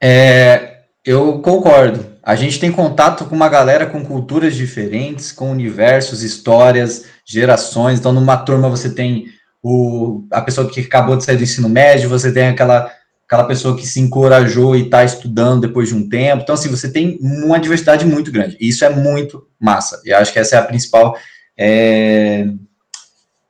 É, 0.00 0.84
eu 1.04 1.40
concordo. 1.40 2.16
A 2.22 2.36
gente 2.36 2.60
tem 2.60 2.70
contato 2.70 3.24
com 3.24 3.34
uma 3.34 3.48
galera 3.48 3.86
com 3.86 4.04
culturas 4.04 4.54
diferentes, 4.54 5.32
com 5.32 5.50
universos, 5.50 6.22
histórias, 6.22 7.06
gerações. 7.24 7.98
Então, 7.98 8.12
numa 8.12 8.36
turma 8.36 8.68
você 8.68 8.94
tem 8.94 9.26
o, 9.62 10.26
a 10.30 10.40
pessoa 10.40 10.68
que 10.68 10.80
acabou 10.80 11.16
de 11.16 11.24
sair 11.24 11.36
do 11.36 11.42
ensino 11.42 11.68
médio, 11.68 12.08
você 12.08 12.32
tem 12.32 12.48
aquela, 12.48 12.92
aquela 13.28 13.44
pessoa 13.44 13.76
que 13.76 13.86
se 13.86 14.00
encorajou 14.00 14.74
e 14.74 14.84
está 14.84 15.04
estudando 15.04 15.60
depois 15.60 15.90
de 15.90 15.94
um 15.94 16.08
tempo. 16.08 16.42
Então, 16.42 16.54
assim, 16.54 16.70
você 16.70 16.90
tem 16.90 17.18
uma 17.20 17.60
diversidade 17.60 18.06
muito 18.06 18.32
grande. 18.32 18.56
E 18.58 18.70
isso 18.70 18.86
é 18.86 18.88
muito 18.88 19.46
massa. 19.60 20.00
E 20.02 20.10
acho 20.10 20.32
que 20.32 20.38
essa 20.38 20.56
é 20.56 20.58
a 20.58 20.62
principal. 20.62 21.14
É, 21.54 22.46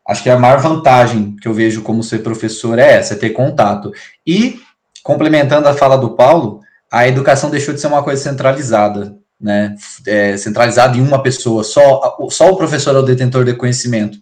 acho 0.09 0.21
que 0.21 0.29
a 0.29 0.37
maior 0.37 0.59
vantagem 0.59 1.37
que 1.41 1.47
eu 1.47 1.55
vejo 1.55 1.83
como 1.83 2.03
ser 2.03 2.25
professor 2.25 2.77
é 2.77 2.95
essa, 2.95 3.15
é 3.15 3.17
ter 3.17 3.31
contato. 3.31 3.93
E, 4.27 4.61
complementando 5.05 5.69
a 5.69 5.75
fala 5.75 5.97
do 5.97 6.17
Paulo, 6.17 6.61
a 6.91 7.07
educação 7.07 7.49
deixou 7.49 7.73
de 7.73 7.81
ser 7.81 7.87
uma 7.87 8.03
coisa 8.03 8.21
centralizada, 8.21 9.17
né? 9.41 9.77
É, 10.05 10.37
centralizada 10.37 10.97
em 10.97 11.01
uma 11.01 11.23
pessoa, 11.23 11.63
só, 11.63 12.17
só 12.31 12.51
o 12.51 12.57
professor 12.57 12.97
é 12.97 12.99
o 12.99 13.03
detentor 13.03 13.45
de 13.45 13.55
conhecimento. 13.55 14.19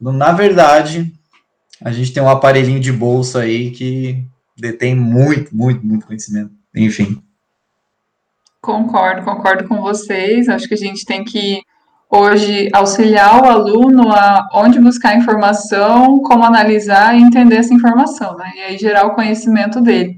Na 0.00 0.30
verdade, 0.30 1.12
a 1.80 1.90
gente 1.90 2.12
tem 2.12 2.22
um 2.22 2.28
aparelhinho 2.28 2.78
de 2.78 2.92
bolsa 2.92 3.40
aí 3.40 3.72
que 3.72 4.24
detém 4.56 4.94
muito, 4.94 5.54
muito, 5.54 5.84
muito 5.84 6.06
conhecimento. 6.06 6.52
Enfim. 6.74 7.22
Concordo, 8.60 9.24
concordo 9.24 9.66
com 9.66 9.80
vocês. 9.80 10.48
Acho 10.48 10.68
que 10.68 10.74
a 10.74 10.78
gente 10.78 11.04
tem 11.04 11.24
que 11.24 11.62
hoje 12.10 12.68
auxiliar 12.72 13.42
o 13.42 13.46
aluno 13.46 14.12
a 14.12 14.46
onde 14.54 14.78
buscar 14.78 15.16
informação, 15.16 16.20
como 16.20 16.44
analisar 16.44 17.16
e 17.16 17.22
entender 17.22 17.56
essa 17.56 17.72
informação, 17.72 18.36
né? 18.36 18.52
E 18.54 18.60
aí 18.60 18.78
gerar 18.78 19.06
o 19.06 19.14
conhecimento 19.14 19.80
dele. 19.80 20.16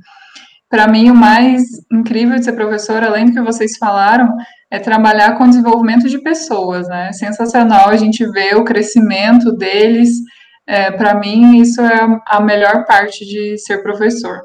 Para 0.68 0.89
mim, 0.89 1.09
o 1.09 1.14
mais 1.14 1.62
incrível 1.93 2.37
de 2.37 2.45
ser 2.45 2.55
professor, 2.55 3.03
além 3.05 3.26
do 3.26 3.32
que 3.32 3.41
vocês 3.41 3.76
falaram, 3.78 4.35
é 4.68 4.80
trabalhar 4.80 5.39
com 5.39 5.49
desenvolvimento 5.49 6.09
de 6.09 6.18
pessoas, 6.18 6.89
né? 6.89 7.12
Sensacional 7.12 7.91
a 7.91 7.97
gente 7.97 8.28
ver 8.32 8.57
o 8.57 8.64
crescimento 8.64 9.53
deles. 9.53 10.16
É, 10.67 10.91
Para 10.91 11.15
mim, 11.15 11.61
isso 11.61 11.81
é 11.81 12.23
a 12.27 12.41
melhor 12.41 12.87
parte 12.87 13.25
de 13.25 13.59
ser 13.59 13.83
professor. 13.83 14.41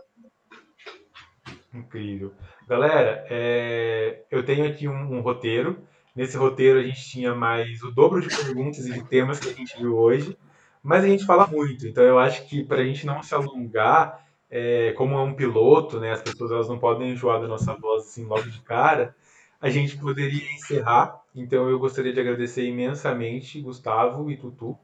Incrível. 1.73 2.33
Galera, 2.67 3.25
é, 3.29 4.23
eu 4.29 4.43
tenho 4.43 4.67
aqui 4.67 4.87
um, 4.87 5.17
um, 5.17 5.21
roteiro. 5.21 5.81
Nesse 6.15 6.35
roteiro 6.35 6.79
a 6.79 6.83
gente 6.83 7.09
tinha 7.09 7.33
mais 7.33 7.81
o 7.81 7.91
dobro 7.91 8.21
de 8.21 8.27
perguntas 8.27 8.85
e 8.85 8.93
de 8.93 9.03
temas 9.05 9.39
que 9.39 9.49
a 9.49 9.53
gente 9.53 9.77
viu 9.77 9.97
hoje, 9.97 10.37
mas 10.83 11.03
a 11.03 11.07
gente 11.07 11.25
fala 11.25 11.47
muito. 11.47 11.87
Então 11.87 12.03
eu 12.03 12.19
acho 12.19 12.45
que 12.47 12.63
para 12.63 12.81
a 12.81 12.83
gente 12.83 13.05
não 13.05 13.23
se 13.23 13.33
alongar, 13.33 14.25
é, 14.49 14.91
como 14.93 15.15
é 15.15 15.21
um 15.21 15.33
piloto, 15.33 15.99
né, 15.99 16.11
as 16.11 16.21
pessoas 16.21 16.51
elas 16.51 16.67
não 16.67 16.77
podem 16.77 17.11
enjoar 17.11 17.39
da 17.39 17.47
nossa 17.47 17.73
voz 17.75 18.03
assim 18.03 18.25
logo 18.25 18.49
de 18.49 18.61
cara, 18.61 19.15
a 19.61 19.69
gente 19.69 19.97
poderia 19.97 20.53
encerrar. 20.53 21.21
Então 21.33 21.69
eu 21.69 21.79
gostaria 21.79 22.11
de 22.11 22.19
agradecer 22.19 22.65
imensamente 22.65 23.61
Gustavo 23.61 24.29
e 24.29 24.37
Tutu 24.37 24.77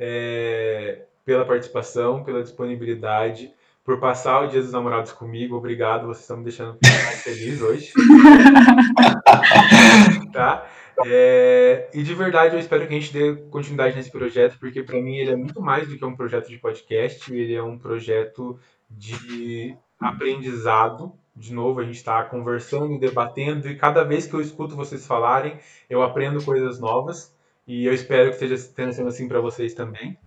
é, 0.00 1.02
pela 1.24 1.44
participação, 1.44 2.24
pela 2.24 2.42
disponibilidade 2.42 3.54
por 3.84 3.98
passar 3.98 4.42
o 4.42 4.46
Dia 4.46 4.60
dos 4.60 4.72
Namorados 4.72 5.12
comigo. 5.12 5.56
Obrigado, 5.56 6.06
vocês 6.06 6.20
estão 6.20 6.36
me 6.36 6.44
deixando 6.44 6.78
mais 6.82 7.22
feliz 7.22 7.60
hoje. 7.60 7.92
tá? 10.32 10.66
É, 11.06 11.88
e 11.94 12.02
de 12.02 12.14
verdade, 12.14 12.54
eu 12.54 12.60
espero 12.60 12.86
que 12.86 12.94
a 12.94 13.00
gente 13.00 13.12
dê 13.12 13.34
continuidade 13.50 13.96
nesse 13.96 14.10
projeto, 14.10 14.58
porque 14.58 14.82
para 14.82 15.00
mim 15.00 15.16
ele 15.16 15.32
é 15.32 15.36
muito 15.36 15.60
mais 15.60 15.88
do 15.88 15.96
que 15.96 16.04
um 16.04 16.14
projeto 16.14 16.48
de 16.48 16.58
podcast, 16.58 17.34
ele 17.34 17.54
é 17.54 17.62
um 17.62 17.78
projeto 17.78 18.58
de 18.88 19.74
aprendizado. 19.98 21.12
De 21.34 21.54
novo, 21.54 21.80
a 21.80 21.84
gente 21.84 21.96
está 21.96 22.22
conversando, 22.24 22.98
debatendo, 22.98 23.68
e 23.68 23.76
cada 23.76 24.04
vez 24.04 24.26
que 24.26 24.34
eu 24.34 24.40
escuto 24.40 24.76
vocês 24.76 25.06
falarem, 25.06 25.58
eu 25.88 26.02
aprendo 26.02 26.44
coisas 26.44 26.78
novas, 26.78 27.34
e 27.70 27.86
eu 27.86 27.94
espero 27.94 28.30
que 28.30 28.44
esteja 28.44 28.56
sendo 28.92 29.08
assim 29.08 29.28
para 29.28 29.40
vocês 29.40 29.74
também. 29.74 30.18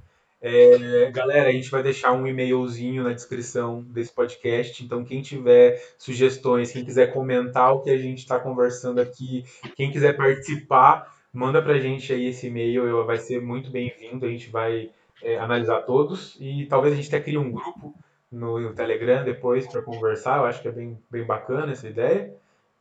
É, 0.42 1.12
galera, 1.12 1.50
a 1.50 1.52
gente 1.52 1.70
vai 1.70 1.84
deixar 1.84 2.14
um 2.14 2.26
e-mailzinho 2.26 3.04
na 3.04 3.12
descrição 3.12 3.84
desse 3.84 4.14
podcast. 4.14 4.82
Então, 4.82 5.04
quem 5.04 5.22
tiver 5.22 5.78
sugestões, 5.98 6.72
quem 6.72 6.86
quiser 6.86 7.12
comentar 7.12 7.74
o 7.74 7.82
que 7.82 7.90
a 7.90 7.98
gente 7.98 8.20
está 8.20 8.40
conversando 8.40 9.02
aqui, 9.02 9.44
quem 9.76 9.92
quiser 9.92 10.16
participar, 10.16 11.14
manda 11.34 11.62
para 11.62 11.74
a 11.74 11.80
gente 11.80 12.14
aí 12.14 12.28
esse 12.28 12.48
e-mail. 12.48 13.06
Vai 13.06 13.18
ser 13.18 13.42
muito 13.42 13.70
bem-vindo. 13.70 14.26
A 14.26 14.30
gente 14.30 14.50
vai 14.50 14.90
é, 15.22 15.38
analisar 15.38 15.82
todos 15.82 16.38
e 16.40 16.66
talvez 16.68 16.94
a 16.94 16.96
gente 16.96 17.10
até 17.10 17.20
crie 17.20 17.38
um 17.38 17.52
grupo 17.52 17.94
no, 18.32 18.58
no 18.58 18.74
Telegram 18.74 19.22
depois 19.26 19.68
para 19.68 19.82
conversar. 19.82 20.38
Eu 20.38 20.46
acho 20.46 20.62
que 20.62 20.70
é 20.70 20.72
bem, 20.72 20.98
bem 21.12 21.26
bacana 21.26 21.74
essa 21.74 21.90
ideia. 21.90 22.34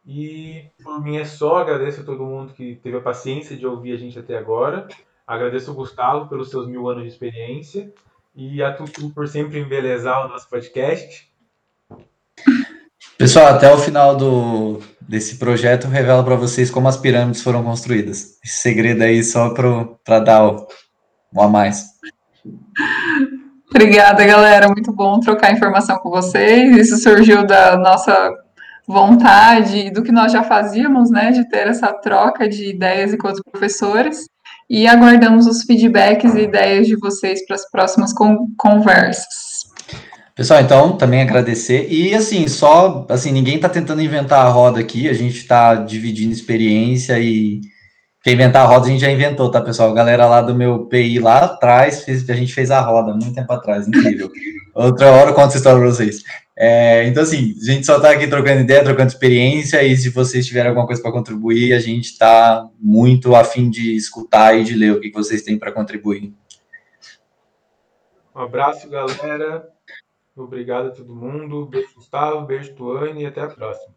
E 0.05 0.65
por 0.83 1.03
mim 1.03 1.17
é 1.17 1.25
só. 1.25 1.59
Agradeço 1.59 2.01
a 2.01 2.05
todo 2.05 2.25
mundo 2.25 2.53
que 2.53 2.77
teve 2.77 2.97
a 2.97 3.01
paciência 3.01 3.57
de 3.57 3.67
ouvir 3.67 3.93
a 3.93 3.97
gente 3.97 4.19
até 4.19 4.37
agora. 4.37 4.89
Agradeço 5.27 5.71
o 5.71 5.75
Gustavo 5.75 6.29
pelos 6.29 6.51
seus 6.51 6.67
mil 6.67 6.89
anos 6.89 7.05
de 7.05 7.09
experiência 7.09 7.93
e 8.35 8.63
a 8.63 8.73
Tutu 8.73 9.11
por 9.11 9.29
sempre 9.29 9.61
embelezar 9.61 10.27
o 10.27 10.29
nosso 10.29 10.49
podcast. 10.49 11.31
Pessoal, 13.17 13.47
até 13.47 13.73
o 13.73 13.79
final 13.79 14.17
do, 14.17 14.81
desse 15.01 15.39
projeto 15.39 15.85
eu 15.85 15.91
revelo 15.91 16.25
para 16.25 16.35
vocês 16.35 16.71
como 16.71 16.89
as 16.89 16.97
pirâmides 16.97 17.43
foram 17.43 17.63
construídas. 17.63 18.39
Esse 18.45 18.63
segredo 18.63 19.03
aí 19.03 19.23
só 19.23 19.51
para 19.51 20.19
dar 20.19 20.45
o, 20.45 20.67
o 21.33 21.41
a 21.41 21.49
mais. 21.49 21.85
Obrigada, 23.71 24.27
galera. 24.27 24.67
Muito 24.67 24.93
bom 24.93 25.21
trocar 25.21 25.53
informação 25.53 25.99
com 25.99 26.11
vocês. 26.11 26.77
Isso 26.77 26.99
surgiu 26.99 27.47
da 27.47 27.77
nossa 27.77 28.35
vontade 28.87 29.91
do 29.91 30.03
que 30.03 30.13
nós 30.13 30.33
já 30.33 30.43
fazíamos, 30.43 31.11
né, 31.11 31.31
de 31.31 31.49
ter 31.49 31.67
essa 31.69 31.93
troca 31.93 32.49
de 32.49 32.71
ideias 32.71 33.15
com 33.17 33.29
os 33.29 33.41
professores 33.41 34.27
e 34.69 34.87
aguardamos 34.87 35.47
os 35.47 35.63
feedbacks 35.63 36.35
e 36.35 36.43
ideias 36.43 36.87
de 36.87 36.97
vocês 36.97 37.45
para 37.47 37.57
as 37.57 37.71
próximas 37.71 38.13
con 38.13 38.49
conversas. 38.57 39.63
Pessoal, 40.35 40.63
então, 40.63 40.97
também 40.97 41.21
agradecer. 41.21 41.89
E 41.93 42.15
assim, 42.15 42.49
só 42.49 43.07
assim, 43.11 43.31
ninguém 43.33 43.57
está 43.57 43.69
tentando 43.69 44.01
inventar 44.01 44.47
a 44.47 44.49
roda 44.49 44.81
aqui, 44.81 45.09
a 45.09 45.13
gente 45.13 45.37
está 45.37 45.75
dividindo 45.75 46.33
experiência 46.33 47.19
e 47.19 47.61
quem 48.25 48.35
inventar 48.35 48.65
a 48.65 48.69
roda 48.69 48.87
a 48.87 48.89
gente 48.89 49.01
já 49.01 49.11
inventou, 49.11 49.51
tá, 49.51 49.61
pessoal? 49.61 49.91
A 49.91 49.95
galera 49.95 50.27
lá 50.27 50.41
do 50.41 50.55
meu 50.55 50.87
PI 50.87 51.19
lá 51.19 51.45
atrás, 51.45 52.05
fez, 52.05 52.29
a 52.31 52.35
gente 52.35 52.55
fez 52.55 52.71
a 52.71 52.81
roda 52.81 53.13
muito 53.13 53.35
tempo 53.35 53.53
atrás, 53.53 53.87
incrível. 53.87 54.31
Outra 54.75 55.11
hora 55.11 55.31
eu 55.31 55.35
conto 55.35 55.49
essa 55.49 55.59
história 55.59 55.81
para 55.81 55.89
vocês. 55.89 56.23
É, 56.65 57.09
então, 57.09 57.25
assim, 57.25 57.57
a 57.61 57.73
gente 57.73 57.85
só 57.85 57.97
está 57.97 58.13
aqui 58.13 58.29
trocando 58.29 58.61
ideia, 58.61 58.85
trocando 58.85 59.09
experiência, 59.09 59.83
e 59.83 59.97
se 59.97 60.11
vocês 60.11 60.47
tiverem 60.47 60.69
alguma 60.69 60.87
coisa 60.87 61.03
para 61.03 61.11
contribuir, 61.11 61.73
a 61.73 61.81
gente 61.81 62.05
está 62.05 62.71
muito 62.79 63.35
afim 63.35 63.69
de 63.69 63.97
escutar 63.97 64.57
e 64.57 64.63
de 64.63 64.75
ler 64.75 64.93
o 64.93 65.01
que 65.01 65.11
vocês 65.11 65.43
têm 65.43 65.59
para 65.59 65.73
contribuir. 65.73 66.33
Um 68.33 68.43
abraço, 68.43 68.89
galera. 68.89 69.69
Obrigado 70.37 70.87
a 70.87 70.91
todo 70.93 71.17
mundo. 71.17 71.67
Beijo, 71.67 71.97
Gustavo. 71.97 72.47
Beijo, 72.47 72.73
Tuane, 72.77 73.25
e 73.25 73.27
até 73.27 73.41
a 73.41 73.49
próxima. 73.49 73.93